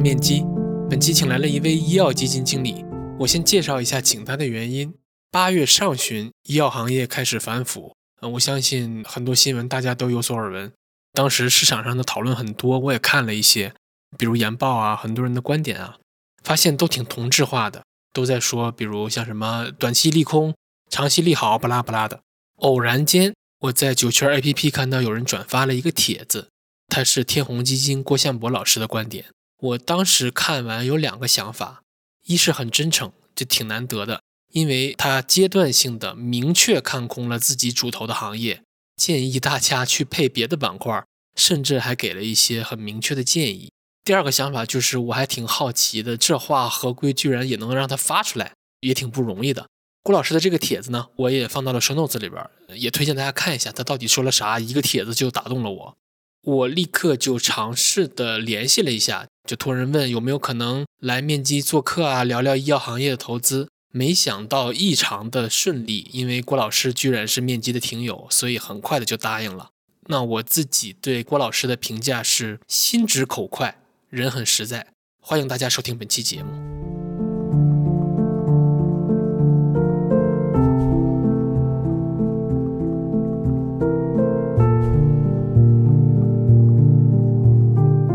[0.00, 0.44] 面基。
[0.88, 2.84] 本期请来了一位医药基金经理，
[3.20, 4.94] 我先介绍一下请他的原因。
[5.30, 10.72] 八月上旬，医药行业开始反腐，嗯，我相信很多新闻大家都有所耳闻。
[11.12, 13.74] 当时市场上的讨论很多，我也看了一些，
[14.18, 15.98] 比如研报啊，很多人的观点啊，
[16.42, 20.54] 发现都挺同质化的，都在说，比如像什么短期利空，
[20.90, 22.22] 长期利好，巴拉巴拉的。
[22.56, 26.48] 偶然间，我在九圈 APP 看到有人转发了一个帖子。
[26.88, 29.26] 他是天弘基金郭向博老师的观点，
[29.60, 31.82] 我当时看完有两个想法，
[32.24, 38.62] 一是很真诚，这挺难得的，因为他阶段性的明确看空了自己主投的行业，
[38.96, 41.04] 建议大家去配别的板块，
[41.36, 43.70] 甚至还给了一些很明确的建议。
[44.02, 49.66] 第二个想法就是我还挺好奇的，这话合规居然也能让他发出来，也挺不容易的。
[50.02, 55.96] 郭老师的这个帖子呢，我也放到了 show notes 里边，也推荐大家看一下，他到底说了啥，一个帖子就打动了我。
[56.42, 63.68] 我立刻就尝试的联系了一下，就托人问有没有可能来面基做客啊，聊聊医药行业的投资。
[63.92, 69.70] 没想到异常的顺利，因为郭老师居然是面基的听友，所以很快的就答应了。
[70.06, 74.86] 那我自己对郭老师的评价是心直口快，人很实在。
[75.20, 77.09] 欢迎大家收听本期节目。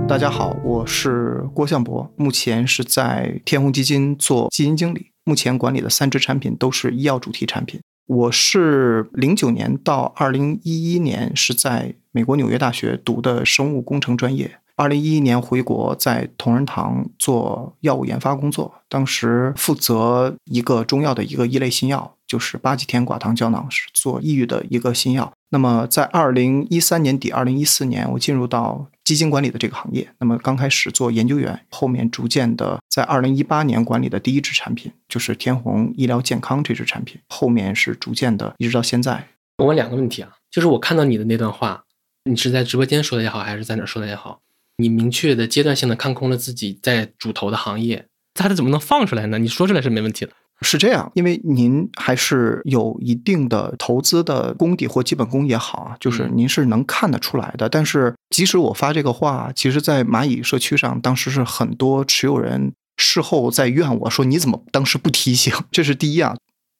[0.07, 7.81] 大家好，我是郭向博，目前是在天弘基金做基金经理，目前管理的三只产品都是医药主题产品。
[8.05, 25.31] 我是零九年到二零一一年是在美国纽约大学读的生物工程专业，二零一一年回国在同仁堂做药物研发工作，当时负责一个中药的一个一类新药，就是巴吉田寡糖胶囊，是做抑郁的一个新药。
[25.51, 30.09] 那么在二零一三年底、二零一四年，我进入到基金管理的这个行业。
[30.19, 39.29] 那么刚开始做研究员，后面逐渐的在二零一八年管理的第一支产品就是天弘医疗健康这支产品，后面是逐渐的一直到现在。
[39.59, 41.85] 我问两个问题啊，就是我看到你的那段话，
[42.25, 44.41] 你是在直播间说的也好，还是在哪说的也好，
[44.75, 49.39] 你明确的阶段性的看空了自己在主投的行业，他这怎么能放出来呢？
[49.39, 50.33] 你说出来是没问题的。
[50.61, 57.67] 是这样，因为您还是有一定的投资的功底或基本功也好啊，就是您是能看得出来的。
[57.67, 66.35] 但是，即使我发这个话，其实，在蚂蚁社区上，当时是很多持有人事后在怨我说：“你怎么当时不提醒？” 这是第一啊。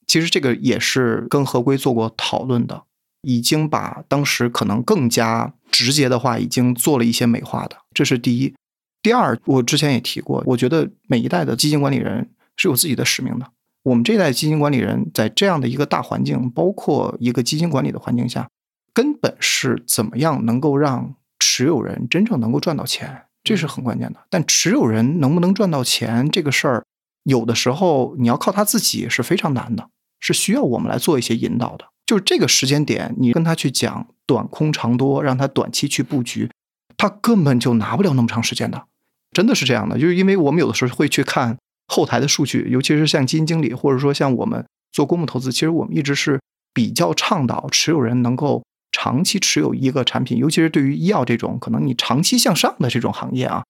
[0.08, 2.84] 其实这个也是跟合规做过讨论的，
[3.24, 7.78] 已经把当时可能更加直接的话，已经做了一些美化的。
[7.94, 8.54] 这是第一。
[9.02, 13.46] 第二，我之前也提过，我觉得每一代的基金管理人是有自己的使命的。
[13.86, 18.50] 我们这一代基金管理人在这样的一个大环境，包括一个基金管理的环境下，
[18.96, 24.26] 根本是怎么样能够让持有人真正能够赚到钱，这是很关键的。
[24.32, 26.84] 但持有人能不能赚到钱这个事儿，
[27.26, 29.88] 有的时候你要靠他自己是非常难的，
[30.20, 31.86] 是需要我们来做一些引导的。
[32.08, 36.50] 就是这个时间点，你跟他去讲短空长多，让他短期去布局，
[36.98, 38.86] 他根本就拿不了那么长时间的，
[39.32, 40.00] 真的是这样的。
[40.00, 41.60] 就是因为我们有的时候会去看。
[41.88, 46.40] 后台的数据，尤其是像基金经理，或者说像我们做公募投资，其实我们一直是
[46.74, 53.64] 比较倡导持有人能够长期持有一个产品，尤其是对于医药这种可能你长期向上的这种行业啊，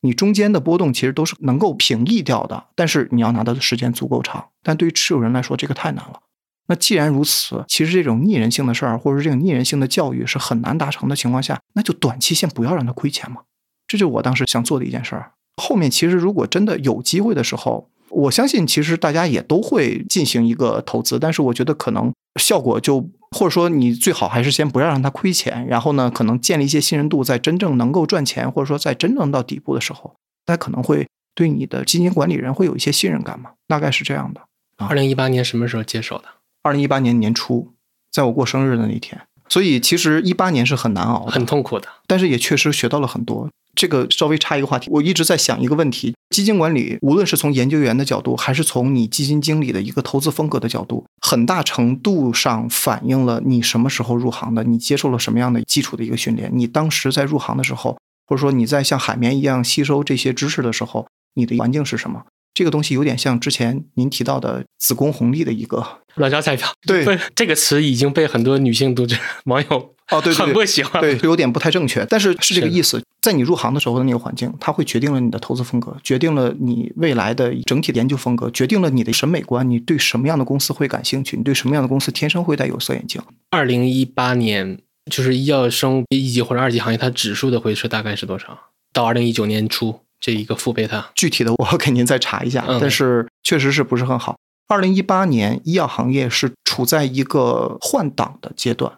[0.00, 2.66] 你中间的波动其实都是能够平抑掉的。
[2.74, 6.20] 但是你要拿到的时间足够长，但对于持有人来说，这个太难了。
[6.68, 13.42] 那既然如此，其实这种逆人性的事儿，或者说这种逆人性的教育是很难达成的情况下，那就短期先不要让他亏钱嘛。
[13.86, 15.32] 这就是我当时想做的一件事儿。
[15.56, 30.14] 后面其实如果真的有机会的时候，我相信其实大家也都会进行一个投资，但是我觉得可能效果就或者说你最好还是先不要让它亏钱，然后呢，可能建立一些信任度，在真正能够赚钱或者说在真正到底部的时候，
[30.44, 34.42] 大家可能会对你的基金管理人会有一些信任感嘛，大概是这样的。
[34.76, 36.24] 二零一八年什么时候接手的？
[36.62, 37.72] 二零一八年年初，
[38.10, 39.20] 在我过生日的那天。
[39.48, 43.48] 所以其实一八年是很难熬，很痛苦的，但是也确实学到了很多。
[43.74, 62.24] 这个稍微插一个话题，我一直在想一个问题：基金管理，无论是从研究员的角度，还是从你基金经理的一个投资风格的角度，很大程度上反映了你什么时候入行的，你接受了什么样的基础的一个训练，你当时在入行的时候，或者说你在像海绵一样吸收这些知识的时候，你的环境是什么？
[62.54, 66.68] 这个东西有点像之前您提到的子宫红利的一个卵巢彩票。
[66.86, 69.16] 对，这个词已经被很多女性读者
[69.46, 69.94] 网友。
[70.12, 73.02] 哦，对，很不喜欢，对，有点不太正确，但是是这个意思。
[73.20, 83.22] 在你入行的时候的那个环境，它会决定了你的投资风格，决定了你未来的整体的研究风格，决定了你的审美观，你对什么样的公司会感兴趣，你对什么样的公司天生会戴有色眼镜。
[83.50, 84.76] 二零一八年，
[85.08, 88.58] 就是医药生物一级或者二级行业，它指数的回撤大概是多少？
[88.92, 91.12] 到二零一九年初这一个负贝塔？
[91.14, 94.36] 具体的我给您再查一下，嗯但是确实是不是很好。
[94.66, 98.92] 二零一八年，医药行业是处在一个换挡的阶段，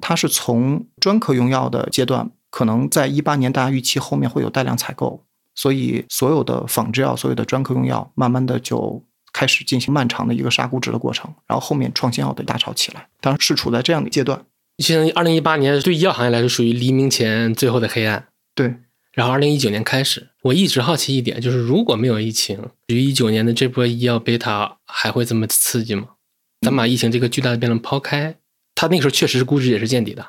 [0.00, 5.24] 它是从专科用药的阶段，可能在一八年大家预期后面会有大量采购，
[5.54, 14.44] 所以所有的仿制药、所有的专科用药，慢慢的就开始进行漫长的一个杀估值的过程，然后后面创新药的大潮起来，当然是处在这样的阶段。
[14.78, 18.28] 相当于二零一八年对医药行业来说属于黎明前最后的黑暗。
[18.54, 18.76] 对，
[19.12, 22.58] 然后二零一九年开始，我一直好奇一点，就是如果没有疫情，
[22.88, 26.08] 至于一九年的这波医药贝塔还会这么刺激吗？
[26.62, 28.36] 咱把疫情这个巨大的变量抛开，
[28.80, 30.24] 它那个时候确实是估值也是见底的。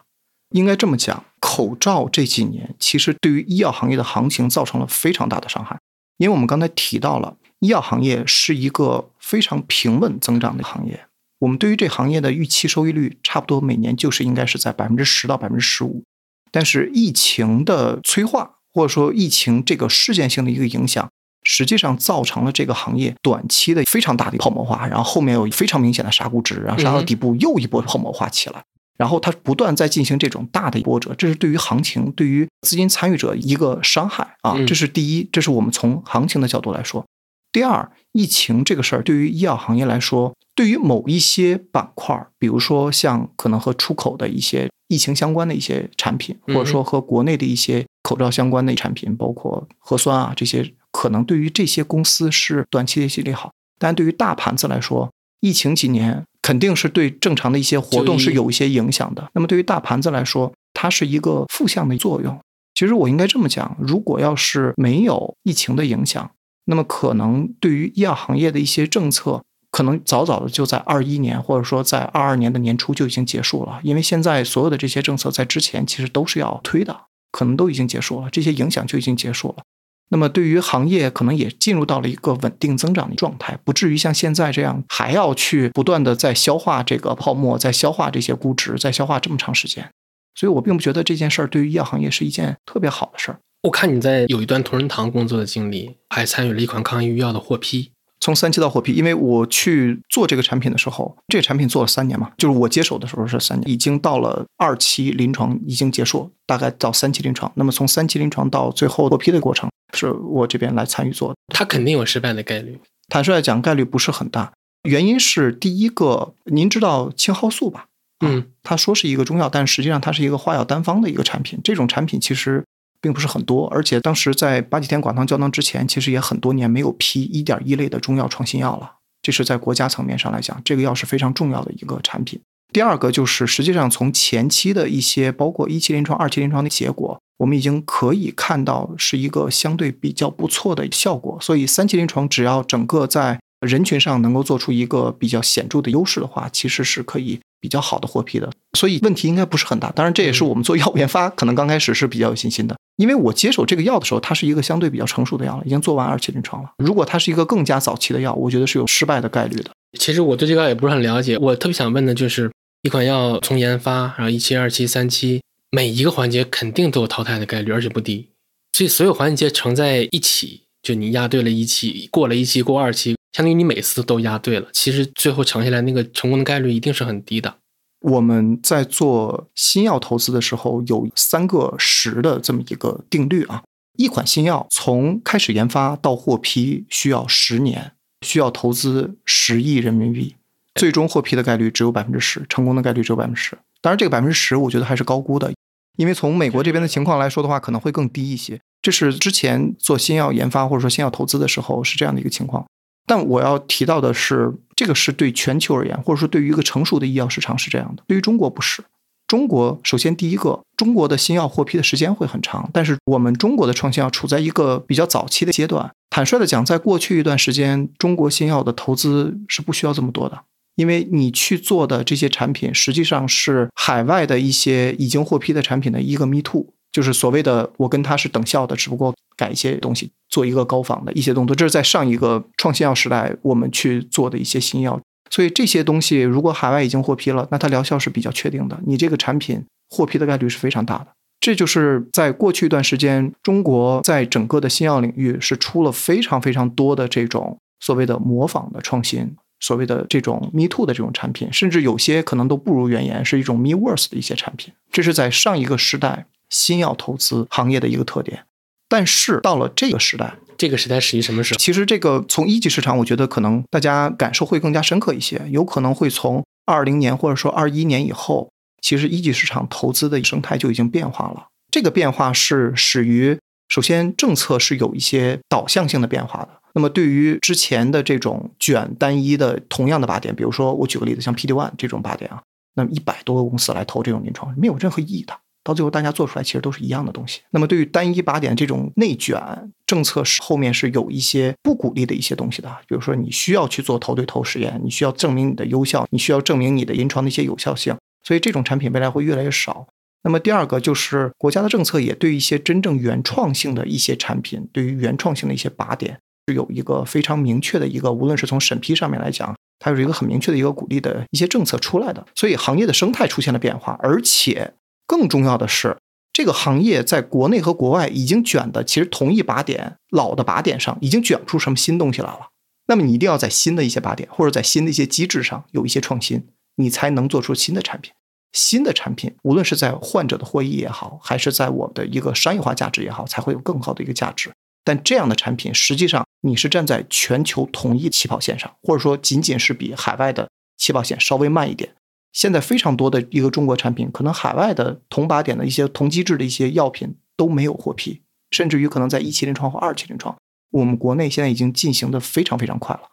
[0.49, 5.79] 应该这么讲，口罩这几年其实对于医药行业的行情造成了非常大的伤害，
[6.17, 11.05] 因为我们刚才提到了，医药行业是一个非常平稳增长的行业。
[11.39, 16.03] 我们对于这行业的预期收益率，差不多每年就是应该是在百分之十到百分之十五。
[16.51, 21.09] 但是疫情的催化，或者说疫情这个事件性的一个影响，
[21.43, 28.63] 实际上造成了这个行业短期的非常大的泡沫化，然后后面有非常明显的杀估值，然后杀到底部又一波泡沫化起来。
[28.97, 37.03] 然后它不断在进行这种大的波折，这是对于行情、对于资金参与者一个伤害啊嗯，这是第一，这是我们从行情的角度来说。
[37.51, 59.29] 第二，疫情这个事儿对于医药行业来说，对于某一些板块儿，比如说像可能和出口的一些疫情相关的一些产品，或者说和国内的一些口罩相关的产品，包括核酸啊这些，可能对于这些公司是短期的一些利好，但对于大盘子来说，疫情几年肯定是对正常的一些活动是有一些影响的。
[59.33, 62.39] 那么对于大盘子来说，它是一个负向的作用。
[62.73, 66.31] 其实我应该这么讲，如果要是没有疫情的影响，
[66.65, 73.79] 那么可能对于医药行业的一些政策，可能早早的就在二一年或者说在二二年的年初就已经结束了。
[73.83, 77.01] 因为现在所有的这些政策在之前其实都是要推的，
[77.31, 79.63] 可能都已经结束了，这些影响就已经结束了。
[80.11, 89.89] 那么对于行业可能也进入到了一个稳定增长的状态，不至于像现在这样还要去不断的在消化这个泡沫，在消化这些估值，在消化这么长时间。
[90.35, 93.39] 所以我并不觉得这件事儿对于医药行业是一件特别好的事儿。
[93.63, 97.91] 我看你在有一段同仁堂工作的经历，还参与了一款抗抑郁药的获批。
[98.21, 107.51] 从三期到获批，因为我去做这个产品的时候，这个产品做了三年嘛，就是我接手的时候是三年，已经到了二期临床已经结束，大概到三期临床。
[107.55, 111.35] 那么从三期临床到最后获批的过程，是我这边来参与做的。
[111.53, 112.79] 它肯定有失败的概率。
[113.09, 114.53] 坦率来讲，概率不是很大，
[114.83, 117.87] 原因是第一个，您知道青蒿素吧？
[118.23, 121.59] 嗯，它说是一个中药，但实际上它是一个化药单方的一个产品。
[121.63, 122.63] 这种产品其实
[123.01, 128.97] 并不是很多，而且当时在八几天广糖胶囊之前，其实也很多年没有批一点一类的中药创新药了。
[129.21, 132.39] 这是在国家层面上来讲，这个药是非常重要的一个产品。
[132.71, 141.37] 第二个就是，实际上从前期的一些包括一期临床、二期临床的结果，我们已经可以看到是一个相对比较不错的效果。
[141.41, 148.49] 所以三期临床只要整个在人群上能够做出一个比较显著的优势的话，其实是可以比较好的获批的。
[148.77, 149.91] 所以问题应该不是很大。
[149.91, 156.69] 当然，这也是我们做药物研发可能刚开始是比较有信心的，因为我接手这个药的时候，它是一个相对比较成熟的药了，已经做完二期临床了。
[156.77, 159.71] 如果它是一个更加早期的药，我觉得是有失败的概率的。
[159.99, 162.51] 其实我对这个药也不是很了解，我特别想问的就是，
[162.81, 168.29] 一款药从研发，然后一期、二期、三期，每一个环节肯定都有淘汰的概率，而且不低。
[168.73, 174.67] 所以所有环节乘在一起，就你压对了一期，过了一期，过二期，相当于你每次都压对了。
[174.73, 177.55] 其实最后乘下来那个成功的概率一定是很低的。
[178.01, 183.63] 我们在做新药投资的时候，有三个十的这么一个定律啊。
[183.97, 187.91] 一款新药从开始研发到获批需要十年，
[188.25, 190.35] 需要投资十亿人民币，
[190.73, 193.57] 最终获批的概率只有百分之十，成功的概率只有百分之十。
[193.81, 195.53] 当然，这个百分之十我觉得还是高估的，
[195.97, 198.59] 因为从美国这边的情况来说的话，可能会更低一些。
[198.81, 202.65] 这是之前做新药研发或者说新药投资的时候是这样的一个情况。
[203.05, 208.03] 但我要提到的是，这个是对全球而言，或者说对于一个成熟的医药市场是这样的。
[208.07, 208.83] 对于中国不是。
[209.27, 215.89] 中国首先第一个，中国的新药获批的时间会很长，但是我们中国的创新药处在一个比较早期的阶段。
[216.09, 220.41] 坦率的讲，在过去一段时间，中国新药的投资是不需要这么多的，
[220.75, 226.73] 因为你去做的这些产品，实际上是海外的一些已经获批的产品的一个 me too。
[226.91, 231.55] 就是所谓的我跟它是等效的，只不过改一些东西，做一个高仿的一些动作。
[231.55, 234.99] 这是在上一个创新药时代我们去做的一些新药。
[235.29, 241.07] 所以这些东西如果海外已经获批了，那它疗效是比较确定的，你这个产品获批的概率是非常大的。
[241.39, 254.71] 这就是在过去一段时间，中国在整个的新药领域是出了非常非常多的这种所谓的模仿的创新，所谓的这种 me too 的这种产品，甚至有些可能都不如原研，是一种 me worse 的一些产品。
[254.91, 258.45] 这是在上一个时代新药投资行业的一个特点。
[258.87, 261.57] 但是到了这个时代，这个时代始于什么时候？
[261.57, 271.47] 其实这个从一级市场，我觉得可能大家感受会更加深刻一些，有可能会从二零年或者说二一年以后，其实一级市场投资的生态就已经变化了。
[271.71, 273.39] 这个变化是始于
[273.69, 276.49] 首先政策是有一些导向性的变化的。
[276.73, 282.41] 那么对于之前的这种卷单一的同样的靶点，比如说我举个例子，像 PD One 这种靶点啊，
[282.75, 285.33] 那么一百多个公司来投这种临床，没有任何意义的。
[285.63, 287.41] 到最后，大家做出来其实都是一样的东西。
[287.51, 289.39] 那么，对于单一靶点这种内卷
[289.85, 292.69] 政策，是后面是有一些不鼓励的一些东西的。
[292.87, 297.95] 比如说，你需要去做头对头实验，你需要证明你的优效，你需要证明你的临床的一些有效性。
[298.23, 299.85] 所以，这种产品未来会越来越少。
[300.23, 312.25] 那么，第二个就是国家的政策也对一些真正原创性的一些产品，对于原创性的一些靶点，是有一个非常明确的一个，无论是从审批上面来讲，它有一个很明确的一个鼓励的一些政策出来的。
[312.35, 314.73] 所以，行业的生态出现了变化，而且。
[315.11, 315.97] 更重要的是，
[316.31, 322.47] 这个行业在国内和国外已经卷的，其实同一靶点、老的靶点上已经卷不出什么新东西来了。
[322.87, 328.13] 那么你一定要在新的一些靶点，或者在新的一些机制上有一些创新，你才能做出新的产品。
[328.53, 334.49] 新的产品，无论是在患者的获益也好，还是在我们的一个商业化价值也好，才会有更好的一个价值。
[334.85, 341.93] 但这样的产品，实际上你是站在全球同一起跑线上，或者说仅仅是比海外的起跑线稍微慢一点。
[342.33, 348.21] 现在非常多的一个中国产品，可能海外的同靶点的一些同机制的一些药品都没有获批，
[348.51, 350.37] 甚至于可能在一期临床或二期临床，
[350.71, 353.09] 我们国内现在已经进行的非常非常快了。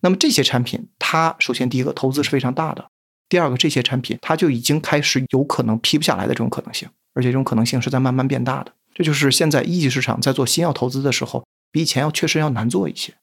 [0.00, 2.88] 那么这些产品，它首先第一个投资是非常大的，
[3.28, 8.72] 第二个这些产品它就已经开始有可能批不下来的这种可能性，而且这种可能性是在慢慢变大的。
[8.94, 13.14] 这就是现在一级市场在做新药投资的时候，比以前要确实要难做一些。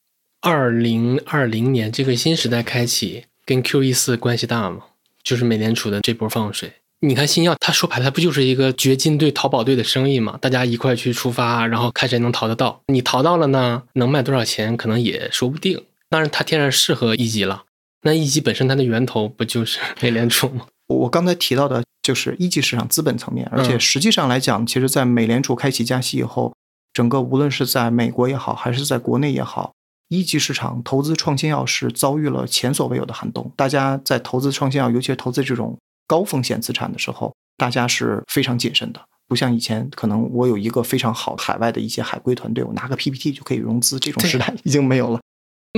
[0.42, 4.84] 二零二零年这个新时代开启，跟 Q E 四关系大吗？
[5.24, 10.38] 就是美联储的这波放水，你看新药，它说白了，它不就是一个掘金队、淘宝队的生意嘛？
[10.42, 12.82] 大家一块去出发，然后看谁能淘得到。
[12.88, 15.84] 你淘到了呢，能卖多少钱，可能也说不定。
[16.10, 17.64] 当然，它天然适合一级了。
[18.02, 20.66] 那一级本身它的源头不就是 美联储吗？
[20.88, 26.56] 我刚才提到的就是一级市场资本层面，而且实际上来讲，其实，在美联储开启加息以后，
[26.92, 29.74] 整个无论是在美国也好，还是在国内也好。
[30.10, 33.52] 一级市场投资创新药是遭遇了前所未有的寒冬。
[33.56, 39.00] 大家在投资创新药，尤其是投资这种高风险资产的时候，大家是非常谨慎的。
[39.28, 45.20] 不像以前，可能我有一个非常好海外的一些海归团队，我拿个 PPT 就可以融资，这种时代已经没有了。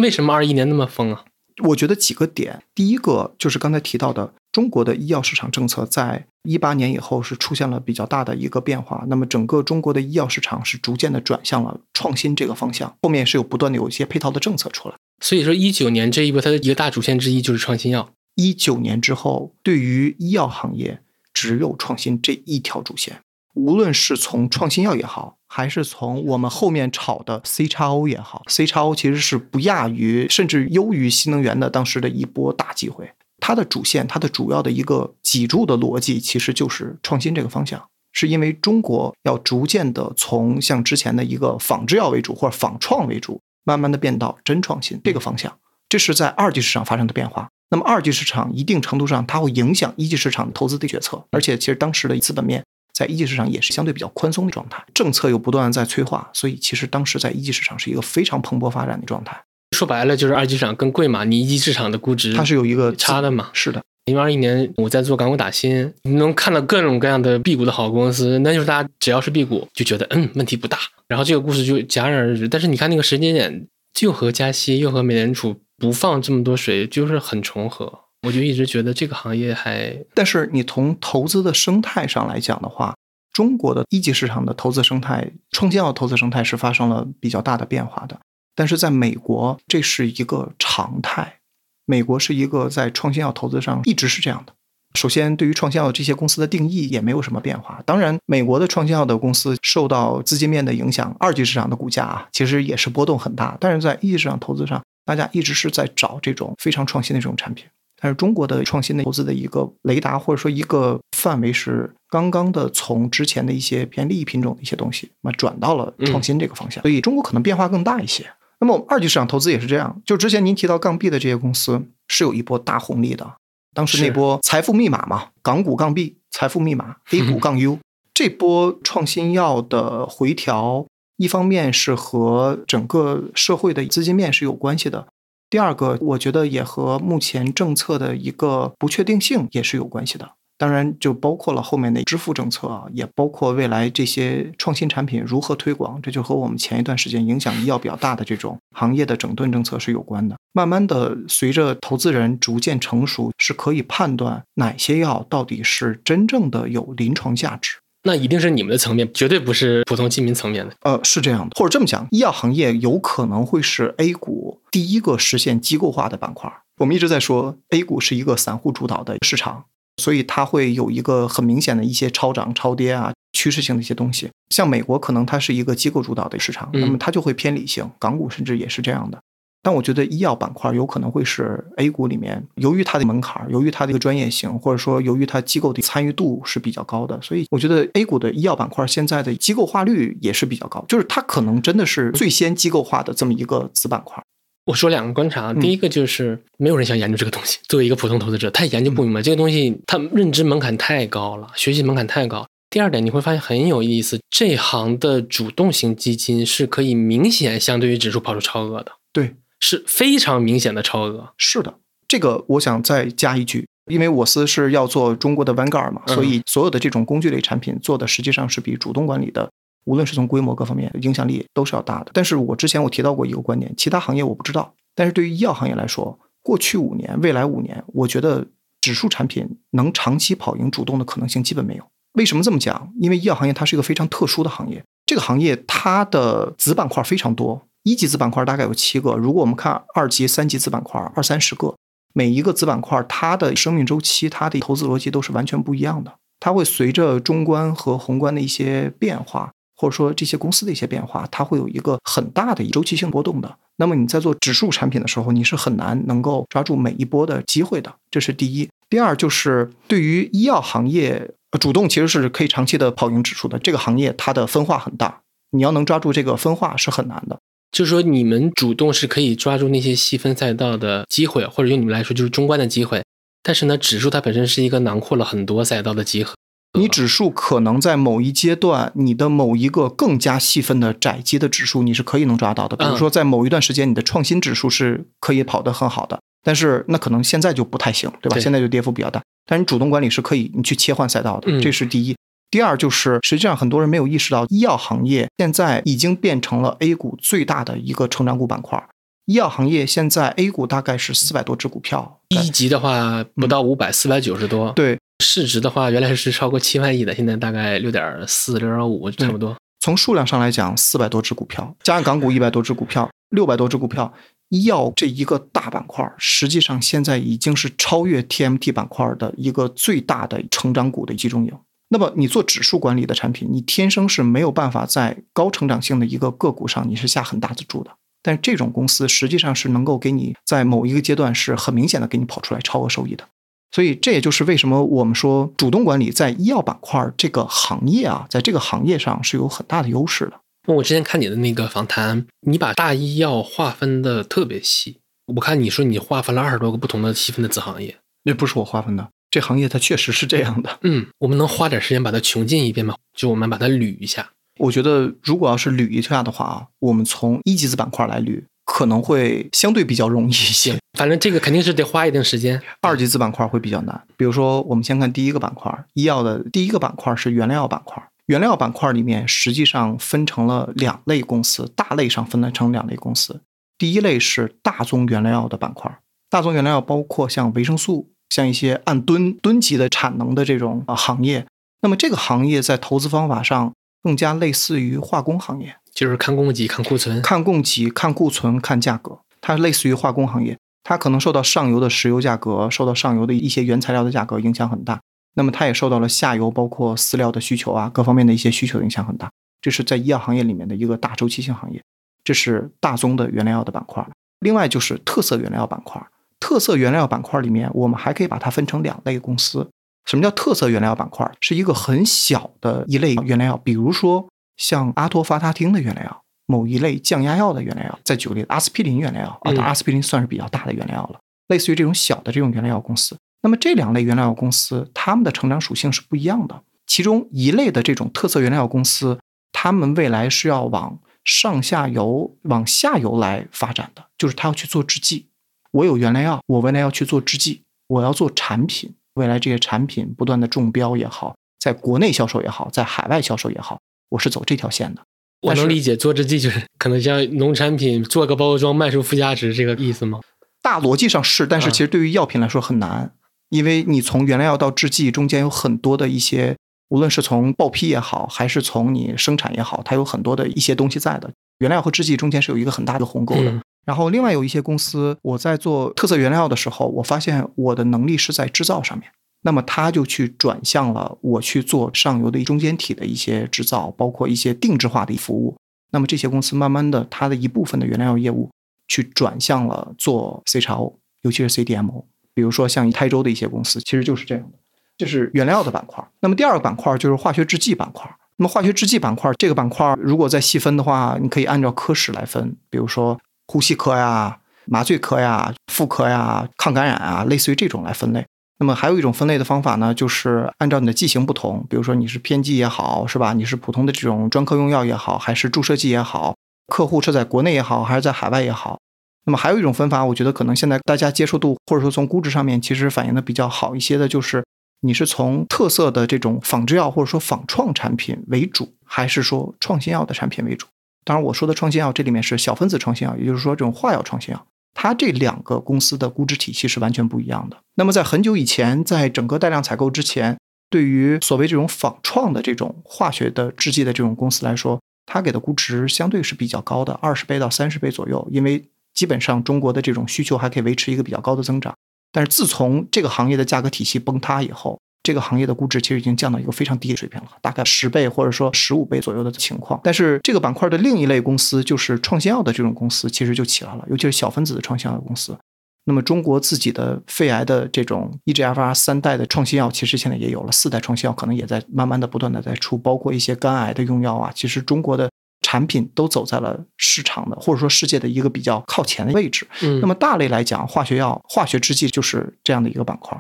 [0.01, 1.25] 为什么二一年那么疯啊？
[1.63, 9.05] 我觉得几个点，第一个就是刚才提到的，中国的医药市场政策在一八年以后是出现了比较大的一个变化。
[9.07, 14.95] 那么整个中国的医药市场是逐渐的转向了创新这个方向，后面是有不断的有一些配套的政策出来。
[15.23, 18.11] 所以说一九年这一波它的一个大主线之一就是创新药。
[18.35, 21.01] 一九年之后，对于医药行业
[21.33, 23.21] 只有创新这一条主线。
[23.53, 33.11] 无论是从创新药也好，还是从我们后面炒的 C 叉 O 也好，C 叉 O 其实是不亚于，甚至优于新能源的当时的一波大机会。
[33.41, 37.83] 它的主线，它的主要的一个脊柱的逻辑，其实就是创新这个方向。
[38.13, 45.57] 是因为中国要逐渐的从像之前的一个仿制药为主或者仿创为主，慢慢的变到真创新这个方向。
[45.89, 47.49] 这是在二级市场发生的变化。
[47.71, 52.63] 那么二级市场一定程度上它会影响一级市场投资的决策，而且其实当时的资本面。
[52.93, 59.41] 在一级市场也是相对比较宽松的状态，政策又不断的在催化，所以其实当时在一级市场是一个非常蓬勃发展的状态。
[59.75, 63.49] 说白了就是二级市场更贵嘛，你一级市场的估值它是有一个差的嘛。
[63.53, 72.47] 是的，因为二一年我在做港股打新，你能看到各种各样的 B 股的好公司，那就是大家只要是 B 股就觉得嗯问题不大，然后这个故事就戛然而止。
[72.49, 78.01] 但是你看那个时间点，就和加息又和美联储不放这么多水，就是很重合。
[78.21, 82.93] 我就一直觉得这个行业还，但是你从投资的生态上来讲的话。
[83.33, 88.19] 中国的一级市场的投资生态，创新药投资生态是发生了比较大的变化的。
[88.53, 91.37] 但是在美国，这是一个常态。
[91.85, 94.51] 美国是一个在创新药投资上一直是这样的。
[94.95, 97.81] 首先，对于创新药这些公司的定义也没有什么变化。
[97.85, 103.55] 当然，美国的创新药的公司受到资金面的影响，二级市场的股价啊，其实也是波动很大。
[103.61, 107.65] 但是在一级市场投资上，大家一直是在找这种非常创新的这种产品。
[108.01, 118.25] 但是中国的创新的投资的一个雷达或者说一个范围是刚刚的从之前的一些偏利益品种的一些东西，那转到了创新这个方向，所以中国可能变化更大一些。
[118.59, 123.35] 那么我们二级市场投资也是这样，就之前您提到杠币的这些公司是有一波大红利的，
[123.73, 127.77] 当时那波财富密码嘛，港股杠币财富密码， A 股杠 U
[128.13, 130.85] 这波创新药的回调，
[131.17, 135.07] 一方面是和整个社会的资金面是有关系的。
[135.51, 140.31] 第二个，我觉得也和目前政策的一个不确定性也是有关系的。
[140.57, 150.37] 当然就包括了后面的支付政策啊，也包括未来这些创新产品如何推广，这就和我们前一段时间影响医药比较大的这种行业的整顿政策是有关的。
[150.53, 157.79] 慢慢的，随着投资人逐渐成熟，是可以判断哪些药到底是真正的有临床价值。
[158.03, 160.75] 那一定是你们的层面，绝对不是普通基民层面的。
[160.81, 166.51] 呃，是这样的，或者这么讲，医药行业有可能会是 A 股第一个实现机构化的板块。
[166.79, 169.65] 我们一直在说 A 股是一个散户主导的市场，
[169.97, 174.29] 所以它会有一个很明显的一些超涨、超跌啊、趋势性的一些东西。
[174.49, 177.87] 像美国可能它是一个机构主导的市场，那么它就会偏理性。
[177.99, 179.21] 港股甚至也是这样的。
[179.63, 194.23] 但我觉得医药板块有可能会是 A 股里面，由于它的门槛，由于它的一个专业性，或者说由于它机构的参与度是比较高的，所以我觉得 A 股的医药板块现在的机构化率也是比较高，就是它可能真的是最先机构化的这么一个子板块。
[194.65, 197.57] 我说两个观察，第一个就是没有人想研究这个东西。
[197.67, 202.45] 作为一个普通投资者，他研究不明白这个东西，他认知门槛太高了，学习门槛太高。
[202.69, 211.33] 第二点，你会发现很有意思，这行的主动型基金是可以明显相对于指数跑出超额的，对，是非常明显的超额。
[211.37, 211.75] 是的，
[212.07, 219.49] 这个我想再加一句，因为我司是要做中国的 Vanguard 嘛，所以所有的这种工具类产品做的实际上是比主动管理的。
[219.85, 228.45] 无论是从规模各方面影响力都是要大的，但是我之前我提到过一个观点，其他行业我不知道，但是对于医药行业来说，过去五年、未来五年，我觉得
[228.79, 231.83] 指数产品能长期跑赢主动的可能性基本没有。
[232.13, 232.93] 为什么这么讲？
[232.99, 241.75] 因为医药行业它是一个非常特殊的行业，这个行业它的子板块非常多，一级子板块大概有七个，如果我们看二级、三级子板块二三十个，
[242.13, 249.51] 每一个子板块它的生命周期、它的投资逻辑都是完全不一样的，它会随着中观和宏观的一些变化。
[249.73, 253.57] 或者说这些公司的一些变化，它会有一个很大的周期性波动的。
[253.77, 257.91] 那么你在做指数产品的时候，你是很难能够抓住每一波的机会的。
[258.11, 258.69] 这是第一。
[258.91, 263.57] 第二就是对于医药行业，主动其实是可以长期的跑赢指数的。
[263.57, 267.39] 这个行业它的分化很大，你要能抓住这个分化是很难的。
[267.71, 273.01] 就是说你们主动是可以抓住那些细分赛道的机会，或者用你们来说就是中观的机会。
[273.43, 276.33] 但是呢，指数它本身是一个囊括了很多赛道的集合。
[276.77, 282.77] 你指数可能在某一阶段，你的某一个更加细分的窄基的指数，你是可以能抓到的。
[282.77, 288.39] 比如说，在某一段时间，你的创新指数是可以跑得很好的，但是那可能现在就不太行，对吧？
[288.39, 289.21] 现在就跌幅比较大。
[289.45, 292.15] 但是你主动管理是可以，你去切换赛道的，这是第一。
[292.51, 298.85] 第二就是，实际上很多人没有意识到，医药行业现在已经变成了 A 股最大的一个成长股板块。
[299.25, 304.71] 医药行业现在 A 股大概是四百多只股票，一级的话不到五百，四百九十多。
[304.73, 304.99] 对。
[305.23, 309.55] 市值的话，原来是超过七万亿的，现在大概六点四、六点五，差不多。
[309.79, 314.11] 从数量上来讲，四百多只股票，加上港股一百多只股票，六百多只股票，
[314.49, 321.53] 医药这一个大板块，实际上现在已经是超越 TMT 板块的一个最大的成长股的集中营。
[321.93, 327.91] 那么，你做指数管理的产品，你天生是没有办法在高成长性的一个个股上，你是下很大的注的。
[328.23, 333.25] 但这种公司实际上是能够给你在某一个阶段是很明显的给你跑出来超额收益的。
[333.71, 340.39] 所以这也就是为什么我们说主动管理在医药板块这个行业啊，在这个行业上是有很大的优势的。
[340.67, 344.99] 那我之前看你的那个访谈，你把大医药划分的特别细。
[345.35, 350.77] 我看你说你划分了二十多个不同的细分的子行业，那不是我划分的，这行业它确实是这样的。
[350.83, 352.93] 嗯，我们能花点时间把它穷尽一遍吗？
[353.17, 354.29] 就我们把它捋一下。
[354.59, 358.43] 我觉得如果要是捋一下的话啊，我们从一级子板块来捋。
[358.63, 362.61] 可能会相对比较容易一些，反正这个肯定是得花一定时间。
[362.79, 368.01] 二级子板块会比较难，比如说我们先看第一个板块，医药的第一个板块是原料板块。
[368.27, 373.41] 原料板块里面实际上分成了两类公司，大类上分了成两类公司。
[373.77, 381.45] 第一类是大宗原料药的板块，大宗原料药包括像维生素，像一些按吨吨级的产能的这种啊行业。
[381.81, 385.75] 那么这个行业在投资方法上更加类似于化工行业。
[385.93, 395.01] 就是看供给、看库存、看供给、看库存、看价格，它类似于化工行业，它可能受到上游的石油价格、受到上游的一些原材料的价格影响很大，
[395.35, 399.29] 那么它也受到了下游包括饲料的需求啊，各方面的一些需求影响很大。
[399.61, 401.83] 这是在医药行业里面的一个大周期性行业，
[402.23, 404.07] 这是大宗的原料药的板块。
[404.39, 406.01] 另外就是特色原料药板块，
[406.41, 409.69] 特色原料板块里面，我们还可以把它分成两类公司。
[410.03, 411.31] 什么叫特色原料板块？
[411.39, 414.27] 是一个很小的一类原料药，比如说。
[414.57, 421.19] 像阿托伐他汀的原料药，某一类降压药的原料药，再举个例子，阿司匹林原料阿司匹林算是比较大的原料药了。
[421.47, 426.61] 类似于这种小的这种原料药公司，那么这两类原料药公司，它们的成长属性是不一样的。
[426.85, 429.17] 其中一类的这种特色原料药公司，
[429.51, 435.29] 他们未来是要往上下游、往下游来发展的，就是他要去做制剂。
[435.71, 443.79] 我有原料药，我未来要去做制剂，我要做产品，未来这些产品不断的中标也好，在国内销售也好，在海外销售也好，
[444.09, 445.01] 我是走这条线的。
[445.41, 450.19] 我能理解做制剂就是可能像农产品做个包装卖出附加值这个意思吗？
[450.61, 453.13] 大逻辑上是，但是嗯其实对于药品来说很难，
[453.49, 456.55] 因为你从原料药到制剂中间有很多的一些，
[456.89, 461.31] 无论是从报批也好，还是从你生产也好，它有很多的一些东西在的。
[461.57, 463.49] 原料药和制剂中间是有一个很大的鸿沟的。
[463.49, 475.57] 嗯然后另外有一些公司，我在做特色原料的时候，我发现我的能力是在制造上面，那么他就去转向了我去做上游的中间体的一些制造，包括一些定制化的服务。
[475.91, 478.49] 那么这些公司慢慢的，它的一部分的原料业务
[478.87, 482.05] 去转向了做 CXO，尤其是 CDMO。
[482.33, 484.57] 比如说像台州的一些公司，其实就是这样的。
[484.97, 486.01] 这是原料的板块。
[486.21, 488.09] 那么第二个板块就是化学制剂板块。
[488.37, 498.25] 那么化学制剂板块这个板块，如果再细分的话，你可以按照科室来分，比如说呼吸科呀、麻醉科呀、妇科呀、抗感染啊，类似于这种来分类。
[498.59, 503.33] 那么还有一种分类的方法呢，就是按照你的剂型不同，比如说你是偏剂也好，是吧？
[503.33, 506.35] 你是普通的这种专科用药也好，还是注射剂也好，
[506.67, 508.77] 客户是在国内也好，还是在海外也好。
[509.25, 514.43] 那么还有一种分法，我觉得可能现在大家接受度或者说从估值上面其实反映的比较好一些的，就是
[514.81, 520.67] 你是从特色的这种仿制药或者说仿创产品为主，还是说创新药的产品为主？
[521.03, 524.47] 当然，我说的创新药这里面是小分子创新药，也就是说这种化药创新药。
[524.73, 527.57] 它这两个公司的估值体系是完全不一样的。
[527.75, 530.37] 那么在很久以前，在整个带量采购之前，
[530.69, 541.73] 对于所谓这种仿创的这种化学的制剂的这种公司来说，它给的估值相对是比较高的，二十倍到三十倍左右，因为基本上中国的这种需求还可以维持一个比较高的增长。
[542.13, 549.79] 但是自从这个行业的价格体系崩塌以后，这个行业的估值其实已经降到一个非常低的水平了，大概十倍或者说十五倍左右的情况。
[549.83, 555.37] 但是这个板块的另一类公司，就是创新药的这种公司，其实就起来了，尤其是小分子的创新药的公司。
[555.85, 565.09] 那么中国自己的肺癌的这种 E EGFR 三代的创新药，其实现在也有了，四代创新药可能也在慢慢的不断的在出，包括一些肝癌的用药啊，其实中国的
[565.41, 569.47] 产品都走在了市场的或者说世界的一个比较靠前的位置。
[569.63, 573.19] 嗯，那么大类来讲，化学药、化学制剂就是这样的一个板块。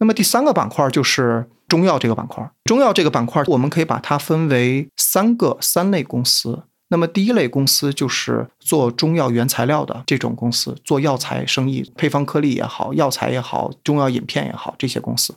[0.00, 2.50] 那么第三个板块就是中药这个板块。
[2.64, 6.64] 中药这个板块，我们可以把它分为三个三类公司。
[6.88, 15.36] 那么第一类公司就是做中药原材料的这种公司，做药材生意，配方颗粒也好，药材也好，中药饮片也好，这些公司。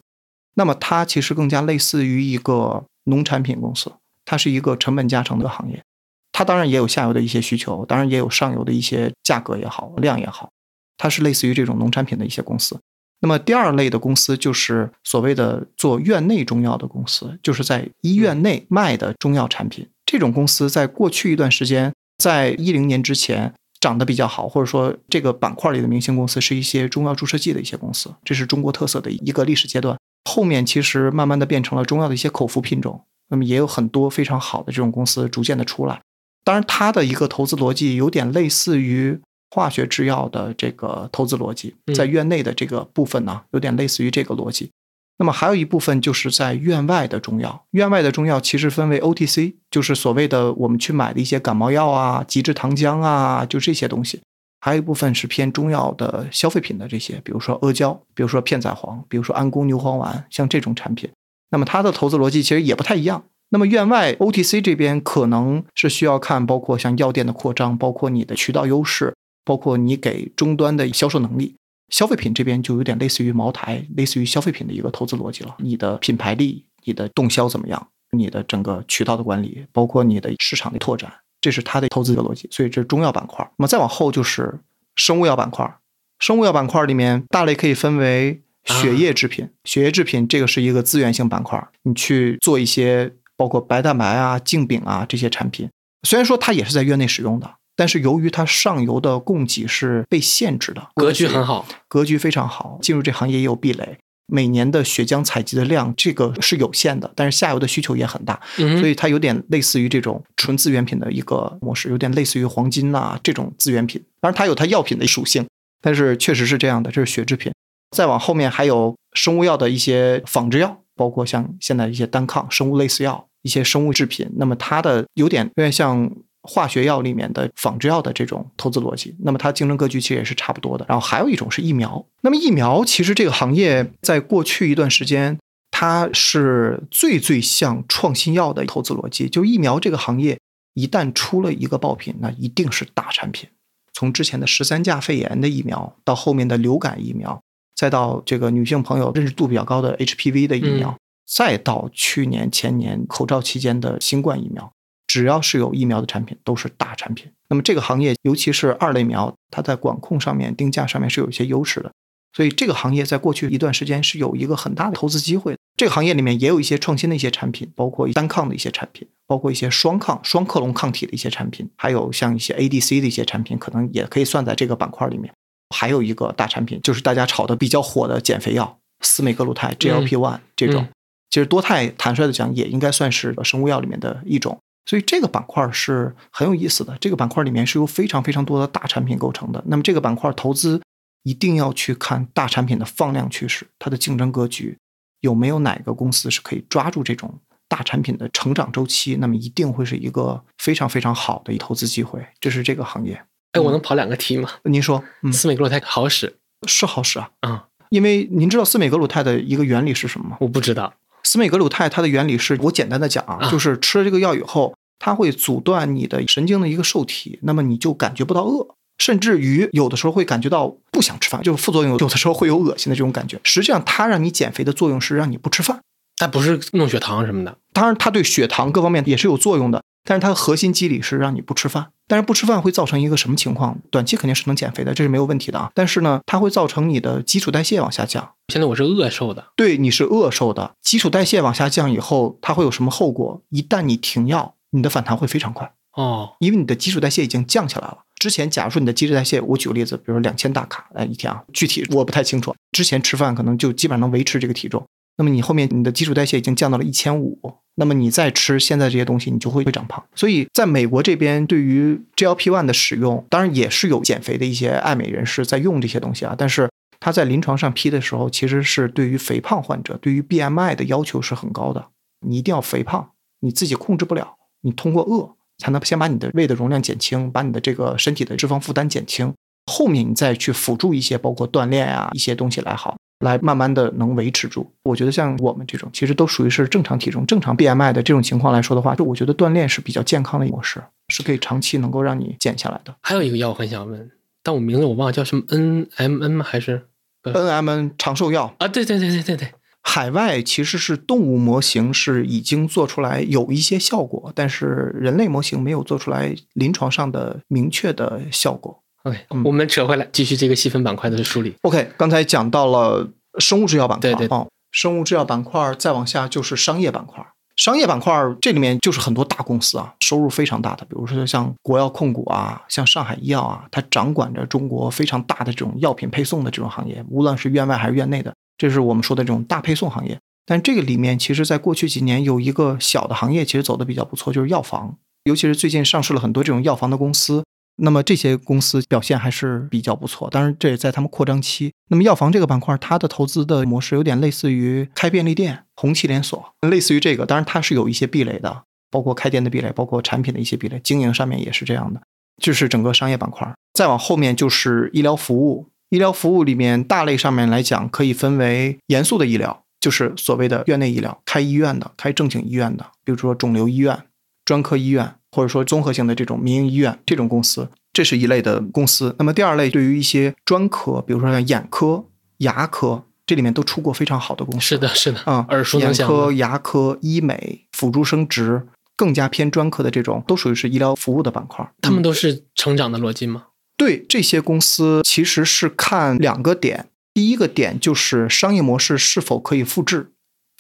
[0.56, 3.92] 那么它其实更加类似于一个农产品公司，
[4.26, 5.84] 它是一个成本加成的行业。
[6.32, 10.50] 它当然也有下游的一些需求，当然也有上游的一些价格也好，量也好，
[10.98, 12.80] 它是类似于这种农产品的一些公司。
[13.24, 19.88] 那么第二类的公司就是所谓的做院内中药的公司，就是在医院内卖的中药产品。
[20.06, 29.98] 这种公司在过去一段时间，在一零年之前涨得比较好，或者说这个板块里的明星公司是一些中药注射剂的一些公司，这是中国特色的一个历史阶段。
[30.30, 36.02] 后面其实慢慢的变成了中药的一些口服品种，那么也有很多非常好的这种公司逐渐的出来。
[36.44, 39.18] 当然，它的一个投资逻辑有点类似于
[39.54, 44.72] 化学制药的这个投资逻辑，在院内的这个部分呢，有点类似于这个逻辑。
[45.20, 54.22] 那么还有一部分就是在院外的中药，院外的中药其实分为 OTC，就是所谓的我们去买的一些感冒药啊、极致糖浆啊，就这些东西。
[54.60, 61.08] 还有一部分是偏中药的消费品的这些，比如说阿胶，比如说片仔癀，比如说安宫牛黄丸，像这种产品。
[61.52, 63.24] 那么它的投资逻辑其实也不太一样。
[63.50, 69.14] 那么院外 OTC 这边可能是需要看，包括像药店的扩张，包括你的渠道优势，
[69.44, 71.56] 包括你给终端的销售能力。
[71.90, 75.56] 消费品这边就有点类似于茅台，类似于消费品的一个投资逻辑了。
[75.60, 77.88] 你的品牌力、你的动销怎么样？
[78.12, 82.48] 你的整个渠道的管理，包括你的市场的拓展，这是它的投资的逻辑。
[82.52, 83.44] 所以这是中药板块。
[83.58, 84.60] 那么再往后就是
[84.96, 85.78] 生物药板块。
[86.20, 95.70] 生物药板块里面大类可以分为血液制品，血液制品这个是一个资源性板块，你去做一些包括白蛋白啊、净丙啊这些产品，
[96.08, 97.56] 虽然说它也是在院内使用的。
[97.76, 102.78] 但是由于它上游的供给是被限制的，格局很好，格局非常好。
[102.82, 114.04] 进入这行业也有壁垒，每年的血浆采集的量这个是有限的，但是下游的需求也很大，嗯所以它有点类似于这种纯资源品的一个模式，有点类似于黄金呐、这种资源品。
[114.22, 115.48] 当然它有它药品的属性，
[115.82, 117.52] 但是确实是这样的，这是血制品。
[117.96, 126.12] 再往后面还有生物药的一些仿制药，包括像现在一些单抗、生物类似药、一些生物制品，那么它的有点有点像。
[126.44, 130.86] 化学药里面的仿制药的这种投资逻辑，那么它竞争格局其实也是差不多的。
[130.88, 135.40] 然后还有一种是疫苗，那么疫苗其实这个行业在过去一段时间，
[135.72, 139.30] 它是最最像创新药的投资逻辑。
[139.30, 140.38] 就疫苗这个行业，
[140.74, 143.50] 一旦出了一个爆品，那一定是大产品。
[143.94, 147.42] 从之前的十三价肺炎的疫苗，到后面的流感疫苗，
[147.76, 154.70] 再到这个女性朋友认识度比较高的 HPV 的疫苗，嗯再到去年前年口罩期间的新冠疫苗，
[155.14, 157.32] 只要是有疫苗的产品，都是大产品。
[157.48, 161.92] 那么这个行业，尤其是二类苗，它在管控上面、定价上面是有一些优势的。
[162.36, 165.60] 所以这个行业在过去一段时间是有一个很大的投资机会的。
[165.78, 175.32] 这个行业里面也有一些创新的一些产品，包括单抗的一些产品，包括一些双抗、双克隆抗体的一些产品，还有像一些 ADC 的一些产品，可能也可以算在这个板块里面。
[175.76, 180.90] 还有一个大产品就是大家炒的比较火的减肥药司美格鲁肽 GLP-1、这种嗯，
[181.30, 184.58] 其实多肽坦率的讲也应该算是生物药里面的一种。
[184.86, 189.64] 所以这个板块是很有意思的，这个板块里面是由非常非常多的大产品构成的。
[189.68, 190.82] 那么这个板块投资
[191.24, 194.78] 一定要去看大产品的放量趋势，它的竞争格局
[195.22, 202.26] 有没有哪个公司是可以抓住这种大产品的成长周期，那么一定会是一个非常非常好的一投资机会。
[202.42, 203.24] 这是这个行业。
[203.54, 204.50] 哎，我能跑两个题吗？
[204.64, 206.36] 您说，嗯，司美格鲁肽好使
[206.68, 207.68] 是好使啊，啊？
[207.90, 210.38] 因为您知道斯美格鲁肽的一个原理是什么吗？
[210.42, 210.94] 我不知道。
[211.24, 223.40] 司美格鲁肽它的原理是我简单的讲啊，啊就是吃了这个药以后，它会阻断你的神经的一个受体，那么你就感觉不到饿，甚至于有的时候会感觉到不想吃饭，就是副作用，有的时候会有恶心的这种感觉。
[223.44, 225.80] 实际上，它让你减肥的作用是让你不吃饭。
[226.16, 227.58] 但不是弄血糖什么的。
[227.74, 231.92] 当然，它对血糖各方面也是有作用的，但是它的核心机理是让你不吃饭。
[232.08, 233.78] 但是不吃饭会造成一个什么情况？
[233.90, 235.72] 短期肯定是能减肥的，这是没有问题的啊。
[235.74, 238.34] 但是呢，它会造成你的基础代谢往下降。
[238.50, 243.42] 现在我是饿瘦的，对，你是饿瘦的，基础代谢往下降以后，它会有什么后果？
[243.50, 248.00] 一旦你停药，你的反弹会非常快，哦，因为你的基础代谢已经降下来了。
[248.20, 252.54] 之前，假如说你的基础代谢，我举个例子，比如说两千大卡，哎，一天啊，具体我不太清楚。
[252.72, 254.86] 之前吃饭可能就基本上能维持这个体重，
[255.18, 257.40] 那么你后面你的基础代谢已经降到了一千五，
[257.76, 260.04] 那么你再吃现在这些东西，你就会会长胖。
[260.16, 271.88] 所以在美国这边，对于 GLP-1 的使用，当然也是有减肥的一些爱美人士在用这些东西啊，但是他在临床上批的时候，其实是对于肥胖患者，对于 BMI 的要求是很高的。
[272.26, 279.34] 你一定要肥胖，你自己控制不了，你通过饿才能先把你的胃的容量减轻，把你的这个身体的脂肪负担减轻，
[279.72, 284.70] 后面你再去辅助一些包括锻炼啊一些东西来好，来慢慢的能维持住。
[284.84, 292.96] 我觉得像我们这种其实都属于是正常体重、正常 BMI 的这种情况来说的话，就我觉得锻炼是比较健康的模式，是可以长期能够让你减下来的。
[293.02, 294.12] 还有一个药我很想问，
[294.44, 296.46] 但我名字我忘了叫什么 NMN 吗？
[296.48, 296.88] 还是
[297.24, 298.68] NMN 长寿药，啊？
[298.68, 308.82] 对对对对对对，海外其实是动物模型是已经做出来有一些效果，但是人类模型没有做出来临床上的明确的效果。
[309.04, 311.56] OK，、嗯我们扯回来，继续这个细分板块的梳理。
[311.64, 317.26] OK，刚才讲到了生物制药板块，对对哦，生物制药板块再往下就是商业板块。
[317.56, 330.18] 商业板块这里面就是很多大公司啊，收入非常大的，比如说像国药控股啊，像上海医药啊，它掌管着中国非常大的这种药品配送的这种行业，无论是院外还是院内的，这是我们说的这种大配送行业。
[330.46, 337.44] 但这个里面，其实在过去几年有一个小的行业，其实走的比较不错，就是药房，尤其是最近上市了很多这种药房的公司。
[337.78, 341.74] 那么这些公司表现还是比较不错，当然这也在他们扩张期。
[341.90, 347.26] 那么药房这个板块，它的投资的模式有点类似于开便利店、红旗连锁，类似于这个。
[347.26, 352.02] 当然它是有一些壁垒的，包括开店的壁垒，包括产品的一些壁垒，经营上面也是这样的。
[352.42, 353.52] 这是整个商业板块。
[353.74, 364.04] 再往后面就是医疗服务，医疗服务里面大类上面来讲，可以分为严肃的医疗，就是所谓的院内医疗，开医院的、开正经医院的，比如说肿瘤医院、
[364.46, 369.16] 专科医院，或者说综合性的这种民营医院这种公司，这是一类的公司。
[369.18, 372.06] 那么第二类，对于一些专科，比如说像眼科、
[372.38, 374.68] 牙科，这里面都出过非常好的公司。
[374.68, 381.68] 是的，是的，啊，耳熟能详眼科、牙科、医美、辅助生殖，更加偏专科的这种，都属于是医疗服务的板块。
[381.82, 383.46] 他们都是成长的逻辑吗？
[383.76, 390.12] 对这些公司其实是看两个点，第一个点就是商业模式是否可以复制。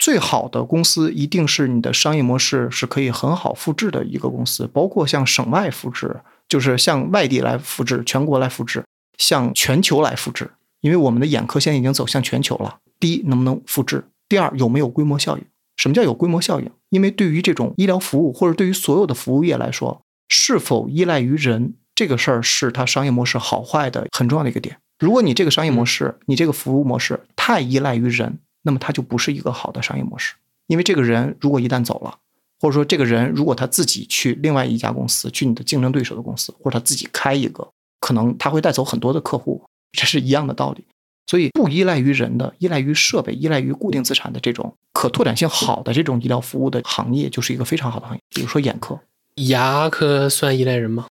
[0.03, 6.13] 最好的公司一定是你的商业模式是可以很好复制的一个公司，包括向省外复制，
[6.49, 8.83] 就是向外地来复制，全国来复制，
[9.17, 10.51] 向全球来复制。
[10.81, 12.79] 因为我们的眼科现在已经走向全球了。
[12.99, 14.03] 第一，能不能复制？
[14.27, 15.45] 第二，有没有规模效应？
[15.77, 16.69] 什么叫有规模效应？
[16.89, 24.75] 因为对于这种医疗服务或者对于所有的服务业来说，是否依赖于人这个事儿是它商业模式好坏的很重要的一个点。
[24.99, 30.33] 如果你这个商业模式，你这个服务模式太依赖于人，那么它就不是一个好的商业模式。
[30.67, 32.17] 因为这个人如果一旦走了，
[32.59, 40.83] 或者说这个人如果他自己去另外一家公司，去你的竞争对手的公司，或者他自己开一个，可能他会带走很多的客户，这是一样的道理。
[41.27, 48.21] 所以不依赖于人的、依赖于设备、依赖于固定资产的这种可拓展性好的这种医疗服务的行业，就是一个非常好的行业。
[48.29, 48.99] 比如说眼科、
[49.35, 51.07] 牙科算依赖人吗？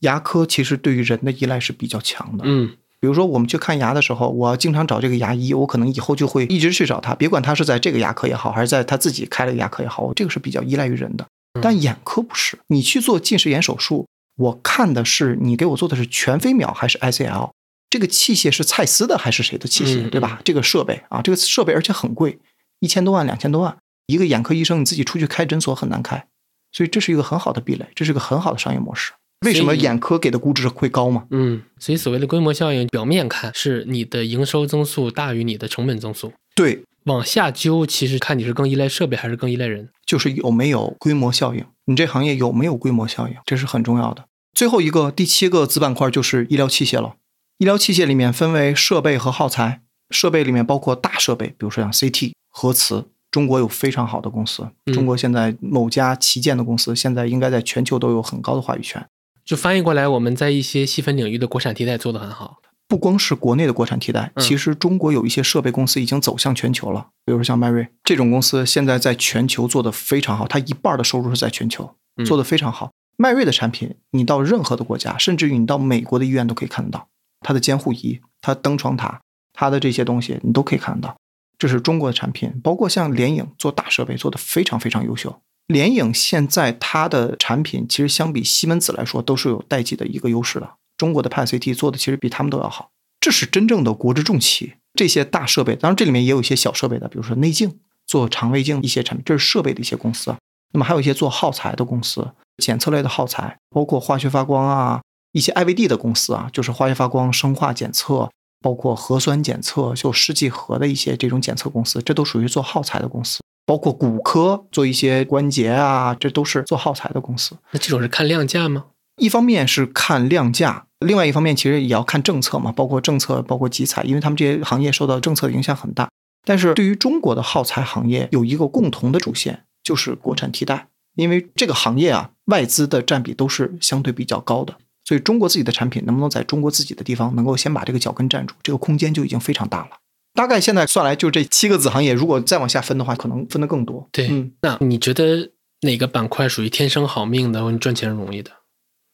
[0.00, 2.44] 牙科，其实对于人的依赖是比较强的。
[2.46, 11.26] 嗯，比比如说我们去看牙的时候，我要经常找这个牙医，我可能以后就会一直去找他，别管他是在这个牙科也好，还是在他自己开了个牙科也好，我这个是比较依赖于人的。
[11.60, 14.06] 但眼科不是，你去做近视眼手术，
[14.38, 17.50] 我看的是你给我做的是全飞秒还是 ICL，
[17.90, 20.40] 这个器械是蔡司的还是谁的器械，嗯对吧？
[20.42, 22.38] 这个设备啊，这个设备而且很贵，
[22.80, 26.24] 一千多万、两千多万，一个眼科医生你自己出去开诊所很难开，
[26.72, 29.12] 所以这是一个很好的壁垒，这是个很好的商业模式。
[29.40, 31.26] 为什么眼科给的估值会高吗？
[31.30, 39.90] 嗯，所以所谓的规模效应，表面看是你的营收增速大于你的成本增速，对，往下究，其实看你是更依赖设备还是更依赖人。
[40.06, 44.24] 就是有没有规模效应，你这行业有没有规模效应，这是很重要的。
[44.54, 47.16] 最后一个第七个子板块就是医疗器械了。
[47.58, 53.06] 医疗器械里面分为设备和耗材，设备里面包括大设备，比如说像 CT、核磁。
[53.30, 59.04] 中国有非常好的公司，嗯中国现在某家旗舰的公司，现在应该在全球都有很高的话语权。
[59.44, 62.58] 就翻译过来，我们在一些细分领域的国产替代做得很好。
[62.86, 72.90] 不光是国内的国产替代，嗯其实中国有一些设备公司已经走向全球了，比如说像迈瑞这种公司，现在在全球做得非常好，它一半的收入是在全球嗯做得非常好。
[73.16, 77.08] 迈瑞的产品，你到任何的国家，甚至于你到美国的医院都可以看得到，
[77.40, 79.20] 它的监护仪、它灯床塔、
[79.52, 81.16] 它的这些东西，你都可以看得到。
[81.56, 85.40] 这是中国的产品，包括像联影做大设备做得非常非常优秀。
[85.66, 90.74] 联影现在它的产品其实相比西门子来说都是有代际的一个优势的。
[90.96, 94.74] 中国的 PET CT 做的其实比他们都要好，这是真正的国之重器。
[94.94, 100.32] 这些大设备，当然这里面也有一些小设备的，比如说内镜、做肠胃镜一些产品，这是设备的一些公司。
[100.72, 113.40] 那么还有一些做耗材的公司，检测类的耗材，包括化学发光啊，一些 IVD 的公司啊，就是化学发光、生化检测，包括核酸检测，就试剂盒的一些这种检测公司，这都属于做耗材的公司。
[113.66, 117.56] 包括骨科做一些关节啊，这都是做耗材的公司。
[117.70, 118.86] 那这种是看量价吗？
[119.16, 126.08] 一方面是看量价，另外一方面其实也要看政策嘛，包括政策，包括集采，因为他们这些行业受到政策的影响很大。
[126.44, 134.74] 但是对于中国的耗材行业有一个共同的主线，就是国产替代，因为这个行业啊，外资的占比都是相对比较高的，
[135.04, 139.90] 所以中国自己的产品能不能在中国自己的地方能够先把这个脚跟站住，这个空间就已经非常大了。
[140.34, 144.08] 大概现在算来，就这七个子行业，如果再往下分的话，可能分的更多。
[144.12, 148.50] 对，嗯，那你觉得哪个板块属于天生好命的，或者赚钱容易的？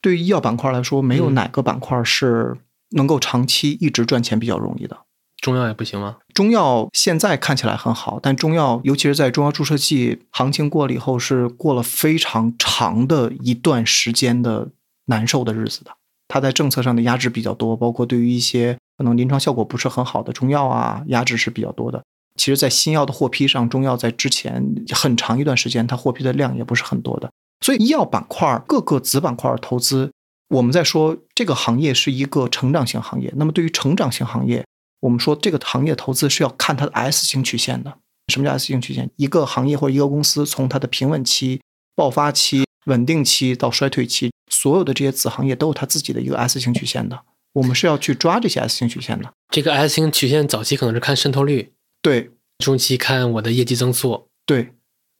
[0.01, 2.57] 对于医药板块来说，没有嗯哪个板块是
[2.93, 5.01] 能够长期一直赚钱比较容易的。
[5.43, 6.17] 中药也不行吗？
[6.35, 14.71] 中药现在看起来很好，但中药尤其是在中药注射剂行情过了以后，是过了非常长的一段时间的
[15.07, 15.91] 难受的日子的。
[16.29, 22.05] 它在政策上的压制比较多，包括对于一些可能临床效果不是很好的中药啊，压制是比较多的。
[22.37, 27.33] 其实，在新药的获批上，中药在之前很长一段时间，它获批的量也不是很多的。
[27.65, 30.13] 所以，医药板块各个子板块投资，
[30.51, 33.33] 我们在说这个行业是一个成长型行业。
[33.37, 34.67] 那么，对于成长型行业，
[35.01, 37.97] 我们说这个行业投资是要看它的 S 型曲线的。
[38.31, 39.09] 什么叫 S 型曲线？
[39.17, 41.63] 一个行业或者一个公司从它的平稳期、
[41.97, 47.23] 爆发期、稳定期到衰退期，所有的这些子行业都有它自己的一个 S 型曲线的。
[47.55, 49.33] 我们是要去抓这些 S 型曲线的。
[49.49, 54.75] 这个 S 型曲线早期可能是看渗透率，对中期看我的业绩增速，对，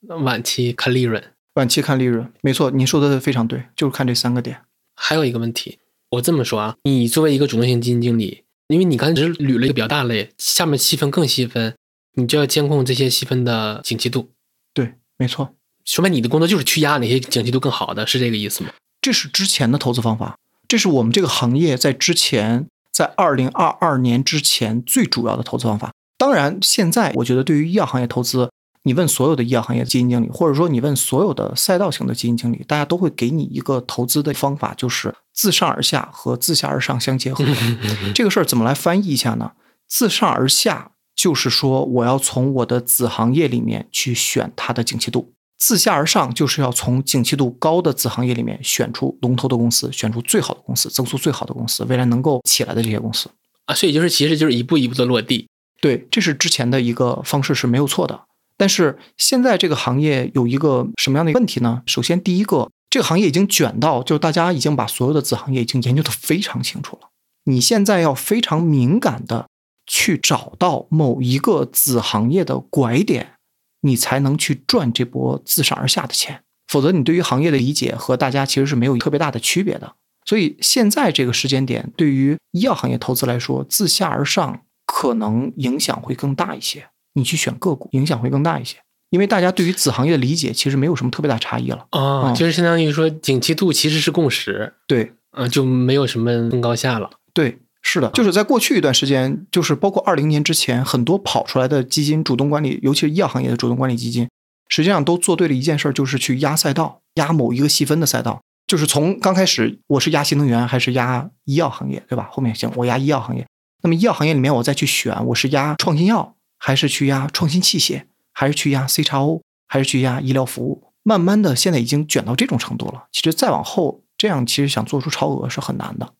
[0.09, 1.33] 晚期看利润。
[1.55, 4.63] 晚期看利润，没错，您说的非常对，就是看这三个点。
[4.95, 11.75] 还有一个问题，我这么说啊，你作为一个主动型基金经理，因为你刚才只是捋了一个比较大类，下面细分更细分，
[12.15, 14.31] 你就要监控这些细分的景气度。
[14.73, 18.71] 对，没错，说明，你的工作就是去压哪些景气度更好的，是这个意思吗？
[19.03, 20.39] 这是之前的投资方法，
[20.71, 25.91] 这是我们这个行业在之前，在二零二二年之前最主要的投资方法。
[26.17, 28.49] 当然，现在我觉得对于医药行业投资，
[28.85, 37.45] 你问所有的医药行业基金经理，或者说你问所有的赛道型的基金经理，大家都会给你一个投资的方法，就是自上而下和自下而上相结合。
[38.15, 39.51] 这个事儿怎么来翻译一下呢？
[39.89, 53.31] 自上而下就是说，我要从我的子行业里面去选它的景气度；自下而上就是要从景气度高的子行业里面选出龙头的公司，选出最好的公司，增速最好的公司，未来能够起来的这些公司。
[53.67, 55.47] 啊，所以就是其实就是一步一步的落地。
[55.81, 58.23] 对，这是之前的一个方式是没有错的。
[58.57, 61.83] 但是现在这个行业有一个什么样的问题呢？
[61.87, 67.09] 首先，第一个，这个行业已经卷到，就是大家已经把所有的子行业已经研究的非常清楚了。
[67.45, 69.47] 你现在要非常敏感的
[69.87, 73.35] 去找到某一个子行业的拐点，
[73.83, 76.43] 你才能去赚这波自上而下的钱。
[76.67, 79.95] 否则，你对于行业的理解和大家其实是没有特别大的区别的。
[80.25, 86.89] 所以，现在这个时间点，对于医药行业投资来说，自下而上可能影响会更大一些。
[87.15, 88.77] 你去选个股，影响会更大一些，
[89.11, 91.87] 因为大家对于子行业的理解其实没有什么特别大差异了。
[91.91, 97.11] 啊，嗯就是相当于说景气度其实是共识，对嗯、就没有什么更高下了。
[97.35, 104.29] 对，是的，就是在过去一段时间，就是包括二零年之前，很多跑出来的基金主动管理，尤其是医药行业的主动管理基金，
[104.69, 108.41] 实际上都做对了一件事儿，就是去压赛道，压某一个细分的赛道。
[108.67, 112.29] 就是从刚开始，我是压新能源还是压医药行业，对吧？
[112.31, 113.45] 后面行，我压医药行业。
[113.83, 120.85] 那么医药行业里面，我再去选，我是压创新药，还是去压创新器械，还是去压 C 叉 O，还是去压医疗服务？
[121.03, 123.07] 慢慢的，现在已经卷到这种程度了。
[123.11, 126.13] 其实再往后，这样其实想做出超额是很难的。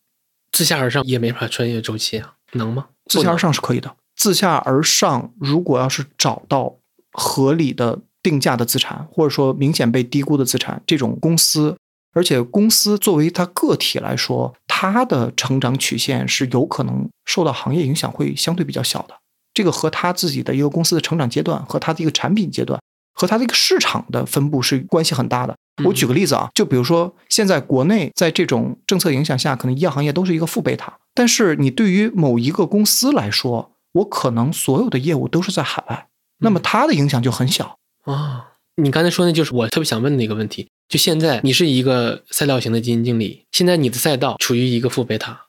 [0.51, 2.87] 自下而上也没法穿越周期啊，能吗？
[3.05, 3.95] 自下而上是可以的。
[4.15, 6.75] 自下而上，如果要是找到
[7.11, 11.75] 合理的定价的资产，或者说明显被低估的资产，这种公司，
[12.13, 19.15] 而且公司作为它个体来说，它的成长曲线是有可能受到行业影响，会相对比较小的。
[19.53, 22.79] 这个和它自己的一个公司的成长阶段，和它的一个产品阶段，
[23.13, 25.55] 和它这个市场的分布是关系很大的。
[25.85, 36.07] 我举个例子啊，就比如说现在国内在这种政策影响下，可能医药行业都是一个负贝塔，但是你对于某一个公司来说，我可能所有的业务都是在海外，
[36.39, 38.49] 那么它的影响就很小啊。
[38.75, 45.47] 你刚才说那就是我特别想问的一个问题，就现在你是一个赛道型的基金经理，现在你的赛道处于一个负贝塔。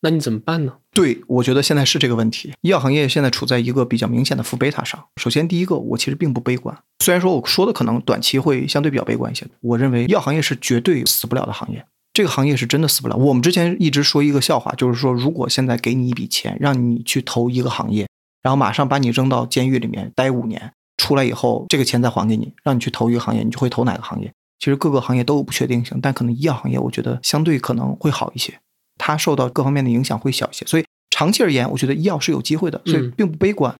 [0.00, 0.74] 那你怎么办呢？
[0.98, 2.52] 对，我觉得现在是这个问题。
[2.62, 5.00] 医药行业现在处在一个比较明显的负贝塔上。
[5.14, 6.76] 首先，第一个，我其实并不悲观。
[7.04, 11.86] 虽然说我说的可能短期会相对比较悲观一些，我认为医药行业是绝对死不了的行业。
[12.12, 13.14] 这个行业是真的死不了。
[13.14, 18.08] 我们之前一直说一个笑话，就是说，如果现在给你一笔钱，让你去投一个行业，
[18.42, 24.32] 然后马上把你扔到监狱里面待五年，出来以后，这个钱再还给你，让你去投一个行业，你就会投哪个行业？
[24.58, 28.58] 其实各个行业都有不确定性，但可能医药行业，我觉得相对可能会好一些。
[29.00, 30.84] 它受到各方面的影响会小一些，所以
[31.18, 33.74] 长期而言，我觉得医药是有机会的，所以并不悲观。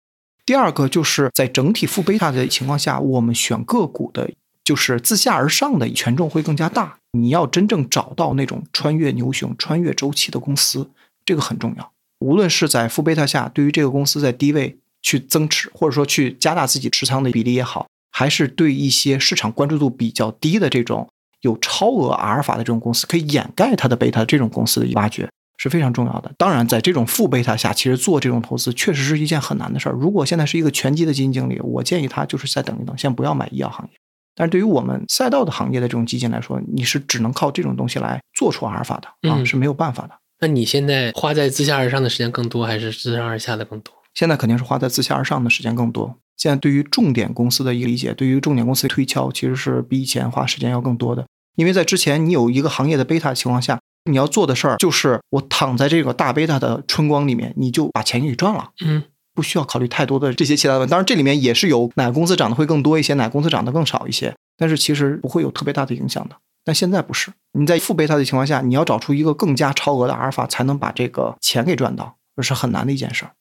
[0.44, 4.28] 第二个就是在整体负贝塔的情况下，我们选个股的，
[4.64, 6.98] 就是自下而上的权重会更加大。
[7.12, 10.90] 你要真正找到那种穿越牛熊、穿越周期的公司，
[11.24, 11.92] 这个很重要。
[12.18, 21.08] 无论是在负贝塔下，对于这个公司在低位去增持，或者说去加大自己持仓的比例也好，还是对一些市场关注度比较低的这种。
[21.42, 26.32] 有超额阿尔法的这种公司，可以掩盖它的贝塔，这种公司的挖掘是非常重要的。
[26.38, 29.92] 当然，在这种负贝塔下，其实做这种投资确实是一件很难的事儿。
[29.92, 33.98] 如果现在是一个全基的基金经理，我建议他就是再等一等，先不要买医药行业。
[34.34, 40.12] 但是对于我们赛道的行业的这种基金来说，你是只能靠这种东西来做出阿尔法的啊，是没有办法的。
[40.40, 43.92] 那你现在花在自下而上的时间更多，还是自上而下的更多？
[44.14, 46.16] 现在肯定是花在自下而上的时间更多。
[46.36, 51.26] 现在对于重点公司的一个理解，对于重点公司的推敲，其实是比以前花时间要更多的。
[51.56, 53.77] 因为在之前你有一个行业的贝塔情况下，
[54.08, 59.02] 你要做的事儿就是我躺在这个大贝塔的春光里面，你就把钱给赚了，嗯，
[59.34, 60.90] 不需要考虑太多的这些其他的问题。
[60.90, 66.36] 当然，这里面也是有哪个公司涨得会更多一些，哪个公司涨得更少一些，但是其实不会有特别大的影响的。
[66.64, 73.32] 但现在不是，你在负贝塔的情况下，你要找出一个更加超额的阿尔法，才能把这个钱给赚到，这是很难的一件事儿。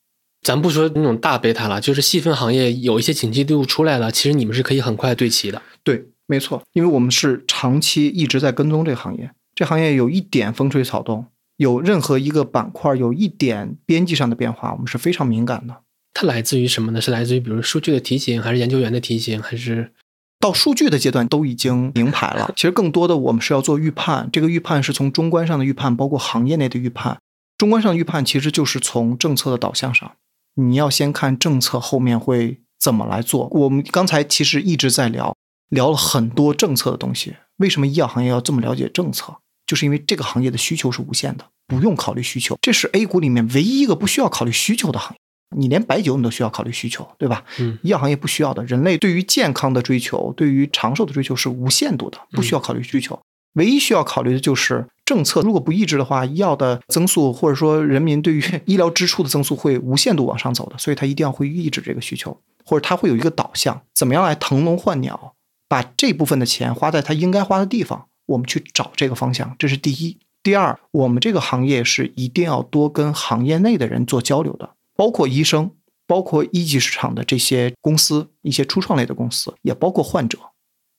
[0.41, 5.61] 咱不说那种大贝塔了，就是细分行业有一些景气度出来了，其实你们是可以很快对齐的。
[5.83, 6.09] 对。
[6.29, 15.81] 没错，因为我们是长期一直在跟踪这个行业，这行业有一点风吹草动，有任何一个板块有一点边际上的变化，我们是非常敏感的。
[16.13, 17.01] 它来自于什么呢？
[17.01, 19.91] 是来自于比如数据的提醒，还是研究员的提醒，还是
[20.39, 22.53] 到数据的阶段都已经明牌了？
[22.55, 27.17] 其实更多的我们是要做预判，这个预判是从中观上的预判，包括行业内的预判。
[27.57, 30.11] 中观上的预判其实就是从政策的导向上，
[30.53, 33.47] 你要先看政策后面会怎么来做。
[33.47, 35.35] 我们刚才其实一直在聊。
[35.69, 39.39] 聊了很多政策的东西，为什么医药行业要这么了解政策？
[39.67, 45.19] 就是因为这个行业的需求是无限的，不用考虑需求，这是 A 股里面唯一一个不需要考虑需求的行业。
[45.55, 47.43] 你连白酒你都需要考虑需求，对吧？
[47.59, 48.63] 嗯，医药行业不需要的。
[48.65, 53.19] 人类对于健康的追求，对于长寿的追求是无限度的，不需要考虑需求。
[53.53, 65.33] 唯一需要考虑的就是政策，如果不抑制的话，医药的增速或者说人民对于 医疗支出的增速会无限度往上走的，所以它一定要会抑制这个需求，或者它会有一个导向，怎么样来腾笼换鸟？
[65.69, 70.17] 把这部分的钱花在他应该花的地方，我们去找这个方向，这是第一。
[70.43, 75.71] 第二，我们这个行业是一定要多跟行业内的人做交流的，包括医生，
[76.05, 80.37] 包括一级市场的这些公司，一些初创类的公司，也包括患者，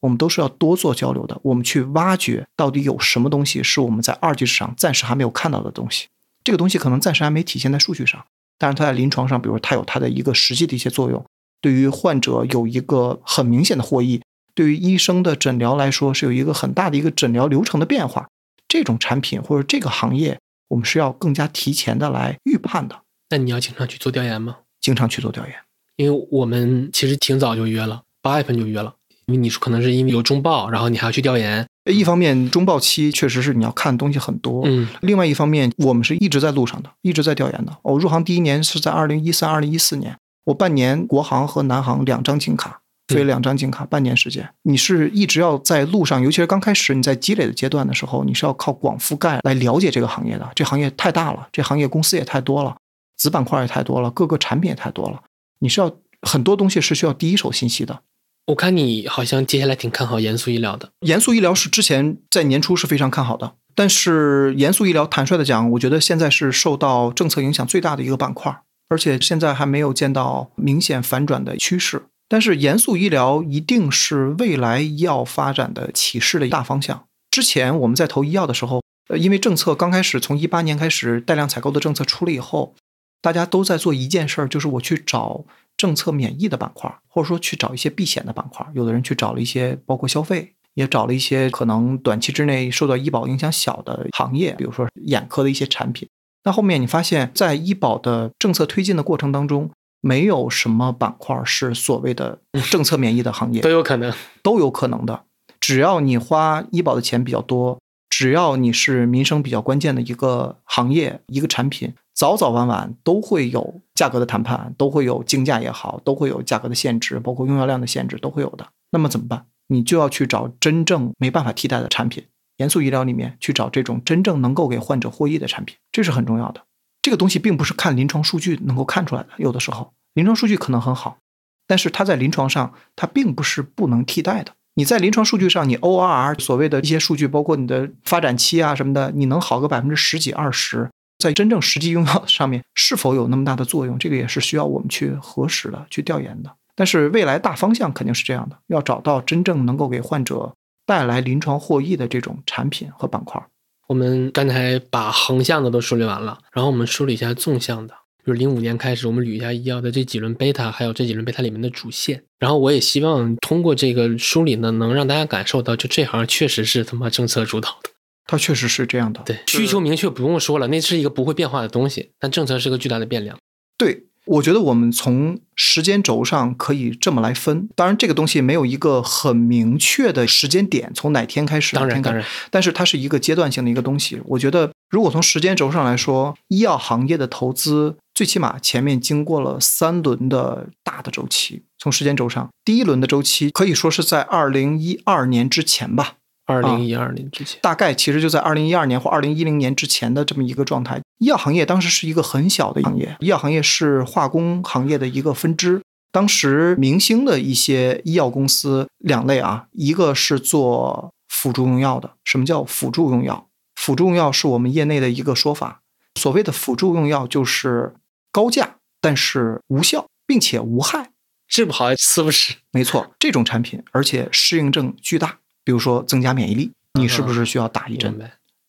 [0.00, 1.38] 我们都是要多做交流的。
[1.44, 6.08] 我们去挖掘到底有什么东西是我们在二级市场暂时还没有看到的东西，
[6.44, 8.22] 这个东西可能暂时还没体现在数据上，
[8.58, 11.24] 但是它在临床上，比如它有它的一个实际的一些作用，
[11.62, 14.20] 对于患者有一个很明显的获益。
[14.59, 18.26] 对于医生的诊疗来说，是有一个很大的一个诊疗流程的变化。
[18.66, 20.40] 这种产品或者这个行业，
[20.70, 23.02] 我们是要更加提前的来预判的。
[23.30, 24.56] 那你要经常去做调研吗？
[24.80, 25.54] 经常去做调研，
[25.94, 28.96] 因为我们其实挺早就约了，八月份就约了。
[29.26, 37.78] 因为你说可能是因为有中报，然后你还要去调研，一方面中报期确实是你要看的东西很多，嗯另外一方面我们是一直在路上的，一直在调研的。
[37.82, 42.80] 我入行第一年是在二零一三、二零一四年，我半年国航和南航两张金卡。
[43.09, 50.48] 飞两张金卡，半年时间，你是一直要在路上，尤其是刚开始你在积累的阶段的时候，你是要靠广覆盖来了解这个行业的。
[50.54, 52.76] 这行业太大了，这行业公司也太多了，
[53.16, 55.22] 子板块也太多了，各个产品也太多了，
[55.61, 55.90] 你是要
[56.22, 58.00] 很多东西是需要第一手信息的。
[58.48, 60.90] 我看你好像接下来挺看好严肃医疗的。
[61.00, 72.02] 严肃医疗是之前在年初是非常看好的，但是严肃医疗坦率的讲，我觉得现在是受到政策影响最大的一个板块，而且现在还没有见到明显反转的趋势。
[72.28, 77.06] 但是严肃医疗一定是未来医药发展的启示的一大方向。
[77.30, 82.74] 之前我们在投医药的时候，呃，因为政策刚开始从一八年开始带量采购的政策出了以后，
[83.22, 85.44] 大家都在做一件事儿，就是我去找
[85.76, 88.66] 政策免疫的板块，或者说去找一些避险的板块。
[88.74, 96.08] 有的人去找了一些包括消费，也找了一些可能短期之内受到医保影响小的行业，比如说眼科的一些产品。
[96.44, 99.70] 那后面你发现，在医保的政策推进的过程当中，
[100.01, 102.38] 没有什么板块是所谓的
[102.70, 104.12] 政策免疫的行业，都有可能。
[104.42, 105.24] 都有可能的。
[105.61, 107.78] 只要你花医保的钱比较多，
[108.09, 118.68] 只要你是民生比较关键的一个行业、一个产品，早早晚晚都会有价格的谈判，都会有竞价也好，都会有价格的限制，包括用药量的限制都会有的。
[118.92, 119.46] 那么怎么办？
[119.66, 122.24] 你就要去找真正没办法替代的产品，
[122.57, 126.62] 严肃医疗里面去找这种真正能够给患者获益的产品，这是很重要的。
[127.03, 131.18] 这个东西并不是看临床数据能够看出来的，有的时候临床数据可能很好，
[131.66, 134.53] 但是它在临床上它并不是不能替代的。
[134.74, 140.88] 你在临床数据上，你 ORR 所谓的一些数据，包括你的发展期啊什么的，你能好个百分之十几二十，
[141.18, 146.55] 在真正实际用药上面是否有那么大的作用，这个也是需要我们去核实的、去调研的。
[146.76, 150.55] 但是未来大方向肯定是这样的，要找到真正能够给患者
[150.86, 153.44] 带来临床获益的这种产品和板块。
[153.89, 157.95] 我们刚才把横向的都梳理完了，然后我们梳理一下纵向的。
[158.24, 162.22] 就是零五年开始，我们捋一下医药的这几轮贝塔，还有这几轮贝塔里面的主线。
[162.39, 167.91] 然后我也希望通过这个梳理呢，能让大家感受到，就这行确实是他妈政策主导的。
[168.26, 169.22] 它确实是这样的。
[169.24, 173.39] 对，需求明确不用说了，那是一个不会变化的东西，但政策是个巨大的变量。
[173.78, 177.68] 对，我觉得我们从时间轴上可以这么来分。
[177.74, 184.20] 当然，这个东西没有一个很明确的时间点，从哪天开始，当然，当然，但是它是一个阶段性的一个东西。
[184.26, 191.62] 我觉得，如果从时间轴上来说，医药行业的投资最起码前面经过了三轮的大的周期。
[191.78, 196.14] 从时间轴上，第一轮的周期可以说是在二零一二年之前吧，
[196.49, 201.01] 二零一二年之前，大概其实就在二零一二年或二零一零年之前的这么一个状态。
[201.18, 205.82] 医药行业当时是一个很小的行业，医药行业是化工行业的一个分支。
[206.11, 212.14] 当时明星的一些医药公司两类啊，一个是做辅助用药的。
[212.24, 213.46] 什么叫辅助用药？
[213.76, 215.82] 辅助用药是我们业内的一个说法。
[216.14, 217.94] 所谓的辅助用药就是
[218.32, 221.11] 高价但是无效，并且无害。
[221.46, 222.55] 治不好吃不死。
[222.72, 225.38] 没错，这种产品而且适应症巨大，
[225.68, 228.18] 比如说增加免疫力，你是不是需要打一针？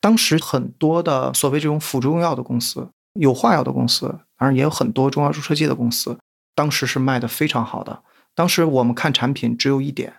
[0.01, 6.17] 当时很多的所谓这种辅助用药的公司，有化药的公司，当然也有很多中药注射剂的公司，
[6.53, 8.03] 当时是卖的非常好的。
[8.35, 10.13] 当时我们看产品只有一点，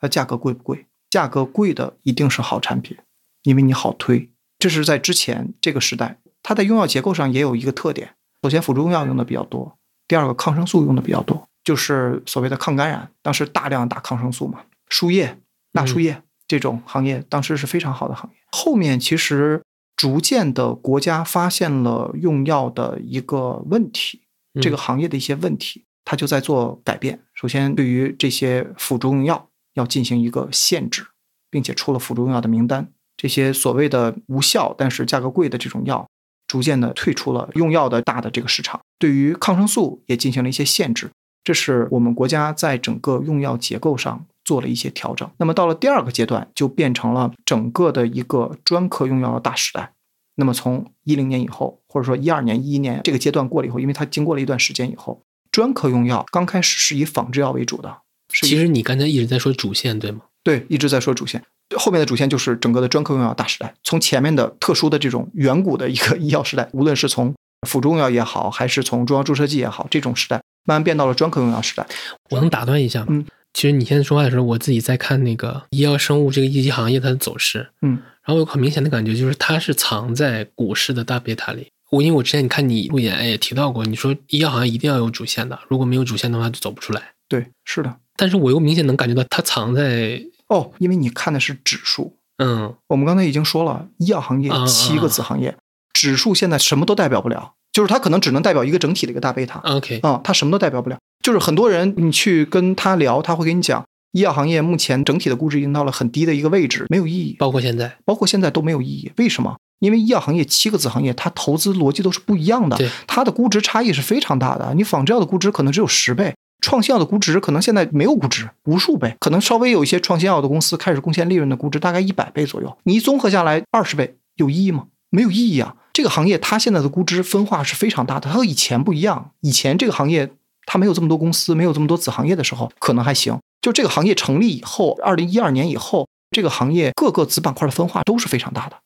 [0.00, 0.86] 它价格贵不贵？
[1.10, 2.96] 价格贵的一定是好产品，
[3.42, 4.30] 因为你好推。
[4.58, 9.76] 这是在之前这个时代，它在用药结构上也有一个特点：首先辅助用药用的比较多，
[10.08, 15.36] 第二个抗生素用的比较多，就是所谓的抗感染，当时大量打抗生素嘛，输液、
[15.72, 16.22] 纳输液。
[16.48, 19.62] 这种行业当时是非常好的行业，后面其实
[19.96, 24.20] 逐渐的国家发现了用药的一个问题，
[24.60, 27.20] 这个行业的一些问题，它就在做改变。
[27.32, 31.06] 首先，对于这些辅助用药要进行一个限制，
[31.48, 32.92] 并且出了辅助用药的名单。
[33.16, 36.06] 这些所谓的无效但是价格贵的这种药，
[36.46, 38.78] 逐渐的退出了用药的大的这个市场。
[38.98, 41.10] 对于抗生素也进行了一些限制，
[41.42, 44.26] 这是我们国家在整个用药结构上。
[44.44, 49.92] 做了一些调整，那么到了第二个阶段，就变成了整个的一个专科用药的大时代。
[50.34, 57.98] 那么从一零年以后，或者说一二年、一一年这个阶段过了以后，因为它经过了一段时间以后，专科用药刚开始是以仿制药为主的。
[58.28, 60.22] 其实你刚才一直在说主线，对吗？
[60.42, 61.44] 对，一直在说主线。
[61.76, 63.74] 后面的主线就是整个的专科用药大时代。
[63.84, 67.34] 从前面的特殊的这种远古的一个医药时代，无论是从
[67.68, 71.86] 辅助用药也好，还是从中药注射剂也好，这种时代慢慢变到了专科用药时代。
[72.30, 73.06] 我能打断一下吗？
[73.10, 73.26] 嗯。
[73.54, 81.68] 其实你现在说话的时候，我自己在看那个医药生物这个一级行业它的走势，嗯，然后有很明显的感觉，就是它是藏在股市的大贝塔里。
[81.90, 87.02] 我因为我之前你看你路演也提到过，你说医药行业一定要有主线的，如果没有主线的话就走不出来。
[87.28, 87.94] 对，是的。
[88.16, 95.54] 但是我又明显能感觉到它藏在哦，因为你看的是指数，嗯我们刚才已经说了，医药行业啊七个子行业，
[95.92, 99.60] 指数现在什么都代表不了，就是它可能只能代表一个整体的一个大贝塔。
[99.60, 100.98] ，OK，啊、它什么都代表不了。
[101.22, 109.12] 就是很多人你去跟他聊，他会跟你讲，医药行业目前整体的估值已经到了很低的一个位置，没有意义，包括现在，包括现在都没有意义。
[109.16, 109.56] 为什么？
[109.78, 114.74] 因为医药行业七个子行业，它投资逻辑都是不一样的对，它的估值差异是非常大的。
[114.74, 122.76] 你仿制药的估值可能只有十倍，创新药的估值可能现在没有估值，无数倍，可能稍微有一些创新药的公司开始贡献利润的估值大概一百倍左右。
[122.84, 124.86] 你一综合下来二十倍，有意义吗？
[125.10, 125.76] 没有意义啊！
[125.92, 129.32] 这个行业它现在的估值分化是非常大的，它和以前不一样。
[129.40, 130.30] 以前这个行业
[130.66, 133.38] 它没有这么多公司，没有这么多子行业的时候，可能还行。
[133.60, 138.76] 就这个行业成立以后，二零一二年以后，这个行业各个子板块的分化都是非常大的。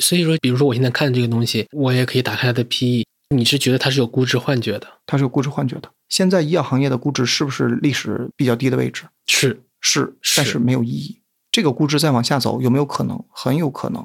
[0.00, 3.04] 所以说，比如说我现在看这个东西，我也可以打开它的 PE，
[3.34, 4.88] 你是觉得它是有估值幻觉的？
[5.06, 5.88] 它是有估值幻觉的。
[6.08, 9.04] 现在医药行业的估值是不是历史比较低的位置？
[9.26, 11.20] 是，是，是但是没有意义。
[11.52, 13.22] 这个估值再往下走有没有可能？
[13.30, 14.04] 很有可能，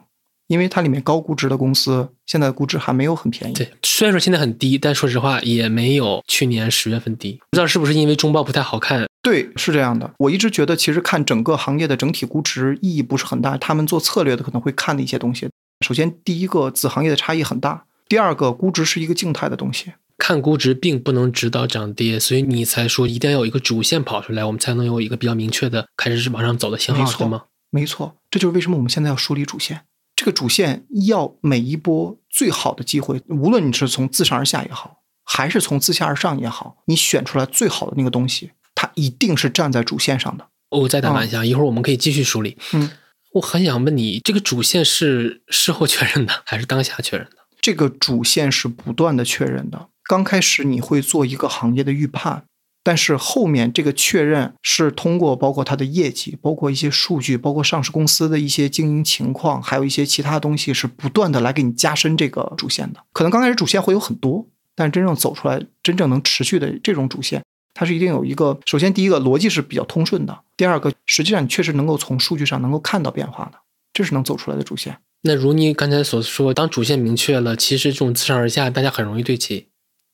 [0.49, 3.53] 因为它里面高估值的公司现在的估值还没有很便宜。
[3.53, 7.39] 对，虽然说现在很低，但说实话也没有去年十月份低。
[7.51, 9.07] 不知道是不是因为中报不太好看？
[9.21, 10.11] 对，是这样的。
[10.17, 13.55] 我一直觉得，其实看整个行业的整体估值意义不是很大。
[13.57, 15.47] 他们做策略的可能会看的一些东西，
[15.85, 19.93] 首先第一个子行业的差异很大，第二个估值是一个静态的东西。
[20.17, 27.43] 看估值并不能指导涨跌，所以你才说一定要有一个主线跑出来，我们才能有一个比较明确的开始是往上走的信号，没错对吗？
[27.69, 29.81] 没错，这就是为什么我们现在要梳理主线。
[30.19, 40.49] 这个主线要每一波最好的机会，无论你是从自上而下也好，还是从自下而上也好，你选出来最好的那个东西，它一定是站在主线上的。
[40.71, 42.57] 我再打断一下，一会儿我们可以继续梳理。
[42.73, 42.91] 嗯，
[43.35, 47.37] 我很想问你，这个主线是事后确认的， 还是当下确认的？
[47.61, 49.87] 这个主线是不断的确认的。
[50.03, 52.43] 刚开始你会做一个行业的预判，
[52.83, 63.03] 但是后面这个确认是通过包括它的业绩，包括一些数据，包括上市公司的一些经营情况，还有一些其他东西，是不断的来给你加深这个主线的。
[63.11, 73.59] 可能刚开始主线会有很多，但是真正走出来，真正能持续的这种主线，它是一定有一个，首先第一个逻辑是比较通顺的，第二个实际上你确实能够从数据上能够看到变化的，
[73.93, 74.97] 这是能走出来的主线。
[75.23, 79.67] 那如你刚才所说，当主线明确了，其实这种自上而下，大家很容易对齐，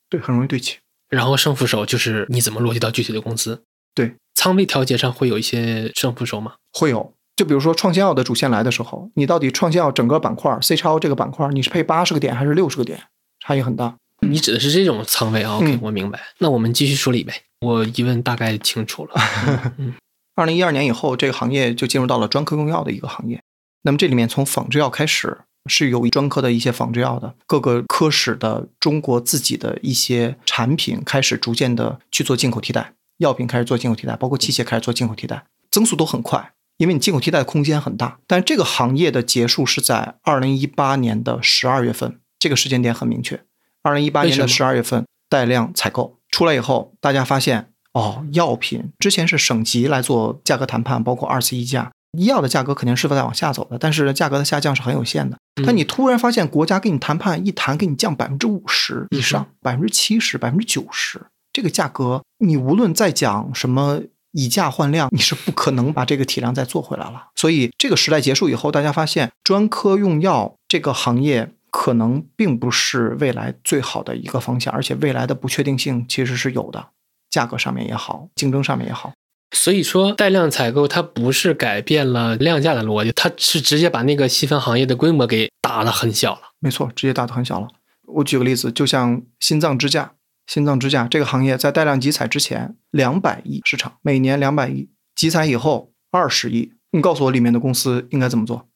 [0.10, 0.78] 对，很容易对齐。
[1.10, 3.64] 然后胜负手就是你怎么落地到具体的公司。
[3.94, 6.56] 对，仓位调节上会有一些胜负手吗？
[6.74, 7.14] 会有。
[7.36, 13.04] 就比如说创新药的主线来的时候，你到底创新药整个板块 C 超这个板块，你是配八十个点还是六十个点，
[13.40, 13.96] 差异很大。
[14.22, 16.20] 你指的是这种仓位啊？OK，、嗯我明白。
[16.40, 17.34] 那我们继续梳理呗。
[17.60, 19.14] 我疑问大概清楚了。
[19.78, 19.94] 嗯
[20.36, 23.42] 二零一二年以后，这个行业就进入到了专科用药的一个行业。
[23.84, 25.38] 那么这里面从仿制药开始，
[25.68, 38.20] 是有专科的一些仿制药的各个科室的中国自己的一些产品开始逐渐的去做进口替代，药品开始做进口替代，包括器械开始做进口替代，增速都很快，因为你进口替代的空间很大。
[38.28, 43.44] 但这个行业的结束是在二零一八年的十二月份，这个时间点很明确。
[43.82, 55.38] 二零一八年的十二月份带量采购出来以后，大家发现哦，药品之前是省级来做价格谈判，包括二次议价，医药的价格肯定是在往下走的，但是价格的下降是很有限的。
[55.60, 61.22] 嗯但你突然发现国家跟你谈判，一谈给你降百分之五十以上，百分之七十、百分之九十，
[61.54, 64.02] 这个价格你无论再讲什么
[64.32, 67.28] 以价换量，你是不可能把这个体量再做回来了。
[67.36, 71.52] 所以这个时代结束以后，大家发现专科用药这个行业。
[71.78, 76.88] 可能并不是未来最好的一个方向，而且未来的不确定性其实是有的，
[77.30, 79.12] 价格上面也好，竞争上面也好。
[79.52, 86.42] 所以说，带量采购它不是改变了量价的逻辑，它是直接把那个细分行业的规模给打得很小了。
[86.60, 87.68] 没错，直接打得很小了。
[88.08, 90.14] 我举个例子，就像心脏支架，
[90.48, 96.74] 心脏支架这个行业在带量集采之前，两百亿市场，每年两百亿，集采以后二十亿。
[96.92, 98.68] 你告诉我里面的公司应该怎么做？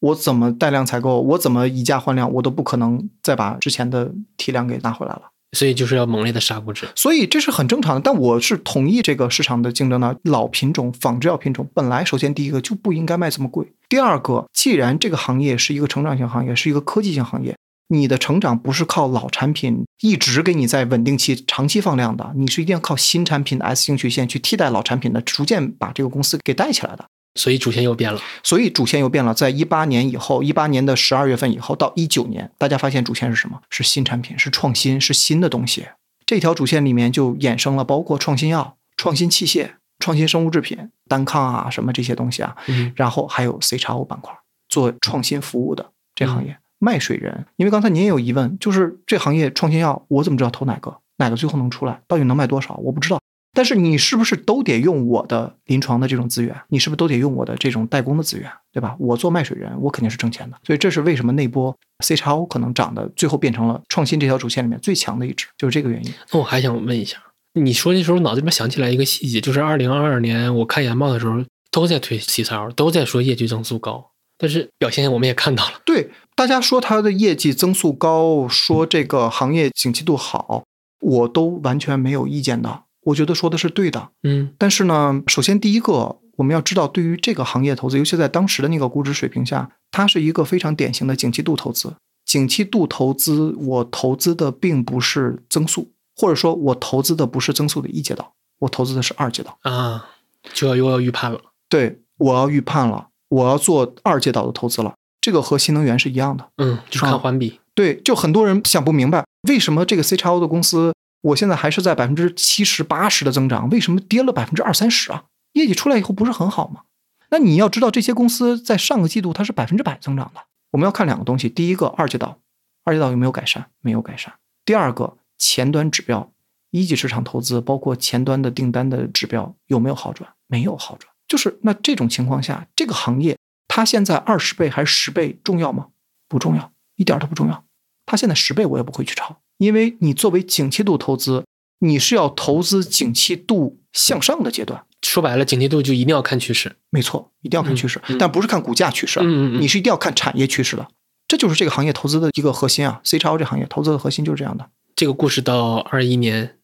[0.00, 1.20] 我怎么带量采购？
[1.20, 2.30] 我怎么以价换量？
[2.34, 5.30] 我都不可能再把之前的体量给拿回来了。
[5.56, 6.86] 所以就是要猛烈的杀估值。
[6.94, 8.00] 所以这是很正常的。
[8.00, 10.14] 但我是同意这个市场的竞争的。
[10.36, 13.72] 老品种、仿制药品种本来首先第一个就不应该卖这么贵。
[13.88, 17.56] 第二个，既然这个行业是一个成长型行业，是一个科技型行业，
[17.88, 27.06] 你的成长不是靠老产品一直给你在稳定期、长期放量的，你是一定要靠新产品的 S 型曲线去替代老产品的，逐渐把这个公司给带起来的。
[27.36, 28.20] 所以主线又变了。
[28.42, 33.60] 所以主线又变了，在一八年以后，一八年的十二月份以后到一九年，大家发现主线是什么？
[33.70, 35.86] 是新产品，是创新，是新的东西。
[36.24, 39.70] 这条主线里面就衍生了包括创新药、创新器械、
[40.00, 44.34] 创新生物制品、单抗啊什么这些东西啊，嗯，然后还有 C 叉 O 板块
[44.68, 46.58] 做创新服务的这行业。
[46.78, 50.98] 卖水人，因为刚才您也有疑问，就是这行业创新药，我怎么知道投哪个？
[51.16, 52.02] 哪个最后能出来？
[52.06, 52.74] 到底能卖多少？
[52.74, 53.18] 我不知道。
[53.56, 56.54] 但是你是不是都得用我的临床的这种资源？
[56.68, 58.94] 你是不是都得用我的这种代工的资源，对吧？
[58.98, 60.58] 我做卖水人，我肯定是挣钱的。
[60.62, 66.12] 所以这是为什么那波 C 叉 O 可能涨的最后变成了创新这条主线里面最强的一支，就是这个原因。
[66.30, 67.16] 那我还想问一下，
[67.54, 75.80] 你说的时候，脑子里面想起来一个细节，就是二零二二年我看研报的时候，都在推 C 叉 O，都在说业绩增速高，但是表现我们也看到了。
[75.86, 80.64] 对，大家说它的业绩增速高，说这个行业景气度好，
[81.00, 82.82] 我都完全没有意见的。
[83.06, 91.94] 我觉得说的是对的，嗯但是呢，首先第一个，我们要知道，对于这个行业投资，尤其在当时的那个估值水平下，它是一个非常典型的景气度投资。
[92.24, 99.56] 景气度投资，我投资的并不是增速，或者说我投资的不是增速的一阶道，我投资的是二阶道。
[99.62, 100.06] 啊，
[100.52, 101.40] 就要又要预判了。
[101.68, 104.94] 对，我要预判了，我要做二阶道的投资了。
[105.20, 106.48] 这个和新能源是一样的。
[106.56, 107.60] 嗯，就是看环比。
[107.74, 110.92] 对，就很多人想不明白，为什么这个 C 叉 O 的公司，
[111.26, 115.24] 我现在还是在百分之七十八十的增长，为什么跌了百分之二三十啊？
[115.52, 116.82] 业绩出来以后不是很好吗？
[117.30, 120.42] 那你要知道，这些公司在上个季度它是百分之百增长的。
[120.72, 122.38] 我们要看两个东西，第一个二阶道，
[122.84, 123.66] 二阶道有没有改善？
[123.80, 124.34] 没有改善。
[124.64, 126.32] 第二个前端指标，
[126.70, 130.32] 一级市场投资包括前端的订单的指标有没有好转？
[130.46, 131.12] 没有好转。
[131.26, 135.88] 就是那这种情况下，这个行业它现在二十倍还是十倍重要吗？
[136.28, 137.64] 不重要，一点都不重要。
[138.04, 141.44] 它现在十倍我也不会去抄，因为你作为景气度投资，
[141.80, 144.84] 你是要投资景气度向上的阶段。
[145.02, 146.76] 说白了，景气度就一定要看趋势。
[146.90, 150.88] 没错，一定要看趋势，但不是看股价趋势你是一定要看产业趋势的。
[151.28, 154.68] 这就是这个行业投资的一个核心啊，C 超这行业投资的核心就是这样的。
[154.94, 156.56] 这个故事到二一年，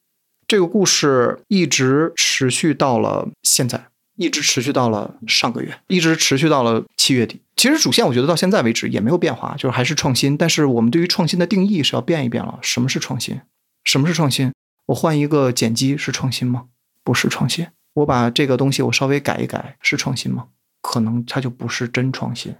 [0.46, 3.86] 这个故事一直持续到了现在，
[4.22, 7.40] 一直持续到了上个月，一直持续到了七月底。
[7.56, 10.36] 其实主线我觉得到现在为止也没有变化，就是还是创新。
[10.36, 12.58] 但是我们对于创新的定义是要变一变了。
[12.62, 13.40] 什么是创新？
[13.84, 14.52] 什么是创新？
[14.86, 16.66] 我换一个碱基是创新吗？
[17.02, 17.66] 不是创新。
[17.94, 20.46] 我把这个东西我稍微改一改是创新吗？
[20.80, 22.54] 可能它就不是真创新。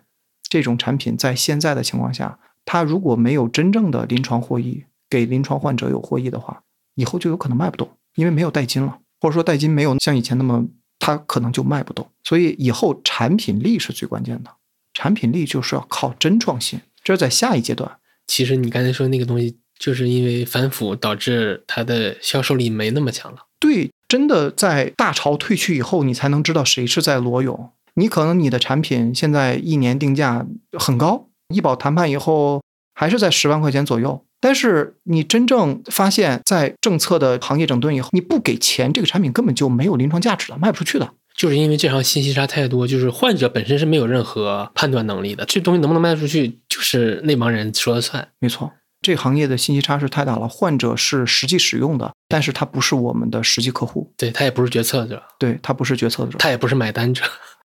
[0.49, 6.63] 这种产品在现在的情况下，它如果没有真正的临床获益，给临床患者有获益的话，
[6.95, 10.67] 以后就有可能卖不动，因为没有代金了，或者说代金没有像以前那么，
[11.03, 12.09] 它可能就卖不动。
[12.23, 14.51] 所以以后产品力是最关键的，
[14.95, 17.99] 产品力就是要靠真创新，这是在下一阶段。
[18.29, 23.39] 其实你刚才说那个东西，就是因为反腐导致它的销售力没那么强了。
[23.59, 27.73] 对，真的在大潮退去以后，你才能知道谁是在裸泳。
[27.95, 30.47] 你可能你的产品现在一年定价
[30.79, 32.63] 很高，医保谈判以后
[32.95, 34.25] 还是在十万块钱左右。
[34.43, 41.09] 但是你真正发现，在政策的行业整顿以后，你不给钱，这个产品根本就没有临床价值了，卖不出去的。
[41.37, 48.29] 就是因为这行信息差太多，就是患者本身是没有任何判断能力的，这东西能不能卖出去，就是那帮人说了算。
[48.41, 50.49] 没错，这行业的信息差是太大了。
[50.49, 57.23] 患者是实际使用的，但是他不是我们的实际客户，对他也不是决策者，对他不是决策者，他也不是买单者，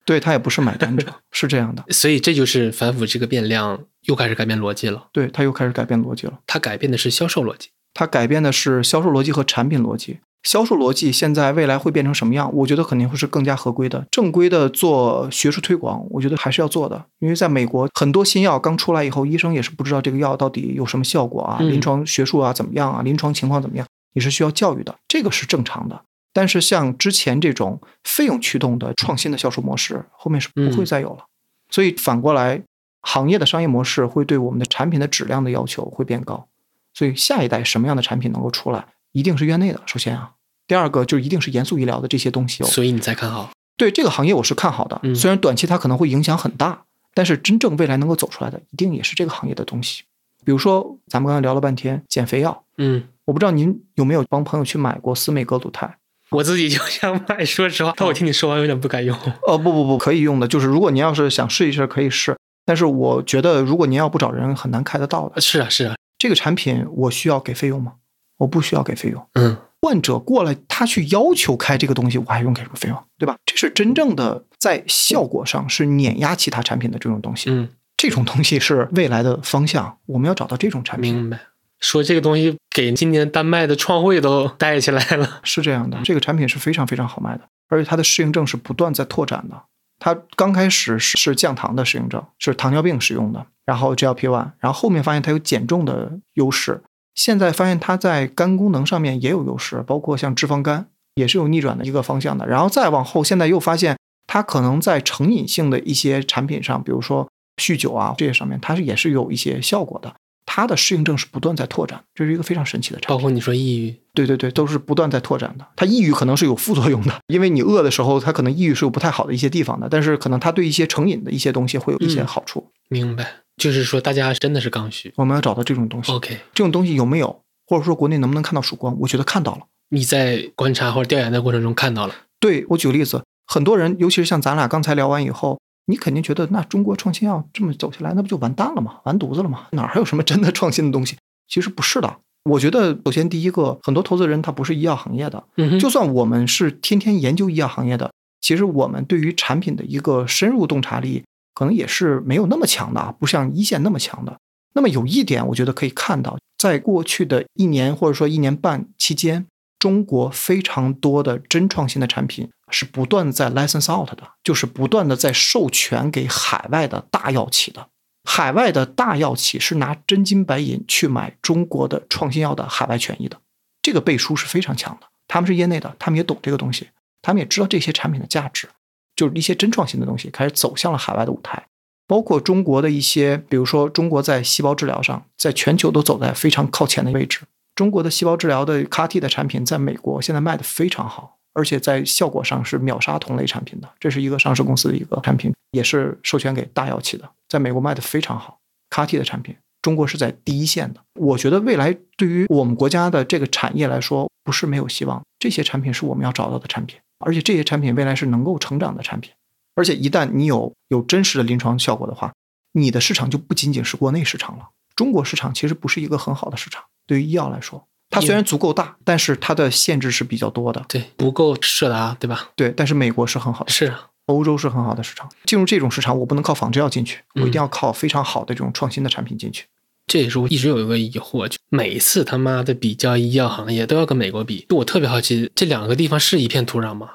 [0.06, 1.84] 对他也不是买单者，是这样的。
[1.94, 5.08] 所以这就是反腐这个变量又开始改变逻辑了。
[5.12, 6.40] 对他又开始改变逻辑了。
[6.48, 7.70] 它改变的是销售逻辑。
[7.94, 10.20] 它改变的是销售逻辑和产品逻辑。
[10.44, 12.54] 销售逻辑现在未来会变成什么样？
[12.54, 16.06] 我觉得肯定会是更加合规的、正规的做学术推广。
[16.12, 26.00] 我觉得还是要做的，因为在美国很多新药刚出来以后，医生也是不知道这个药到底有什么效果啊，嗯临床学术啊怎么样啊，临床情况怎么样，你是需要教育的，这个是正常的。
[26.32, 31.26] 但是像之前这种费用驱动的创新的销售模式，后面是不会再有了。
[31.72, 32.62] 所以反过来，
[33.06, 36.48] 行业的商业模式会对我们的产品的质量的要求会变高。
[36.94, 39.80] 所以下一代什么样的产品能够出来，一定是院内的。
[39.86, 40.32] 首先啊，
[40.66, 42.66] 第二个就一定是严肃医疗的这些东西哦。
[42.66, 43.52] 所以你才看好。
[43.78, 46.84] 对这个行业我是看好的，嗯虽然短期它可能会影响很大，
[47.14, 50.04] 但是真正未来能够走出来的，一定也是这个行业的东西。
[50.44, 55.98] 比如说咱们刚才聊了半天减肥药，嗯，我不知道您有没有帮朋友去买过司美格鲁肽？
[56.30, 59.18] 我自己就想买，说实话，但我听你说完有点不敢用。
[59.48, 62.38] 呃，不不不，可以用的，就是如果您要是想试一试，可以试。
[62.66, 65.40] 但是我觉得，如果您要不找人，很难开得到的。
[65.40, 67.94] 是啊，是啊，这个产品我需要给费用吗？
[68.38, 69.26] 我不需要给费用。
[69.34, 73.36] 嗯，患者过来，他去要求开这个东西，我还用给什么费用，对吧？
[73.46, 77.50] 这是真正的在效果上是碾压其他产品的这种东西。
[77.50, 81.14] 嗯，这种东西是未来的方向，我们要找到这种产品。
[81.14, 81.40] 明白。
[81.80, 85.40] 说这个东西给今年丹麦的创汇都带起来了。
[85.44, 89.62] 是这样的，这个产品是非常非常好卖的，而且它的适应症是不断在拓展的。
[90.00, 96.84] 它刚开始是是降糖的适应症，是糖尿病使用的，然后 GLP-1，然后后面发现它有减重的优势，
[97.14, 102.46] 现在发现它在肝功能上面也有优势，包括像脂肪肝也是有逆转的一个方向的。
[102.46, 110.14] 然后再往后，现在又发现它可能在成瘾性的一些产品上，比如说酗酒啊这些上面，它是也是有一些效果的。
[110.46, 113.16] 它的适应症是不断在拓展，这是一个非常神奇的产品。
[113.16, 115.66] 包括你说抑郁，对对对，都是不断在拓展的。
[115.76, 122.72] 它抑郁可能是有副作用的， 因为你饿的时候，它可能抑郁是有不太好的一些地方的，但是可能它对一些成瘾的一些东西会有一些好处。
[122.90, 123.28] 明白，
[123.58, 125.12] 就是说大家真的是刚需。
[125.16, 126.12] 我们要找到这种东西。
[126.12, 128.96] OK，这种东西有没有，或者说国内能不能看到曙光？
[129.00, 129.62] 我觉得看到了。
[129.90, 139.00] 你在观察或者调研的过程中看到了，对我举个例子，很多人，尤其是像咱俩刚才聊完以后，你肯定觉得那中国创新药这么走下来，那不就完蛋了吗？
[139.04, 139.68] 完犊子了吗？
[139.72, 141.18] 哪还有什么真的创新的东西？
[141.48, 142.18] 其实不是的。
[142.50, 145.44] 我觉得，首先第一个，很多投资人他不是医药行业的，
[145.80, 151.24] 就算我们是天天研究医药行业的，其实我们对于产品的一个深入洞察力，
[151.56, 154.38] 可能也是没有那么强的啊，不像一线那么强的。
[154.74, 159.48] 那么有一点，我觉得可以看到，在过去的一年或者说一年半期间，
[159.80, 167.88] 中国非常多的真创新的产品是不断在 license out 的，就是不断的在授权给海外的大药企的。
[168.28, 173.40] 海外的大药企是拿真金白银去买中国的创新药的海外权益的，
[173.82, 175.08] 这个背书是非常强的。
[175.28, 176.90] 他们是业内的，他们也懂这个东西，
[177.22, 178.68] 他们也知道这些产品的价值，
[179.16, 181.68] 就是一些真创新的东西开始走向了海外的舞台。
[182.08, 187.42] 包括中国的一些，比如说中国在细胞治疗上，在全球都走在非常靠前的位置。
[187.74, 193.90] 中国的细胞治疗的 CAR-T 的产品在美国现在卖的非常好，而且在效果上是秒杀同类产品的。
[194.00, 198.60] 这是一个上市公司的一个产品，也是授权给大药企的，在美国卖的非常好。
[198.92, 201.02] CAR-T 的产品，中国是在第一线的。
[201.16, 205.24] 我觉得未来对于我们国家的这个产业来说，不是没有希望。
[205.40, 209.32] 这些产品是我们要找到的产品，而且这些产品未来是能够成长的产品。
[209.76, 212.34] 而且一旦你有有真实的临床效果的话，
[212.74, 214.70] 你的市场就不仅仅是国内市场了。
[214.96, 220.86] 中国市场其实不是一个很好的市场，对于医药来说，它虽然足够大，但是它的限制是比较多的。
[220.88, 222.52] 对，不够设达，对吧？
[222.56, 225.30] 对，但是美国是很好的，是啊，欧洲是很好的市场。
[225.46, 229.66] 进入这种市场，我不能靠仿制药进去，我一定嗯要靠非常好的这种创新的产品进去。
[230.08, 237.10] 这也是我一直有一个疑惑，就每次他妈的比较医药行业都要跟美国比，就我特别好奇，这两个地方是一片土壤吗？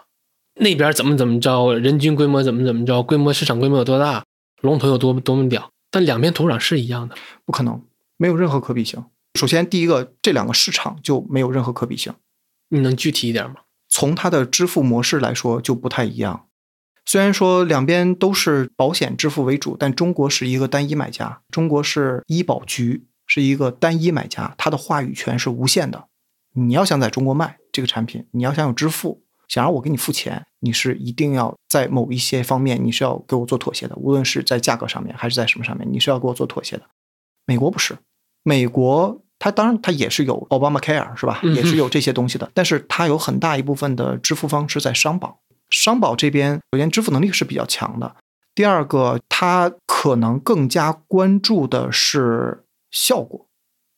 [0.56, 4.24] 那边怎么怎么着，人均规模怎么怎么着，规模市场规模有多大，
[4.60, 7.14] 龙头有多多么屌，但两边土壤是一样的。
[7.46, 7.80] 不可能，
[8.16, 9.02] 没有任何可比性。
[9.34, 12.12] 首先，第一个，这两个市场就没有任何可比性。
[12.68, 13.56] 你能具体一点吗？
[13.88, 16.46] 从它的支付模式来说就不太一样。
[17.06, 26.06] 虽然说两边都是保险支付为主，但中国是一个单一买家，中国是医保局是一个单一买家，它的话语权是无限的。
[26.52, 36.82] 你要想在中国卖这个产品，你要想有支付，想让我给你付钱，你是一定要在某一些方面你是要给我做妥协的，无论是在价格上面还是在什么上面，你是要给我做妥协的。
[37.46, 37.98] 美国不是，
[38.42, 45.40] 美国它当然它也是有 Obamacare 是吧，也是有这些东西的，但是它有很大一部分的支付方式在商保。
[45.70, 48.16] 商保这边，首先支付能力是比较强的，
[48.54, 53.46] 第二个它可能更加关注的是效果，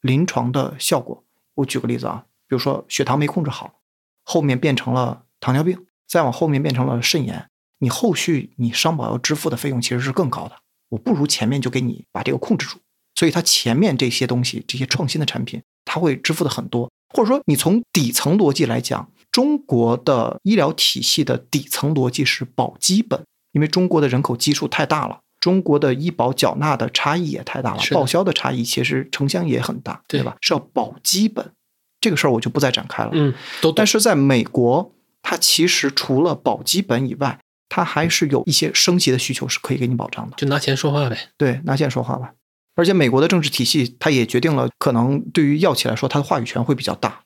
[0.01, 1.25] 临床的效果。
[1.55, 3.81] 我举个例子啊，比如说血糖没控制好，
[4.25, 10.57] 后面变成了糖尿病，再往后面变成了肾炎，你后续你商保要支付的费用其实是更高的。
[10.91, 12.79] 我不如前面就给你把这个控制住，
[13.15, 16.91] 所以它前面这些东西，这些创新的产品，它会支付的很多。
[17.15, 30.37] 或者说，你从底层逻辑来讲，中国的医疗体系的底层逻辑是保基本，因为中国的人口基数太大了，中国的医保缴纳的差异也太大了，报销的差异其实城乡也很大，对对吧？
[30.41, 31.53] 是要保基本，
[32.01, 33.11] 这个事儿我就不再展开了。
[33.13, 37.39] 嗯，都懂但是在美国，它其实除了保基本以外，
[37.69, 40.37] 它还是有一些升级的需求是可以给你保障的。
[40.39, 41.19] 就拿钱说话呗。
[41.37, 42.33] 对，拿钱说话吧。
[42.75, 47.23] 而且美国的政治体系，它也决定了，可能对于药企来说，它的话语权会比较大。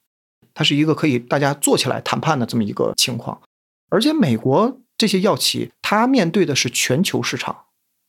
[0.55, 3.41] 它是一个可以大家坐起来谈判的这么一个情况。
[3.89, 7.65] 而且美国这些药企，它面对的是全球市场。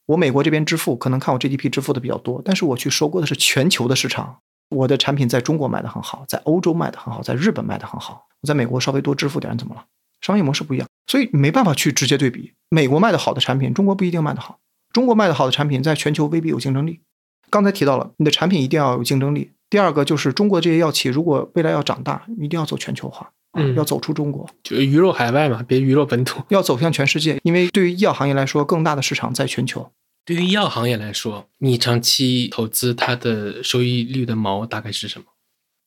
[0.08, 4.40] 我美国这边支付，可能看我 GDP 支付的比较多，但是我去收购的是全球的市场。
[4.70, 8.28] 我的产品在中国卖的很好，在欧洲卖的很好，在日本卖的很好。
[8.42, 9.86] 我在美国稍微多支付点，怎么了？
[10.22, 12.54] 商业模式不一样，所以没办法去直接对比。
[12.70, 14.60] 美国卖的好的产品，中国不一定卖的好；
[14.92, 17.02] 中国卖的好的产品，在全球未必有竞争力。
[17.50, 19.52] 刚才提到了，你的产品一定要有竞争力。
[19.70, 26.41] 第二个就是中国这些药企，如果未来要长大，一定要走全球化，啊嗯要走出中国，就鱼肉海外嘛，别鱼肉本土。
[26.50, 27.38] 要走向全世界。
[27.43, 29.91] 因为对于医药行业来说，更大的市场在全球。
[30.24, 35.26] 对于医药行业来说，你长期投资它的收益率的毛大概是什么？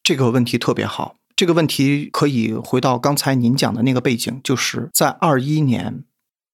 [0.02, 6.04] 这个问题特别好，这个问题可以回到刚才您讲的那个背景，就是在二一年，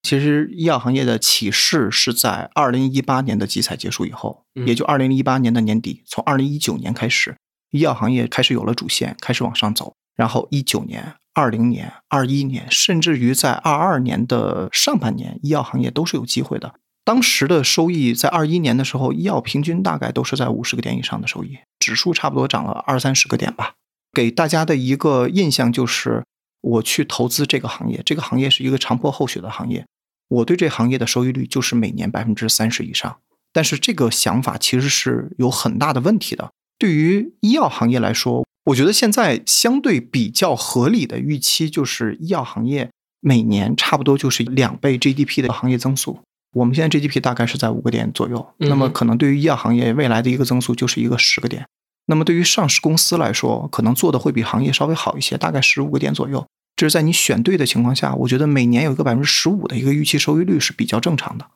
[0.03, 7.37] 其实医药行业的起势是在二零一八年的集采结束以后，嗯也就二零一八年的年底，从二零一九年开始，
[7.73, 16.75] 医药行业开始有了主线，开始往上走，然后一九年、二零年、二一年，甚至于在二二年的上半年，医药行业都是有机会的。
[17.05, 23.75] 当时的收益在二一年的时候，医药平均大概都是在五十个点以上的收益，指数差不多涨了二三十个点吧。
[24.13, 26.25] 给大家的一个印象就是，
[26.67, 29.87] 我去投资这个行业，这个行业是一个长坡厚雪的行业，
[30.29, 33.19] 我对这行业的收益率就是每年百分之三十以上。
[33.53, 36.51] 但是这个想法其实是有很大的问题的。
[36.79, 42.91] 对于医药行业来说，我觉得现在相对比较合理的预期就是医药行业
[43.21, 46.19] 每年差不多就是两倍 GDP 的行业增速。
[46.53, 51.65] 我们现在 GDP 大概是在五个点左右，那么可能对于医药行业未来的一个增速就是一个十个点。
[52.07, 56.47] 那么对于上市公司来说，可能做的会比行业稍微好一些，大概十五个点左右。
[56.77, 61.47] 这是在你选对的情况下，我觉得每年有一个百分之十五的一个预期收益率是比较正常的。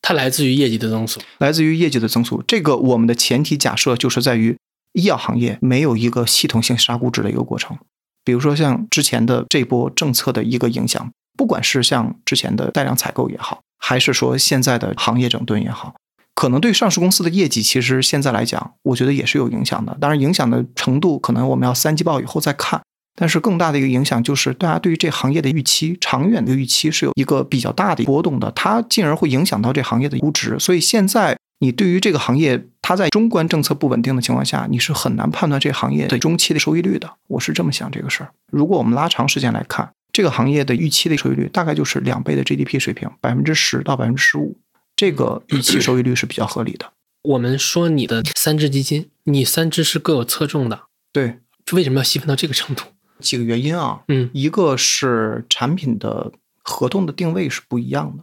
[0.00, 2.42] 它来自于业绩的增速，来自于业绩的增速。
[2.46, 4.56] 这个我们的前提假设就是在于
[4.94, 7.78] 医药行业没有一个系统性杀估值的一个过程。
[8.24, 15.94] 比如说像之前的这波政策的一个影响，不管是像之前的带量采购也好，还是说现在的行业整顿也好，
[16.42, 19.96] 可能对上市公司的业绩，其实现在来讲，我觉得也是有影响的。
[20.00, 22.80] 当然，影响的程度可能我们要三季报以后再看。
[23.14, 30.58] 但是更大的一个影响就是，大家对于这行业的预期，长远的预期是有一个比较大的波动的，它进而会影响到这行业的估值。
[30.58, 37.08] 所以现在你对于这个行业，它在中观政策不稳定的情况下，你是很难判断这行业的中期的收益率的。
[37.28, 38.30] 我是这么想这个事儿。
[38.50, 44.56] 如果我们拉长时间来看，这个行业的预期的收益率大概就是两倍的 GDP 水平，百分之十到百分之十五，
[45.02, 46.92] 这个预期收益率是比较合理的。
[47.22, 50.82] 我们说你的三只基金，你三只是各有侧重的，
[51.12, 51.40] 对，
[51.72, 52.84] 为什么要细分到这个程度？
[53.18, 56.30] 几个原因啊，嗯，一个是产品的
[56.62, 58.22] 合同的定位是不一样的。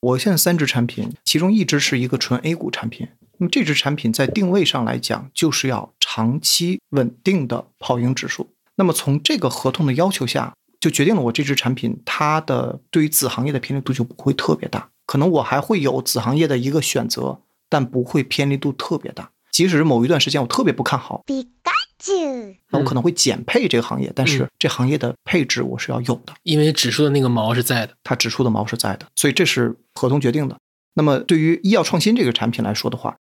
[0.00, 3.08] 我现在三只产品，其中一只是一个纯 A 股产品，
[3.38, 8.50] 那么这只产品在定位上来讲，就是要长期稳定的跑赢指数。
[8.76, 14.90] 那么从这个合同的要求下，就决定了我这只产品它的对于子行业的偏离度就不会特别大。
[15.08, 17.40] 可能我还会有子行业的一个选择，
[17.70, 19.30] 但不会偏离度特别大。
[19.50, 21.24] 即使某一段时间我特别不看好。
[22.70, 30.58] 那我可能会减配这个行业，但是这行业的配置我是要有的，因为指数的那个毛是在的，它指数的毛是在的，所以这是合同决定的。
[30.92, 33.16] 那么对于医药创新这个产品来说的话，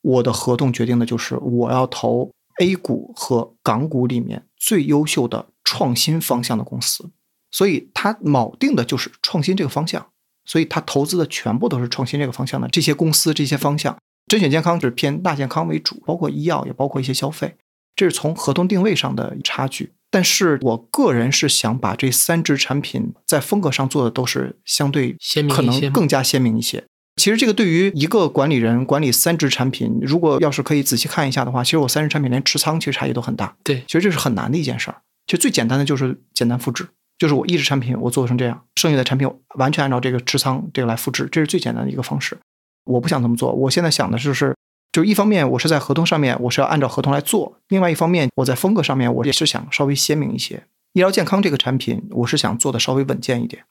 [0.00, 2.30] 我的合同决定的就是我要投
[2.60, 7.10] A 股和港股里面最优秀的创新方向的公司，
[7.50, 10.06] 所以它锚定的就是创新这个方向，
[10.44, 13.96] 所以它投资的全部都是创新这个方向的这些公司这些方向。
[14.28, 17.56] 甄选健康是偏大健康为主，包括医药也包括一些消费。
[17.94, 26.84] 这是从合同定位上的差距，但是我个人是想把这三只产品在风格上做的都是相对鲜明可能更加鲜明一些。
[27.16, 33.54] 其实这个对于一个管理人管理三只产品，如果要是可以仔细看一下的话，其实我三只产品连持仓其实差异都很大。
[33.62, 35.02] 对，其实这是很难的一件事儿。
[35.26, 36.88] 其实最简单的就是简单复制，
[37.22, 42.36] 就是我一只产品我做成这样，剩下的产品完全按照这个持仓这个来复制，这是最简单的一个方式。
[42.82, 44.52] 我不想这么做，我现在想的就是。
[44.90, 50.64] 就一方面，我是在合同上面，我是要按照合同来做；另外一方面，我在风格上面，我也是想稍微鲜明一些。
[50.94, 53.62] 医疗健康这个产品，我是想做的稍微稳健一点。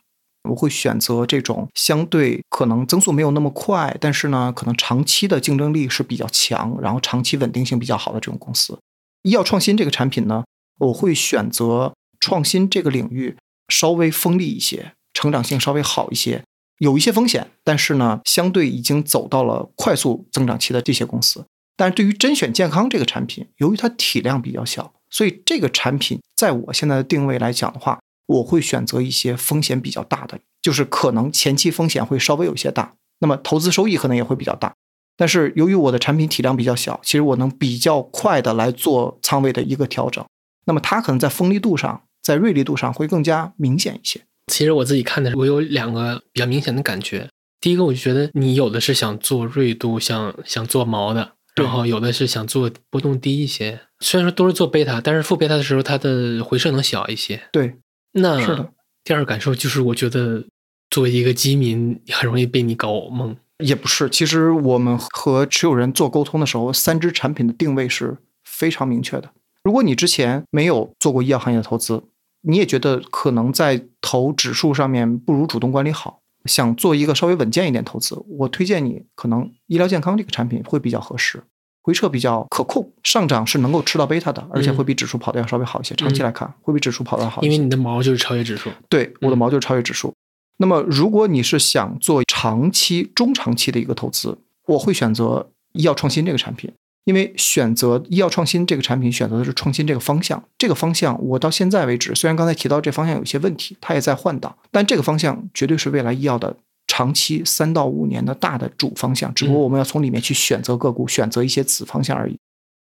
[0.49, 8.80] 我会选择这种相对可能增速没有那么快，但是呢，可能长期的竞争力是比较强，然后长期稳定性比较好的这种公司。
[9.24, 10.43] 医药创新这个产品呢，
[10.80, 13.36] 我会选择创新这个领域
[13.67, 16.41] 稍微锋利一些，成长性稍微好一些。
[16.78, 21.45] 有一些风险，但是呢，相对已经走到了快速增长期的这些公司。
[21.76, 34.74] 但是对于甄选健康这个产品，由于它体量比较小，所以这个产品在我现在的定位来讲的话，我会选择一些风险比较大的，就是可能前期风险会稍微有些大，那么投资收益可能也会比较大。
[35.17, 40.26] 但是由于我的产品体量比较小，其实我能比较快的来做仓位的一个调整，
[40.65, 44.22] 那么它可能在锋利度上，在锐利度上会更加明显一些。
[44.47, 47.30] 其实我自己看的时候，我有两个比较明显的感觉。
[47.59, 53.80] 第一个，我就觉得你有的是想做锐度，想想做毛的，然后有的是想做波动低一些。
[53.99, 57.41] 虽然说都是做贝塔，但是负贝塔的时候，它的回撤能小一些。
[57.51, 57.76] 对，
[58.13, 58.72] 那是的。
[59.03, 60.43] 第二个感受就是，我觉得
[60.89, 63.36] 作为一个基民，很容易被你搞懵。
[63.63, 69.30] 也不是，其实我们和持有人做沟通的时候，三只产品的定位是非常明确的。
[69.63, 72.03] 如果你之前没有做过医药行业的投资，
[72.42, 81.44] 你也觉得可能在投指数上面不如主动管理好，想做一个稍微稳健一点投资，我推荐你可能医疗健康这个产品会比较合适，
[81.84, 85.94] 回撤比较可控，上涨是能够吃到贝塔的，而且会比指数跑的要稍微好一些。
[85.96, 88.72] 长期来看会比指数跑的好，因为你的毛就是超越指数。
[88.89, 90.14] 对，我的毛就是超越指数。
[90.58, 94.38] 那么如果你是想做长期、中长期的一个投资，
[94.68, 96.72] 我会选择医药创新这个产品。
[97.06, 100.43] 因为选择医药创新这个产品，选择的是创新这个方向。
[100.58, 106.56] 这个方向，我到现在为止，虽然刚才提到这方向有些问题，它也在换挡，但这个方向绝对是未来医药的
[106.88, 112.38] 长期三到五年的大的主方向，只不过我们要从里面去选择个股，选择一些子方向而已。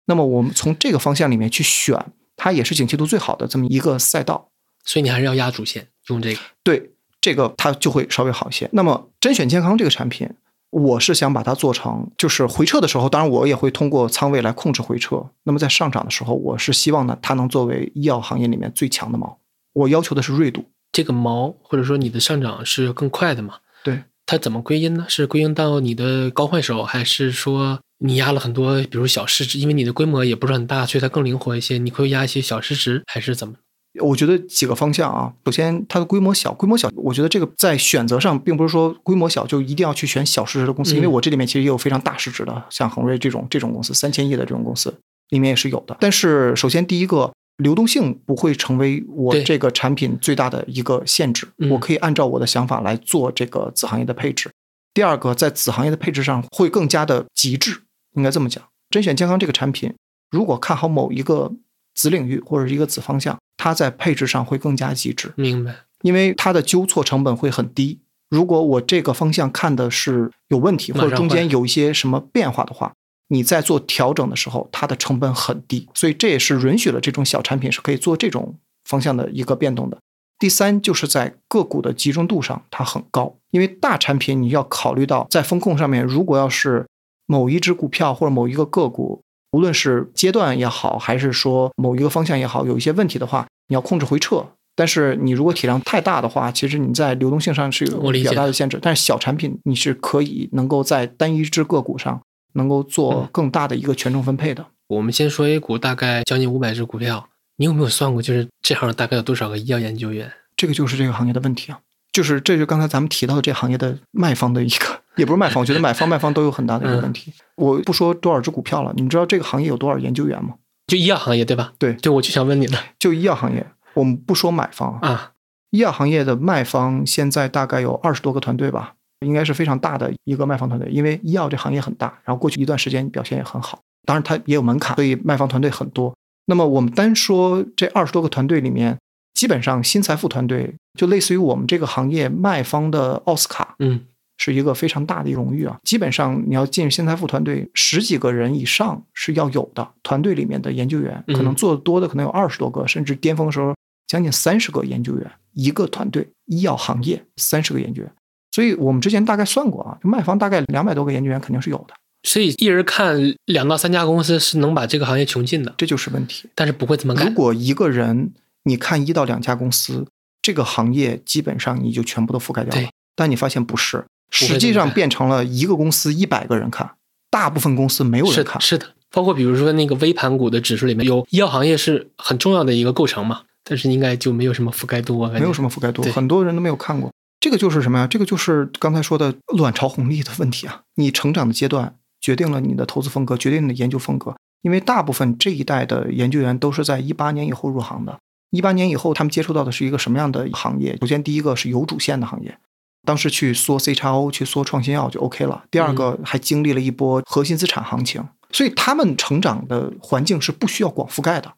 [0.05, 4.49] 那么我们从这个方向里面去选，它也是景气度最好的这么一个赛道。
[4.85, 6.39] 所以你还是要压主线，用这个。
[6.63, 8.69] 对，这个它就会稍微好一些。
[8.71, 10.29] 那么甄选健康这个产品，
[10.77, 15.25] 我是想把它做成，就是回撤的时候，当然我也会通过仓位来控制回撤。
[15.43, 19.37] 那么在上涨的时候，我是希望呢，它能作为医药行业里面最强的锚。
[19.71, 20.65] 我要求的是锐度。
[20.91, 23.55] 这个锚或者说你的上涨是更快的嘛？
[23.85, 24.03] 对。
[24.25, 25.05] 它怎么归因呢？
[25.07, 33.53] 是归因到你的高换手，还是说你压了很多，比如小市值，因为你的规模也不是很大，所以它更灵活一些，你会压一些小市值，还是怎么？
[34.01, 44.93] 我觉得几个方向啊，首先它的规模小，规模小，我觉得这个在选择上，并不是说规模小就一定要去选小市值的公司，因为我这里面其实也有非常大市值的，像恒瑞这种这种公司，三千亿的这种公司
[45.29, 45.97] 里面也是有的。
[45.99, 54.51] 但是首先第一个，流动性不会成为我这个产品最大的一个限制，我可以按照我的想法来做这个子行业的配置。
[54.93, 57.83] 第二个，在子行业的配置上会更加的极致，
[58.15, 58.63] 应该这么讲。
[58.89, 59.93] 甄选健康这个产品，
[60.31, 61.51] 如果看好某一个
[61.95, 63.35] 子领域或者一个子方向。
[63.57, 65.73] 它在配置上会更加极致，明白？
[66.03, 67.99] 因为它的纠错成本会很低。
[68.29, 72.93] 如果我这个方向看的是有问题，或者中间有一些什么变化的话，
[73.29, 75.87] 你在做调整的时候，它的成本很低。
[75.95, 79.97] 所以这也是允许了这种小产品是可以做这种方向的一个变动的。
[80.37, 83.37] 第三，就是在个股的集中度上，它很高。
[83.49, 86.85] 因为大产品你要考虑到在风控上面，如果要是
[87.25, 89.21] 某一只股票或者某一个个股。
[89.55, 94.45] 无论是阶段也好，还是说某一个方向也好，有一些问题的话，你要控制回撤。
[94.75, 98.77] 但是你如果体量太大的话，其实你在流动性上是有比较大的限制。
[98.81, 102.19] 但是小产品你是可以能够在单一只个股上
[102.55, 104.65] 能够做更大的一个权重分配的。
[104.87, 110.29] 我们先说 A 股，大概将近五百只股票，你有没有算过，就是这行大概有多少个医药研究员？
[110.57, 111.79] 这个就是这个行业的问题啊。
[112.11, 117.33] 就是这就刚才咱们提到的这行业的卖方的一个，也不是卖方，我觉得买方卖方都有很大的一个问题。
[117.55, 120.55] 我不说多少只股票了，你们知道这个行业有多少研究员吗？
[120.87, 121.73] 就医药行业对吧？
[121.77, 125.31] 对，就我就想问你了，就医药行业，我们不说买方啊，
[125.71, 128.93] 医药行业的卖方现在大概有二十多个团队吧，
[129.25, 136.13] 应该是非常大的一个卖方团队，因为医药这行业很大，然后过去一段时间表现也很好，当然它也有门槛，所以卖方团队很多。
[136.45, 138.97] 那么我们单说这二十多个团队里面。
[139.35, 143.99] 基本上，新财富团队就类似于我们这个行业卖方的奥斯卡，嗯，
[144.37, 145.79] 是一个非常大的荣誉啊。
[145.83, 149.87] 基本上，你要进新财富团队，十几个人以上是要有的。
[150.03, 153.75] 团队里面的研究员，可能做的多的可能有二十多个，甚至巅峰的时候
[154.07, 156.27] 将近三十个研究员一个团队。
[156.45, 158.11] 医药行业三十个研究员，
[158.51, 161.93] 所以我们之前大概算过啊，卖方大概两百多个研究员肯定是有的。
[162.23, 166.49] 所以一人看两到三家公司是能把这个行业穷尽的，这就是问题。
[166.55, 167.27] 但是不会这么干。
[167.27, 168.31] 如果一个人。
[168.67, 170.07] 你看一到两家公司，
[170.41, 172.89] 这个行业基本上你就全部都覆盖掉了。
[173.15, 176.91] 但你发现不是，实际上变成了一个公司一百个人看，
[177.29, 178.59] 大部分公司没有人看。
[178.61, 187.11] 是的，包括比如说那个微盘股的指数里面有医药行业是很重要的一个构成嘛，但是应该就没有什么覆盖度啊，没有什么覆盖度，很多人都没有看过。
[187.39, 188.07] 这个就是什么呀？
[188.07, 190.81] 这个就是刚才说的卵巢红利的问题啊！
[190.95, 194.35] 你成长的阶段决定了你的投资风格，决定你的研究风格。
[194.63, 198.17] 因为大部分这一代的研究员都是在一八年以后入行的。
[198.49, 200.97] 一八年以后，他们接触到的是一个什么样的行业？
[200.99, 202.57] 首先，第一个是有主线的行业，
[203.05, 205.63] 当时去缩 C 叉 O，去缩创新药就 OK 了。
[205.71, 211.53] 第二个，还经历了一波核心资产行情，所以他们成长的环境是不需要广覆盖的。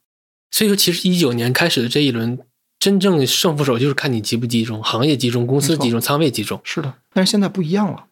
[0.51, 2.37] 所以说，其实一九年开始的这一轮，
[2.79, 6.59] 真正胜负手就是看你集不集中，行业集中，公司集中，仓位集中。
[6.63, 8.05] 是的，但是现在不一样了。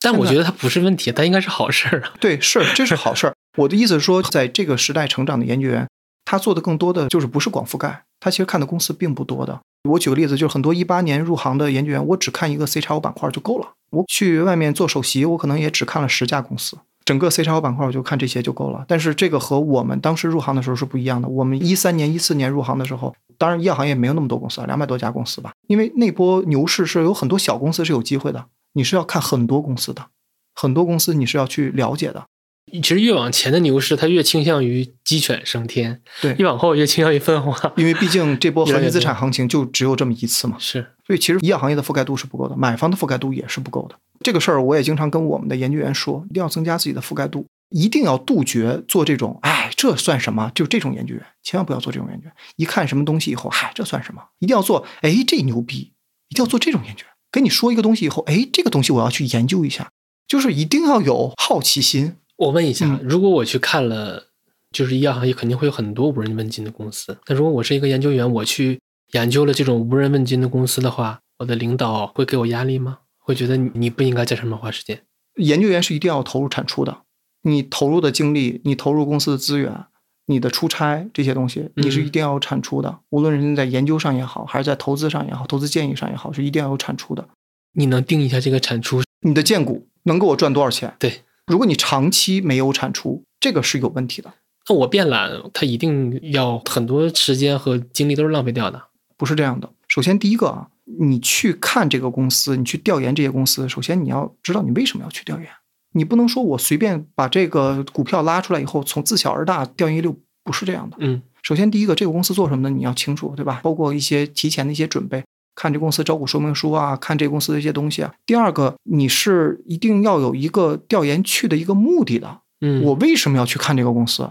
[0.00, 2.12] 但我觉得它不是问题，它应该是好事儿啊。
[2.20, 3.34] 对，是这是好事儿。
[3.58, 5.88] 我的意思是说，在这个时代成长的研究员。
[6.24, 9.60] 他做的更多的就是不是广覆盖，他其实看的公司并不多的。
[9.88, 13.72] 我举个例子，就是很多一八年入行的研究员，我只看一个 C 叉 O 板块就够了。
[13.90, 18.84] 我去外面做首席，我可能也只看了十家公司，整个 C 叉 O 板块我就看这些就够了。
[18.86, 21.28] 但是这个和我们当时入行的时候是不一样的。
[21.28, 25.52] 我们一三年、一四年入行的时候，当然医药行业没有那么多公司，两百多家公司吧。
[25.66, 30.06] 因为那波牛市是有很多小公司是有机会的，你是要看很多公司的，
[30.54, 32.26] 很多公司你是要去了解的。
[32.70, 37.72] 其实越往前的牛市，它越倾向于鸡犬升天；对，越往后越倾向于分化。
[37.76, 40.56] 因为毕竟这波 核心资产行情就只有这么一次嘛。
[40.58, 43.96] 是，所以其实医药行业的覆盖度是不够的，买方的覆盖度也是不够的。
[44.20, 52.32] 这个事儿我也经常跟我们的研究员说，一定要增加自己的覆盖度，一定要杜绝做这种“哎，这算什么”就这种研究员，千万不要做这种研究员。
[52.56, 54.22] 一看什么东西以后，“嗨，这算什么”？
[54.38, 55.92] 一定要做“哎，这牛逼”，
[56.30, 57.08] 一定要做这种研究员。
[57.32, 59.90] 跟你说一个东西以后，“哎，这个东西我要去研究一下”，
[60.28, 62.16] 就是一定要有好奇心。
[62.42, 64.24] 我问一下，如果我去看了，
[64.72, 67.16] 就是医药行业肯定会有很多无人问津的公司。
[67.26, 68.80] 那如果我是一个研究员，我去
[69.12, 72.98] 研究了这种无人问津的公司的话，我的领导会给我压力吗？
[73.18, 75.02] 会觉得你你不应该在上面花时间。
[75.36, 77.02] 研究员是一定要投入产出的，
[77.42, 79.84] 你投入的精力，你投入公司的资源，
[80.26, 82.98] 你的出差这些东西，你是一定要有产出的。
[83.10, 87.28] 无论是在研究上也好，还是在投资上也好，投资建议上也好，是一定要有产出的。
[87.74, 89.00] 你能定一下这个产出？
[89.20, 90.92] 你的荐股能给我赚多少钱？
[90.98, 94.32] 对，如果你长期没有产出，这个是有问题的。
[94.68, 98.80] 那我变懒，它一定要很多时间和精力都是浪费掉的。
[99.16, 99.70] 不是这样的。
[99.88, 105.48] 首先，第一个啊，你去看这个公司，你去调研这些公司，首先你要知道你为什么要去调研。
[105.94, 110.96] 你不能说我随便把这个股票拉出来以后，从自小而大调研一溜，不是这样的。
[111.00, 113.60] 嗯，首先第一个，这个公司做什么的你要清楚，对吧？
[113.62, 115.22] 包括一些提前的一些准备，
[115.54, 118.14] 看这公司招股说明书啊，看这公司的一些东西啊。
[118.24, 122.40] 第二个，你是一定要有一个调研去的一个目的的。
[122.60, 124.30] 嗯，我为什么要去看这个公司？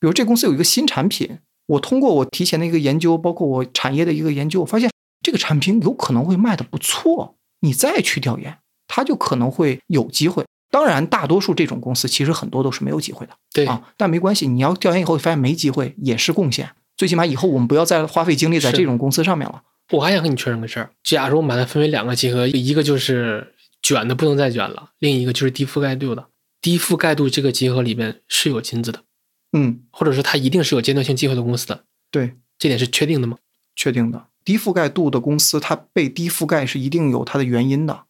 [0.00, 4.90] 比如这公司有一个新产品，我通过我提前的一个研究，包括我产业的一个研究，我发现
[5.22, 10.44] 这个产品有可能会卖的不错，你再去调研，它就可能会有机会。
[10.70, 19.62] 当然，大多数这种公司其实很多都是没有机会的，对啊，但没关系，你要调研以后发现没机会也是贡献，最起码以后我们不要再花费精力在这种公司上面了。
[19.92, 20.90] 我还想跟你确认个事儿。
[21.02, 26.26] 假如我们把它分为两个集合，一个就是卷的不能再卷了，另一个就是低覆盖度的。
[26.60, 29.04] 低覆盖度这个集合里面是有金子的，
[29.52, 33.38] 嗯，或者说它一定是有阶段性机会的公司的，对，这点是确定的吗？
[33.76, 34.26] 确定的。
[34.44, 38.04] 低覆盖度的公司，它被低覆盖是一定有它的原因的，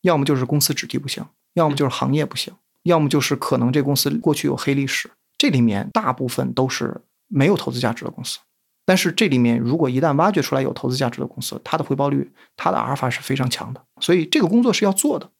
[0.00, 2.54] 要么就是公司质地不行，要么就是行业不行，
[2.84, 5.10] 要么就是可能这公司过去有黑历史。
[5.36, 8.38] 这里面大部分都是没有投资价值的公司，
[8.92, 15.30] 但是这里面如果一旦挖掘出来有投资价值的公司，它的回报率、它的阿尔法是非常强的，所以这个工作是要做的。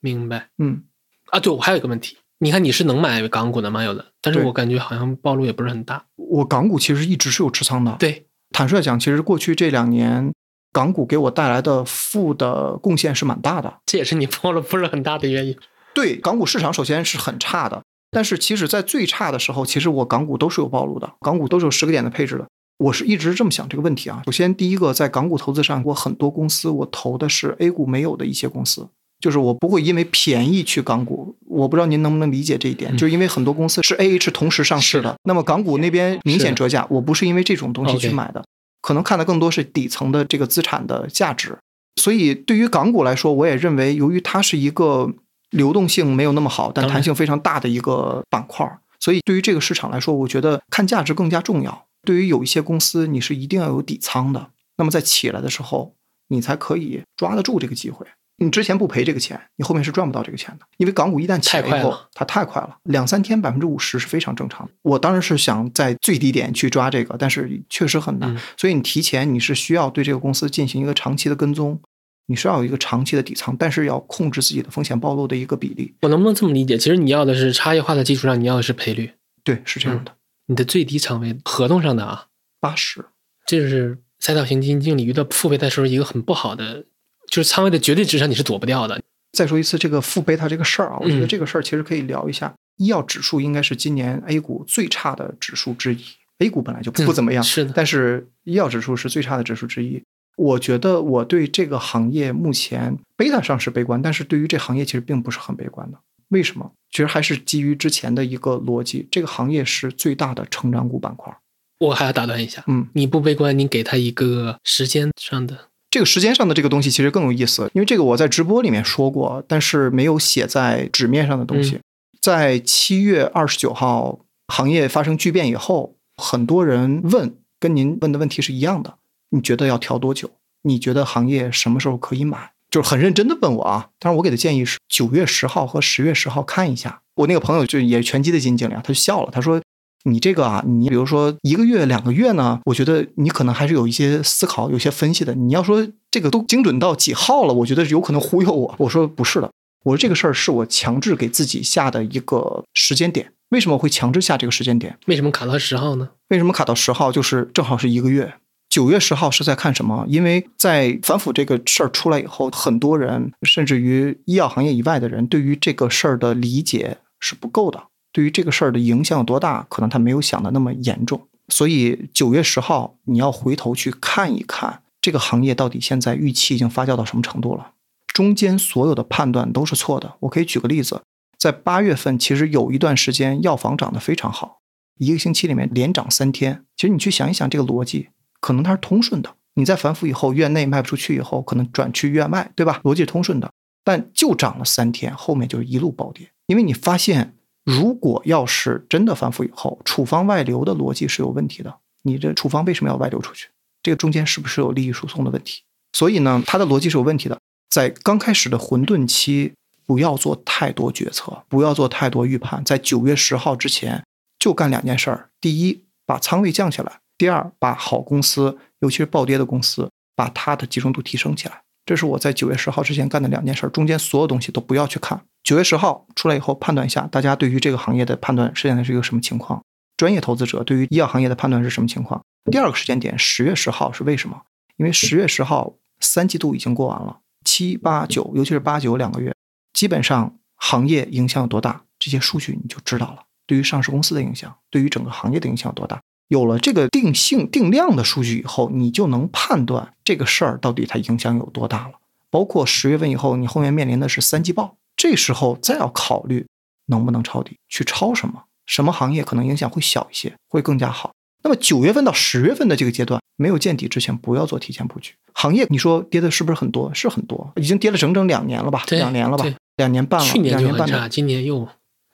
[0.00, 0.84] 明白嗯，
[1.26, 1.38] 啊？
[1.38, 3.84] 对，我还有一个问题，你看你是能买港股的吗？
[3.84, 6.06] 有的，但是我感觉好像暴露也不是很大。
[6.16, 10.32] 我港股其实一直是有持仓的。，对，坦率讲，其实过去这两年
[10.72, 13.80] 港股给我带来的负的贡献是蛮大的。
[13.84, 15.54] 这也是你暴露不是很大的原因。
[15.92, 22.46] 对，港股市场首先是很差的，但是其实在最差的时候，其实我港股都是有暴露的，港股都是有十个点的配置的。
[22.82, 24.22] 我是一直这么想这个问题啊。
[24.26, 28.88] 首先，第一个在港股投资上，我很多公司我投的是 A 股没有的一些公司，
[29.20, 31.36] 就是我不会因为便宜去港股。
[31.46, 38.44] 我不知道您能不能理解这一点，嗯就是因为很多公司是 A H 同时上市是的，那么港股那边明显折价，我不是因为这种东西去买的，
[38.80, 41.56] 可能看的更多是底层的这个资产的价值。
[42.00, 45.08] 所以对于港股来说，我也认为，由于它是一个
[45.50, 48.66] 流动性没有那么好，但弹性非常大的一个板块，
[48.98, 51.84] 所以对于这个市场来说，我觉得看价值更加重要。
[52.04, 55.94] 对于有一些公司，你是一定要有底仓的，那么在起来的时候，
[56.28, 58.06] 你才可以抓得住这个机会。
[58.38, 64.72] 你之前不赔这个钱，你后面是赚不到这个钱的，因为港股一旦起来以后太快，它太快了，两三天百分之五十是非常正常的。
[64.82, 68.34] 我当然是想在最低点去抓这个，但是确实很难。
[68.34, 71.80] 嗯所以你提前你是需要对这个公司进行一个长期的跟踪，
[72.26, 75.94] 你是要有一个长期的底仓，但是要控制自己的风险暴露的一个比例。
[76.00, 76.76] 我能不能这么理解？
[76.76, 79.12] 其实你要的是差异化的基础上，你要的是赔率，
[79.44, 80.16] 对，是这样的，
[80.46, 82.26] 你的最低仓位合同上的啊，
[82.60, 83.04] 八十。
[83.46, 86.84] 这就是赛道型基金经理遇到负贝塔时候一个很不好的，
[87.28, 89.00] 就是仓位的绝对值上你是躲不掉的。
[89.32, 92.54] 再说一次这个负贝塔这个事儿啊，我觉得嗯这个事儿其实可以聊一下。
[92.76, 96.04] 医药指数应该是今年 A 股最差的指数之一
[96.38, 100.02] ，A 股本来就不不怎么样，嗯是的但是医药指数是最差的指数之一。
[100.36, 105.98] 我觉得我对这个行业目前贝塔上是悲观，但是对于这行业其实并不是很悲观的。
[106.32, 106.72] 为什么？
[106.90, 111.34] 其实还是基于之前的一个逻辑，这个行业是最大的成长股板块。
[111.78, 121.80] 我还要打断一下，嗯，你不悲观，你给他一个时间上的，这个时间上的这个东西其实更有意思，因为这个我在直播里面说过，但是没有写在纸面上的东西。
[122.20, 128.98] 在七月二十九号行业发生巨变以后，很多人问，跟您问的问题是一样的，
[129.30, 130.30] 你觉得要调多久？
[130.62, 132.51] 你觉得行业什么时候可以买？
[132.72, 133.90] 就是很认真的问我啊。
[134.00, 137.02] 当然，我给的建议是九月十号和十月十号看一下。
[137.14, 139.62] 我那个朋友就也是拳击的基金经理啊，他就笑了，他说。
[140.04, 145.32] 你这个啊，你比如说一个月、两个月呢，我觉得你可能还是有一些思考、有些分析的。
[145.36, 148.74] 你要说这个都精准到几号了，我觉得有可能忽悠我。
[148.78, 149.48] 我说不是的，
[149.84, 153.30] 我说这个事儿是我强制给自己下的一个时间点。
[153.50, 154.98] 为什么会强制下这个时间点？
[155.06, 156.08] 为什么卡到十号呢？
[156.30, 157.12] 为什么卡到十号？
[157.12, 158.34] 就是正好是一个月。
[158.72, 160.06] 九月十号是在看什么？
[160.08, 167.88] 因为在反腐这个事儿出来以后，很多人甚至于医药行业以外的人，对于这个事儿的理解是不够的。
[168.12, 171.28] 对于这个事儿的影响有多大，可能他没有想的那么严重。
[171.48, 177.72] 所以九月十号你要回头去看一看这个行业到底现在预期已经发酵到什么程度了。
[178.06, 180.14] 中间所有的判断都是错的。
[180.20, 181.02] 我可以举个例子，
[181.36, 184.60] 在八月份其实有一段时间药房涨得非常好，
[184.96, 186.64] 一个星期里面连涨三天。
[186.74, 188.08] 其实你去想一想这个逻辑，
[188.42, 189.34] 可能它是通顺的。
[189.54, 192.80] 你在反腐以后，院内卖不出去以后，可能转去院外，对吧？
[192.84, 193.50] 逻辑是通顺的。
[193.84, 196.30] 但就涨了三天，后面就一路暴跌。
[196.46, 201.76] 因为你发现，如果要是真的反腐以后，处方外流的逻辑是有问题的。
[202.02, 203.48] 你这处方为什么要外流出去？
[203.82, 205.62] 这个中间是不是有利益输送的问题？
[205.92, 207.38] 所以呢，它的逻辑是有问题的。
[207.68, 209.52] 在刚开始的混沌期，
[209.84, 212.64] 不要做太多决策，不要做太多预判。
[212.64, 214.04] 在九月十号之前，
[214.38, 221.62] 就干两件事儿：第一，把仓位降下来；第二，把好公司，尤其是暴跌的公司，把它的集中度提升起来。
[221.84, 225.24] 这是我在九月十号之前干的两件事，中间所有东西都不要去看。
[225.42, 229.62] 九月十号出来以后，判断一下大家对于这个行业的判断现在是一个什么情况？
[229.96, 232.22] 专业投资者对于医药行业的判断是什么情况？
[232.50, 234.42] 第二个时间点，十月十号是为什么？
[234.76, 239.34] 因为十月十号三季度已经过完了，七八九，尤其是八九两个月，
[239.72, 243.24] 基本上行业影响有多大，这些数据你就知道了。
[243.46, 246.00] 对于上市公司的影响，对于整个行业的影响有多大？
[246.32, 251.92] 有了这个定性定量的数据以后，你就能判断这个事儿到底它影响有多大了。
[252.30, 256.46] 包括十月份以后，你后面面临的是三季报，这时候再要考虑
[256.86, 261.12] 能不能抄底，去抄什么，什么行业可能影响会小一些，会更加好。
[261.44, 265.12] 那么九月份到十月份的这个阶段，没有见底之前，不要做提前布局。
[265.34, 266.90] 行业你说跌的是不是很多？
[266.94, 268.82] 是很多，已经跌了整整两年了吧？
[268.88, 269.44] 两年了吧？
[269.76, 270.26] 两年半了。
[270.26, 271.68] 去年就很差，今年又。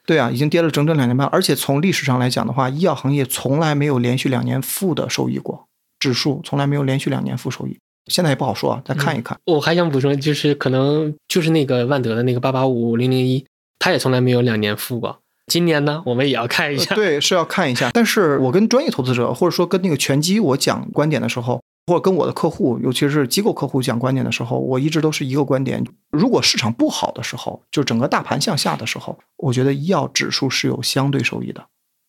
[0.09, 5.67] 对啊，已经跌了整整两年半，而且从历史上来讲的话，医药行业从来没有连续两年负的收益过，
[5.99, 7.77] 指数从来没有连续两年负收益。
[8.07, 9.39] 现在也不好说啊，再看一看。
[9.45, 13.45] 我还想补充，就是可能就是那个万德的那个八八五零零一，
[13.79, 15.19] 它也从来没有两年负过。
[15.47, 16.95] 今年呢，我们也要看一下。
[16.95, 17.91] 对，是要看一下。
[17.93, 21.61] 但是我跟专业投资者，或者说跟那个拳击我讲观点的时候。
[21.89, 31.67] 或者跟我的客户，尤其是机构客户讲观点的时候，我一直都是一个观点：如果市场不好的时候，就整个大盘向下的时候，我觉得医药指数是有相对收益的，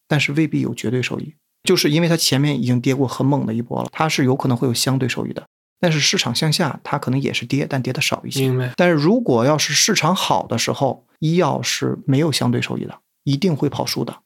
[0.07, 1.33] 但是未必有绝对收益，
[1.63, 5.47] 就是因为它前面已经跌过很猛的一波了，它是有可能会有相对收益的。
[5.79, 8.41] 但是市场向下，它可能也是跌，但跌的少一些。
[8.41, 8.73] 明白。
[8.75, 14.17] 但是如果要是市场好的时候，医药是没有相对收益的，一定会跑输的，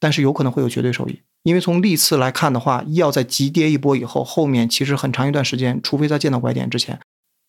[0.00, 1.20] 但是有可能会有绝对收益。
[1.44, 7.00] 因为从历次来看的话，医药在急跌一波以后，后面其实很长一段时间，除非在见到拐点之前，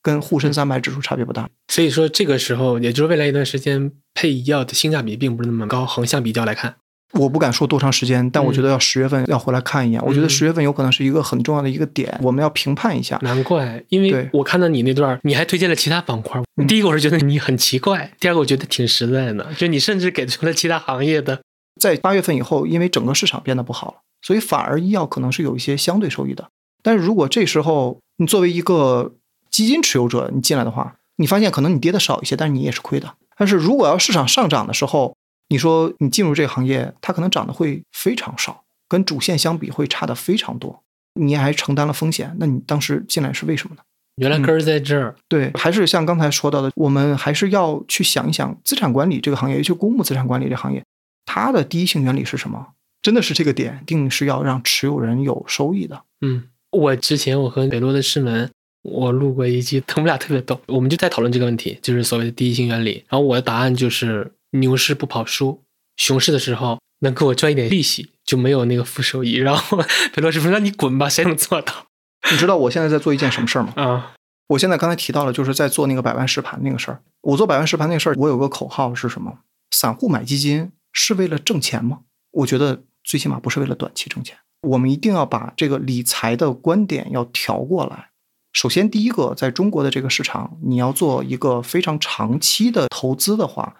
[0.01, 1.47] 跟沪深三百指数差别不大。
[1.67, 5.85] 所以说这个时候，也就是未来一段时间配医药的性价比并不是那么高。
[5.85, 6.75] 横向比较来看，
[7.13, 10.03] 我不敢说多长时间，但我觉得要十月份要回来看一眼。
[10.03, 13.19] 我觉得十月份有可能是一个很重要的一个点，我们要评判一下。
[13.21, 16.41] 难怪，因为我看到你那段，你还推荐了其他板块。
[16.67, 21.41] 第一个我是觉得你很奇怪，第二个我觉得挺实在的，就你甚至给出了其他行业的。
[21.83, 26.47] 在八月份以后，因为整个市场变得不好了，所以反而医药可能是有一些相对收益的。
[26.81, 29.13] 但是如果这时候你作为一个
[29.51, 33.15] 基金持有者，你进来的话，你发现可能你跌的少一些，但是你也是亏的。
[33.37, 35.13] 但是如果要市场上涨的时候，
[35.49, 40.81] 你说你进入这个行业，它可能涨得会非常少，跟主线相比会差的非常多，
[41.19, 43.81] 你还承担了风险，那你当时进来是为什么呢？
[44.17, 45.15] 原来根儿在这儿。
[45.27, 50.83] 对，还是像刚才说到的，我们还是要去想一想资产管理这个行业，尤其公募资产管理这行业。
[51.25, 52.67] 它的第一性原理是什么？
[53.01, 56.03] 真的是这个点，定是要让持有人有收益的。
[56.21, 58.49] 嗯，我之前我和北洛的师门，
[58.81, 63.03] 我录过一期，他们俩特别逗，我们就在讨论这个问题，就是所谓的第一性原理。
[63.09, 65.61] 然后我的答案就是牛市不跑输，
[65.97, 69.33] 熊市的时候能给我赚一点利息，就没有那个负收益。
[69.33, 69.77] 然后
[70.13, 71.87] 北洛师傅让你滚吧，谁能做到？
[72.31, 73.73] 你知道我现在在做一件什么事儿吗？
[73.75, 74.13] 啊，
[74.47, 77.01] 我现在刚才提到了，就是在做那个百万实盘那个事儿。
[77.21, 79.39] 我做百万实盘那个事儿，我有个口号是什么？
[79.71, 80.71] 散户买基金。
[80.93, 82.01] 是为了挣钱吗？
[82.31, 84.37] 我觉得最起码不是为了短期挣钱。
[84.61, 88.11] 我们一定要把这个理财的观点要调过来。
[88.53, 93.75] 首先，第一个，在中国的这个市场，你要做一个非常长期的投资的话，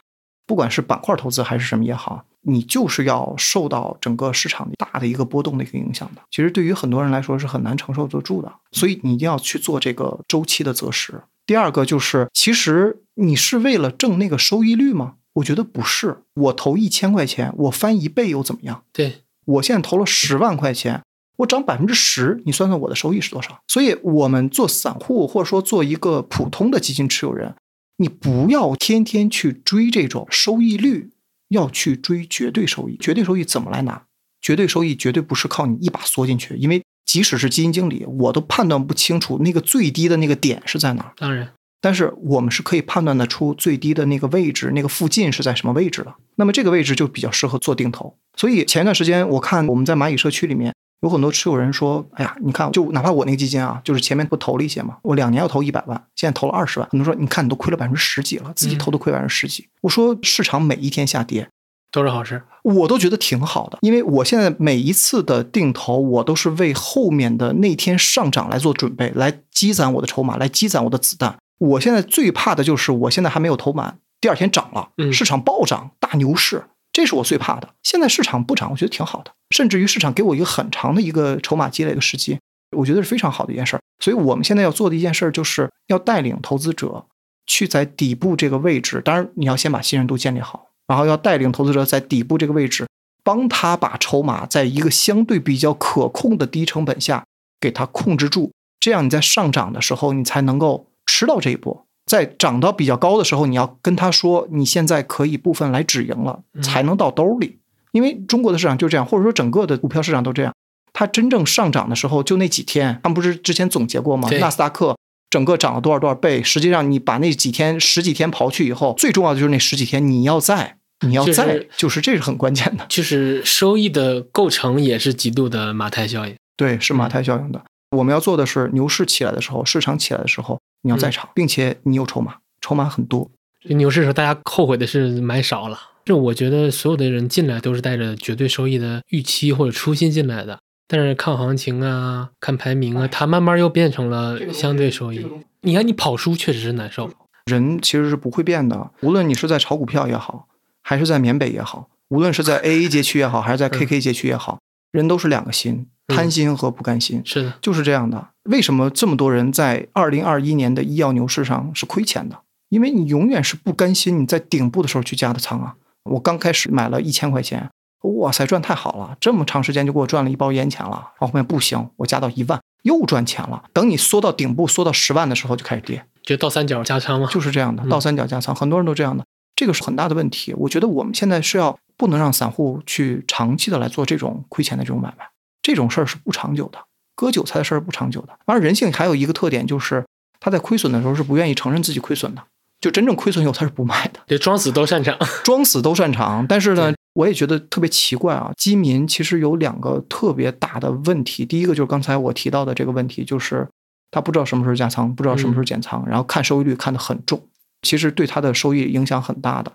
[0.46, 6.22] 不管是板块投资还是什么也好，你就是要受到整个市场大的一个波动的一个影响的。
[6.32, 11.22] 其实对于很多人来说是很难承受得住的，所以你一定要去做这个周期的择时。
[11.46, 15.16] 第二个就是，其实你是为了挣那个收益率吗？
[15.34, 18.84] 我觉得不是，我投一千块钱，我翻一倍又怎么样？
[18.92, 21.04] 对我现在投了十万块钱，
[21.38, 23.60] 我涨百分之十，你算算我的收益是多少？
[23.68, 27.56] 所以，我们做散户或者说做一个普通的基金持有人，
[27.98, 31.12] 你不要天天去追这种收益率，
[31.50, 32.98] 要去追绝对收益。
[33.00, 34.04] 绝对收益怎么来拿？
[34.42, 41.14] 绝对收益绝对不是靠你一把缩进去，因为即使是基金经理，我都判断不清楚那个最低的那个点是在哪儿。
[41.18, 41.52] 当然。
[41.84, 46.16] 但是我们是可以判断得出最低的那个位置，那个附近是在什么位置的。
[46.36, 48.16] 那么这个位置就比较适合做定投。
[48.38, 56.88] 所以前一段时间我看我们在蚂蚁社区里面有很多持有人说：“哎呀，你看，就哪怕我那个基金啊，就是前面不投了一些嘛，我两年要投一百万，现在投了二十万。
[56.90, 59.68] 很多说，你看你都亏了百分之十几了，自己投都亏百分之十几。
[59.82, 61.50] 我说市场每一天下跌
[61.92, 71.36] 都是好事，我都觉得挺好的，因为我现在每一次的定投，我都是为后面的那天上涨来做准备，来积攒我的筹码，来积攒我的子弹。
[71.58, 77.74] 我现在最怕的就是我现在还没有投满，第二天涨了，嗯市场暴涨，大牛市，这是我最怕的。
[77.84, 82.40] 现在市场不涨，我觉得挺好的，甚至于市场给我一个很长的一个筹码积累的时机，
[82.78, 83.80] 我觉得是非常好的一件事儿。
[84.00, 87.06] 所以我们现在要做的一件事儿，就是要带领投资者
[87.46, 92.88] 去在底部这个位置，当然你要先把信任度建立好，然后要带领投资者在底部这个位置，
[93.24, 97.24] 帮他把筹码在一个相对比较可控的低成本下
[97.62, 101.86] 给它控制住，这样你在上涨的时候，你才能够吃到这一波。
[102.06, 107.60] 在涨到比较高的时候，你要跟他说，你现在可以部分来止盈了，嗯才能到兜里。
[107.92, 110.52] 因为中国的市场就这样，或者说整个的股票市场都这样。
[110.92, 114.28] 它真正上涨的时候，就那几天，他们不是之前总结过吗？
[114.40, 114.98] 纳斯达克
[115.30, 116.42] 整个涨了多少多少倍？
[116.44, 120.78] 实际上，你把那几天十几天刨去以后，最重要的就是那十几天你要在，
[121.08, 122.86] 你要就是在，就是这是很关键的。
[122.90, 126.36] 就是收益的构成也是极度的马太效应。
[126.58, 127.64] 对，是马太效应的。
[127.94, 133.30] 我们要做的是，牛市起来的时候，市场起来的时候，你要在场，并且你有筹码，筹码很多。
[133.62, 135.80] 这牛市的时候，大家后悔的是买少了。
[136.04, 145.26] 这我觉得所有的人进来都是带着绝对收益的预期或者初心进来的，但是看行情啊、看排名啊，它慢慢又变成了相对收益。
[145.62, 147.10] 你看，你跑输确实是难受。
[147.46, 150.48] 人其实是不会变的，无论你是在炒股票也好，
[150.82, 154.60] 还是在缅北也好，无论是在 AA 街区也好，还是在 KK 街区也好，
[154.94, 158.30] 人都是两个心，嗯贪心和不甘心，是的，就是这样的。
[158.44, 162.40] 为什么这么多人在二零二一年的医药牛市上是亏钱的？
[162.70, 165.76] 因为你永远是不甘心你在顶部的时候去加的仓啊。
[166.04, 167.70] 我刚开始买了一千块钱，
[168.02, 170.92] 哇塞，赚太好了，这么长时间就给我赚了一包烟钱了。
[170.92, 173.64] 然后后面不行，我加到一万，又赚钱了。
[173.72, 176.06] 等你缩到顶部，缩到十万的时候就开始跌。
[176.22, 177.28] 就倒三角加仓嘛。
[177.32, 179.24] 就是这样的，嗯倒三角加仓，很多人都这样的，
[179.56, 180.54] 这个是很大的问题。
[180.58, 185.30] 我觉得我们现在是要不能让散户去长期的来做这种亏钱的这种买卖，
[185.62, 186.80] 这种事儿是不长久的，
[187.16, 188.38] 割韭菜的事儿不长久的。
[188.46, 190.06] 而人性还有一个特点就是，
[190.40, 192.44] 他在亏损的时候是不愿意承认自己亏损的，
[192.82, 195.18] 就真正亏损以后他是不卖的，对，装死都擅长。
[195.44, 196.46] 装死都擅长。
[196.48, 203.68] 但是呢，我也觉得特别奇怪啊，基民其实有两个特别大的问题，第一个就是刚才我提到的这个问题，就是
[204.12, 207.48] 他不知道什么时候加仓，不知道什么时候减仓，然后看收益率看得很重，
[207.84, 209.72] 其实对他的收益影响很大的。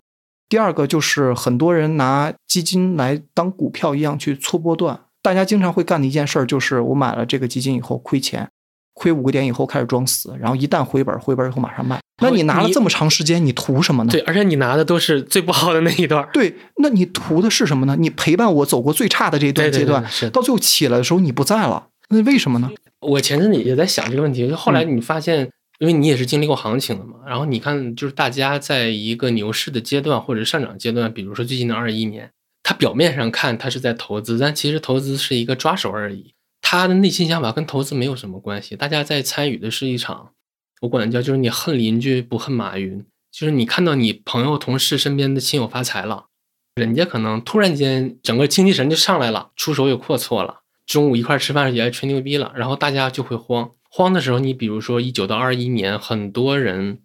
[0.49, 8.49] 第二个就是很多人拿基金来当股票一样去搓波段，大家经常会干的一件事儿就是我买了这个基金以后亏钱，
[8.95, 12.01] 亏五个点以后开始装死，然后一旦回本，回本以后马上卖。
[12.21, 14.11] 那你拿了这么长时间，你图什么呢？
[14.11, 16.29] 对，而且你拿的都是最不好的那一段。
[16.33, 16.53] 对，
[16.83, 17.95] 那你图的是什么呢？
[17.97, 22.71] 你陪伴我走过最差的这一段阶段，到最后起来的时候你不在了，那为什么呢？
[23.01, 25.49] 我前阵子也在想这个问题，就后来嗯你发现，
[25.79, 32.33] 因为你也是经历过行情的嘛，然后你看，就是大家在一个牛市的阶段或者上涨阶段，比如说最近的二一年，
[32.63, 40.33] 它表面上看它是在投资，但其实投资是一个抓手而已，他的内心想法跟投资没有什么关系，大家在参与的是一场，
[40.81, 46.27] 我管叫就是你恨邻居不恨马云，就是你看到你朋友同事身边的亲友发财了。
[46.75, 53.71] 人家可能突然间整个精气神就上来了，出手也阔绰了，中午一块吃饭也爱吹牛逼了，然后大家就会慌。
[53.99, 57.01] 慌的时候，你比如说一九到二一年，很多人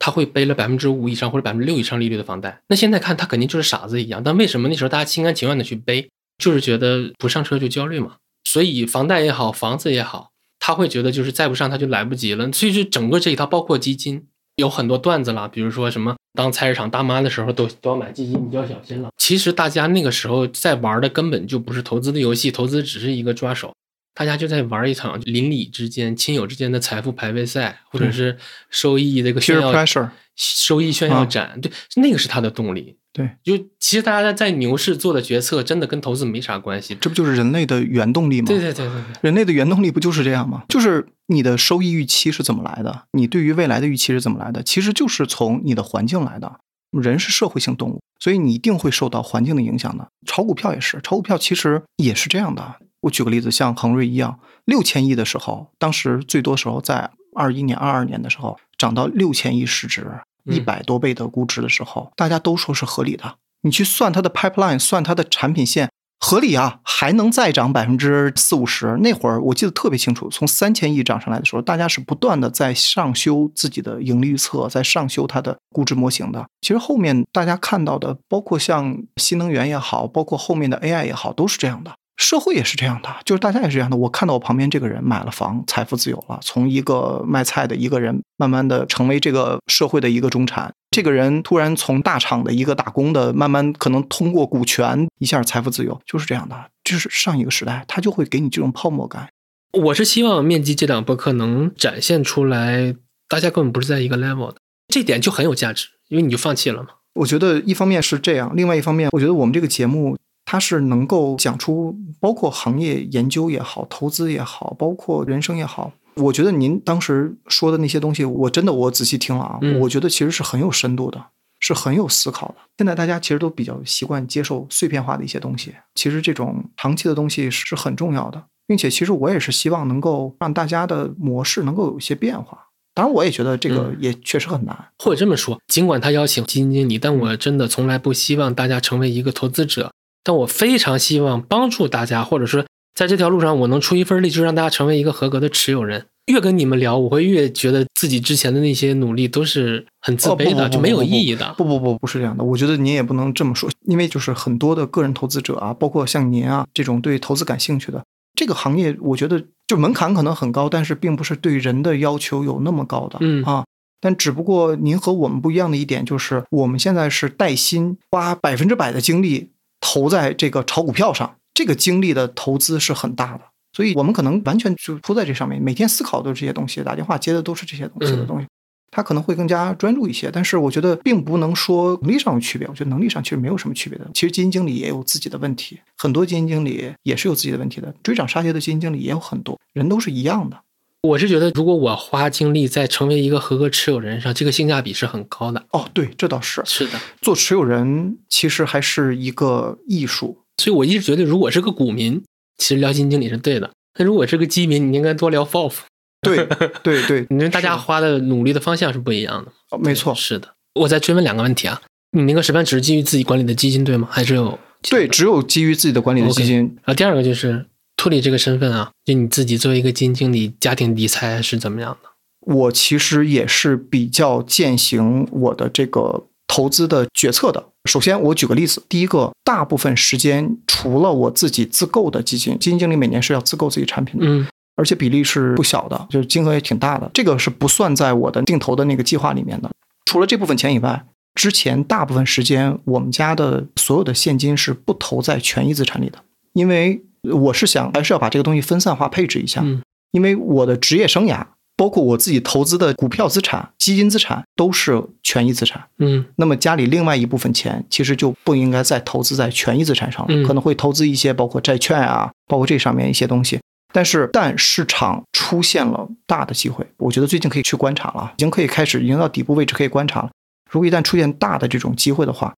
[0.00, 2.62] 他会背了百分之五以上或者百分之六以上利率的房贷。
[2.66, 6.08] 那现在看他肯定就是傻子一样，但为什么那时候大家心甘情愿的去背？
[6.38, 8.16] 就是觉得不上车就焦虑嘛。
[8.42, 12.50] 所以房贷也好，房子也好，他会觉得就是再不上他就来不及了。
[12.50, 19.10] 所以就整个这一套，包括基金，有很多段子啦，比如说什么当菜市场大妈的时候都都要买基金，你就要小心了。
[19.16, 23.72] 其实大家那个时候在玩的根本就不是投资的游戏，投资只是一个抓手，
[24.14, 28.36] 大家就在玩一场邻里之间、亲友之间的财富排位赛，或者是
[28.70, 32.96] 收益这个炫耀 pressure，收益炫耀啊展，对，那个是他的动力。
[33.12, 36.96] 对，就其实大家在牛市做的决策，真的跟投资没啥关系。
[36.98, 38.46] 这不就是人类的原动力吗？
[38.46, 40.64] 对对对对对，人类的原动力不就是这样吗？
[40.68, 46.60] 就是你的收益预期是怎么来的，你对于未来的预期是怎么来的，其实就是从你的环境来的。
[46.90, 50.08] 人是社会性动物，所以你一定会受到环境的影响的。
[50.26, 52.76] 炒股票也是，炒股票其实也是这样的。
[53.02, 60.06] 我举个例子，像恒瑞医药六千亿的时候，当时最多时候在二一年、二二年的时候涨到六千亿市值，
[60.44, 63.36] 嗯一百多倍的估值的时候，大家都说是合理的。
[63.62, 65.88] 你去算它的 pipeline，算它的产品线，
[66.18, 68.96] 合理啊，还能再涨百分之四五十。
[69.00, 76.44] 那会儿我记得特别清楚，从三千亿涨上来的时候，大家是不断的在上修自己的盈利预测，在上修它的估值模型的。
[76.60, 81.92] 其实后面大家看到的，包括像新能源也好，包括后面的 AI 也好，都是这样的。
[82.22, 83.96] 社会也是这样的，就是大家也是这样的。
[83.96, 90.72] 我看到我旁边这个人买了房，财富自由了，从一个卖菜的一个人，慢慢的成为这个社会的一个中产。
[90.92, 96.56] 这个人突然从大厂的一个打工的，慢慢可能通过股权一下财富自由，就是这样的。
[96.84, 99.28] 就是上一个时代，他就会给你这种泡沫感。
[99.72, 102.94] 我是希望面基这档播客能展现出来
[103.28, 104.56] 大家根本不是在一个 level 的，
[104.88, 106.88] 这点就很有价值，因为你就放弃了嘛。
[107.14, 110.16] 我觉得一方面是这样，另外一方面，我觉得我们这个节目
[110.52, 115.92] 它是能够讲出包括行业研究也好，投资也好，包括人生也好。
[116.16, 121.24] 我觉得您当时说的那些东西，我真的我仔细听了啊，嗯我觉得其实是很有深度的，
[121.58, 122.56] 是很有思考的。
[122.76, 132.68] 现在大家其实都比较习惯接受碎片化的一些东西，其实这种长期的东西是很重要的，并且其实我也是希望能够让大家的模式能够有一些变化。
[132.92, 134.76] 当然，我也觉得这个嗯也确实很难。
[134.98, 139.90] 或者这么说，尽管他邀请基金经理，但我真的从来不希望大家成为一个投资者，
[140.24, 146.06] 但我非常希望帮助大家，或者说在这条路上我能出一份力，就让大家成为一个合格的持有人。
[146.26, 151.52] 越跟你们聊，我会越觉得自己之前的那些努力都是很自卑的，就没有意义的。
[151.58, 152.44] 不不不，不是这样的。
[152.44, 158.04] 我觉得您也不能这么说，因为就是很多的个人投资者啊，包括像您啊这种对投资感兴趣的
[158.36, 163.64] 这个行业，我觉得就门槛可能很高，但是并不是对人的要求有那么高的，嗯啊。
[164.00, 169.50] 但只不过您和我们不一样的一点就是，我们现在是带薪花百分之百的精力
[169.82, 173.42] 投在这个炒股票上，这个精力的投资是很大的。
[173.74, 178.46] 所以我们可能完全就扑在这上面，每天思考都是这些东西，打电话接的都是这些东西的嗯东西。
[178.94, 182.68] 他可能会更加专注一些，但是我觉得并不能说能力上有区别。
[182.68, 184.06] 我觉得能力上其实没有什么区别的。
[184.12, 187.94] 其实基金经理也有自己的问题，很多基金经理也是有自己的问题的。
[188.02, 190.60] 追涨杀跌的基金经理也有很多，人都是一样的。
[191.02, 195.64] 我是觉得，如果我花精力在成为一个合格持有人上，这个性价比是很高的。
[195.70, 196.62] 哦，对，这倒是。
[196.64, 200.38] 是的，做持有人其实还是一个艺术。
[200.58, 202.22] 所以我一直觉得，如果是个股民，
[202.58, 203.68] 其实聊基金经理是对的；
[203.98, 205.72] 那如果是个基民，你应该多聊 FOF，
[206.20, 206.46] 对
[206.84, 209.50] 对对， 因为大家花的努力的方向是不一样的。
[209.70, 210.14] 哦没错。
[210.14, 210.54] 是的。
[210.74, 214.06] 我再追问两个问题啊，你那个实盘只是基于自己管理的基金对吗？
[214.08, 214.56] 还是有
[214.88, 217.66] 对，只有基于自己的管理的基金，然后第二个就是
[218.02, 222.08] 兔里这个身份啊，就你自己作为一个基金经理，家庭理财是怎么样的？
[222.40, 227.64] 我其实也是比较践行我的这个投资的决策的。
[227.88, 237.08] 首先，我举个例子，第一个，大部分时间除了我自己自购的基金，基金经理每年是要自购自己产品的，嗯而且比例是不小的，就是金额也挺大的。
[237.14, 239.70] 这个是不算在我的定投的那个计划里面的。
[240.06, 241.04] 除了这部分钱以外，
[241.36, 246.18] 之前大部分时间我们家的所有的现金是不投在权益资产里的，
[246.54, 247.00] 因为
[247.30, 249.60] 我是想还是要把这个东西分散化配置一下。
[249.62, 249.82] 嗯
[250.12, 251.42] 因为我的职业生涯，
[251.74, 255.82] 包括我自己投资的股票资产、基金资产都是权益资产。
[255.98, 263.58] 嗯那么家里另外一部分钱，其实就不应该再投资在权益资产上了，嗯可能会投资一些包括债券啊，包括这上面一些东西。
[263.94, 270.30] 但是，但市场出现了大的机会，我觉得最近可以去观察了，已经可以开始，已经到底部位置可以观察了。
[270.70, 272.54] 如果一旦出现大的这种机会的话，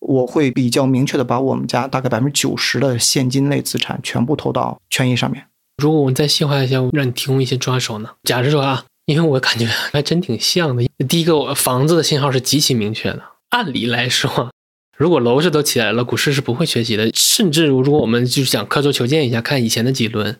[0.00, 5.46] 我会比较明确的把我们家大概百分之九十的现金类资产全部投到权益上面。
[5.82, 8.10] 如果我们再细化一下，让你提供一些抓手呢？
[8.22, 10.84] 假设说啊，因为我感觉还真挺像的。
[11.06, 13.22] 第一个，我房子的信号是极其明确的。
[13.50, 14.50] 按理来说，
[14.96, 17.10] 如果楼市都起来了，股市是不会缺席的。
[17.14, 20.38] 甚至如果我们就是想刻舟求剑一下，看以前的几轮，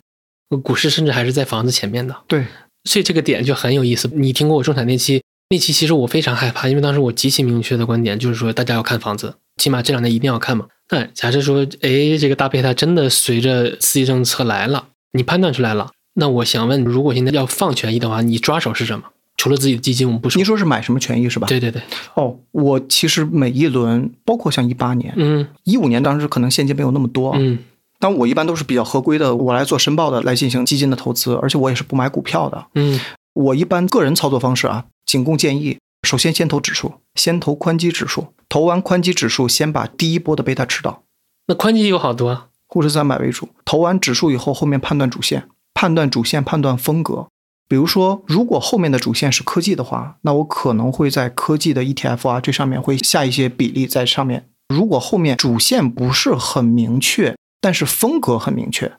[0.62, 2.16] 股市甚至还是在房子前面的。
[2.26, 2.46] 对，
[2.84, 4.08] 所以这个点就很有意思。
[4.14, 5.22] 你听过我中产那期？
[5.50, 10.66] 那期其实我非常害怕，因为当时我极其明确的观点就是说，大家要看房子，起码这两年一定要看嘛。
[10.90, 19.04] 那假设说，哎，这个大贝塔真的随着刺激政策来了，你判断出来了，那我想问，如果现在要放权益的话，你抓手是什么？
[19.36, 20.44] 除了自己的基金，我们不说您。
[20.44, 21.46] 说是买什么权益是吧？
[21.46, 21.82] 对对对，
[22.14, 27.58] 哦，我其实每一轮，包括像一八年、嗯一五年，当时可能现金没有那么多，嗯
[27.98, 32.66] 但我一般都是比较合规的，我来做申报的来进行基金的投资，而且我也是不买股票的。
[32.74, 32.98] 嗯
[33.34, 35.76] 我一般个人操作方式啊，仅供建议。
[36.06, 41.02] 首先先投指数，先投宽基指数，投完宽基指数，先把第一波的贝塔吃到，
[41.48, 43.48] 那宽基有好多啊，沪深三百为主。
[43.64, 47.26] 投完指数以后，后面判断主线，判断主线，判断风格。
[47.68, 54.48] 比如说，如果后面的主线是科技的话，那我可能会在科技的 ETF 啊这上面会下一些比例在上面。
[54.68, 58.92] 如果后面主线不是很明确，但是风格很明确，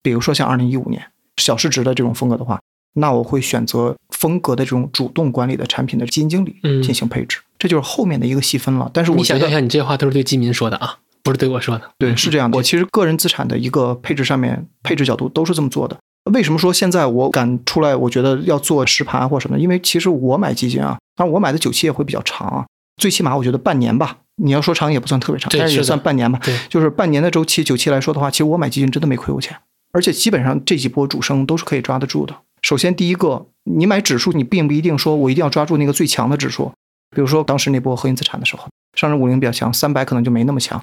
[0.00, 2.60] 比如说像二零一五年小市值的这种风格的话，
[2.94, 8.90] 那我会选择风格的这种主动管理的产品的基金经理嗯进行配置，这就是后面的一个细分了。
[8.92, 11.90] 但是我你想象一下，你这些话都是对基民说的啊，不是对我说的。
[11.98, 12.56] 对，是这样的。
[12.56, 15.96] 我其实个人资产的一个配置上面，配置角度都是这么做的。
[16.32, 17.96] 为什么说现在我敢出来？
[17.96, 22.64] 我觉得要做实盘或什么，因为其实我买基金啊，当然我买的久期也会比较长啊，
[22.96, 24.18] 最起码我觉得半年吧。
[24.36, 26.38] 你要说长也不算特别长，但是也算半年吧。
[26.42, 29.56] 对，就是半年的周期，久期来说的话，其实我买基金真的没亏过钱，
[29.92, 32.34] 而且基本上这几波主升都是可以抓得住的。
[32.62, 36.72] 首先第一个，你买指数，你并不一定说我一定要抓住那个最强的指数，
[37.14, 40.80] 比如说当时那波核心资产的时候，上证五零比较强，三百可能就没那么强，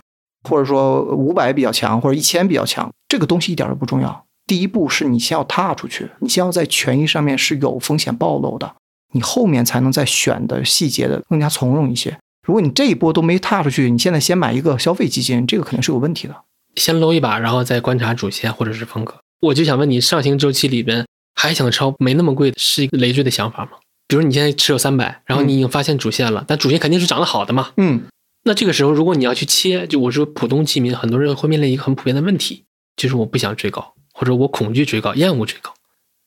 [0.47, 4.26] 或者说五百比较强，或者一千比较强，这个东西一点都不重要。
[4.45, 8.76] 第一步是你先要踏出去，你先要在权益上面是有风险暴露的，
[9.14, 12.18] 你后面才能在选的细节的更加从容一些。
[12.45, 16.35] 如果你这一波都没踏出去，你现在先买一个消费基金，这个肯定是有问题的。
[16.76, 19.15] 先搂一把，然后再观察主线或者是风格。
[19.41, 21.06] 我就想问你，上行周期里边
[21.41, 23.71] 还想抄没那么贵的，是一个累赘的想法吗？
[24.09, 27.71] 比如你现在持有三百，然后你已经发现主线了，但主线肯定是涨得好的嘛。
[27.77, 28.01] 嗯，
[28.43, 32.65] 那这个时候如果你要去切，就我说普通基民，很多人会面临一个很普遍的问题，
[32.97, 35.73] 就是我不想追高，或者我恐惧追高，厌恶追高。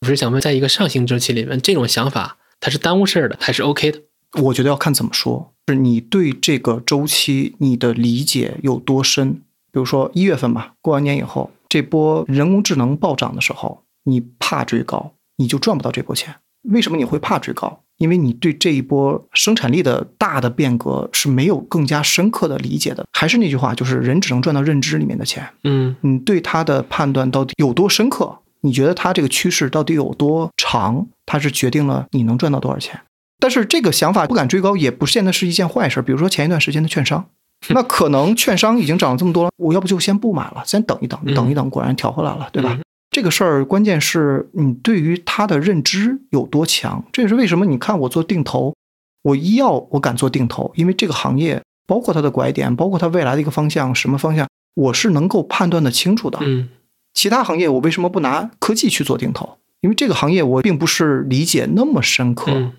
[0.01, 4.01] 我是想问，在一个上行周期里面，这种想法它是耽误事儿的，还是 OK 的？
[4.41, 9.43] 我觉得要看怎么说，是你对这个周期你的理解有多深。
[9.71, 16.35] 比如说一月份吧，过完年以后，这波人工智能暴涨的时候，你怕追高，你就赚不到这波钱。
[16.63, 17.81] 为什么你会怕追高？
[17.97, 23.05] 因为你对这一波生产力的大的变革是没有更加深刻的理解的。
[23.11, 25.47] 还是那句话，就是人只能赚到认知里面的钱。
[25.63, 28.39] 嗯，你对它的判断到底有多深刻？
[28.61, 31.07] 你觉得它这个趋势到底有多长？
[31.25, 32.99] 它是决定了你能赚到多少钱。
[33.39, 36.01] 但是这个想法不敢追高，也不见得是一件坏事。
[36.01, 37.25] 比如说前一段时间的券商，
[37.69, 42.79] 那可能券商已经涨了这么多了，我要不就先不买了，先等一等，等一等，果然调回来了，对吧？
[43.13, 47.05] 这个事儿关键是你对于它的认知有多强。
[47.13, 48.75] 这也是为什么你看我做定投，
[49.21, 56.39] 我医药我敢做定投，因为这个行业包括它的拐点，包括它未来的一个方向，什么方向我是能够判断的清楚的。
[56.41, 56.67] 嗯，
[57.13, 59.57] 其他行业我为什么不拿科技去做定投？
[59.81, 62.51] 因为这个行业我并不是理解那么深刻。
[62.51, 62.73] 嗯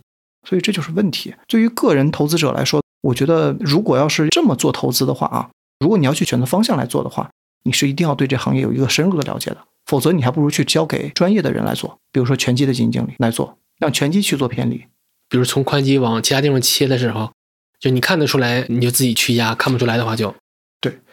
[0.47, 1.35] 所以这就是问题。
[1.49, 5.49] 对于个人投资者来说，我觉得如果要是这么做投资的话啊，
[5.81, 7.31] 如果你要去选择方向来做的话，
[7.65, 14.85] 你是一定要对这行业有一个深入的了解的，否则你还不如去交给专业的人来做，比如说拳击的基金经理来做，让拳击去做偏离。
[15.29, 17.33] 比如从宽基往其他地方切的时候，
[17.81, 20.35] 就你看得出来，你就自己去压；看不出来的话就，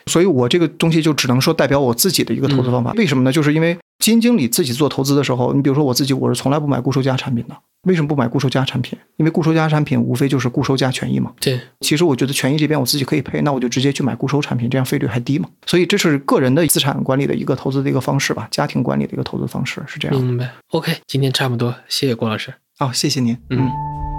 [0.06, 2.91] 所以我这个东西就只能说代表我自己的一个投资方法。
[2.94, 3.32] 为什么呢？
[3.32, 7.56] 就是因为基金经理自己做投资的时候，你比如说我自己，我是从来不买固收加产品的。
[7.88, 8.98] 为什么不买固收加产品？
[9.18, 11.32] 因为固收加产品无非就是固收加权益嘛。
[11.40, 15.49] 对，其实我觉得权益这边我自己可以配，那我就直接去买固收产品，这样费率还低嘛。
[15.65, 20.22] 所以这是个人的资产管理的一个投资的一个方式吧，家庭管理的一个投资方式是这样。
[20.22, 20.52] 明白。
[20.69, 22.53] OK，今天差不多，谢谢郭老师。
[22.78, 23.36] 好、谢谢您。
[23.49, 24.11] 嗯。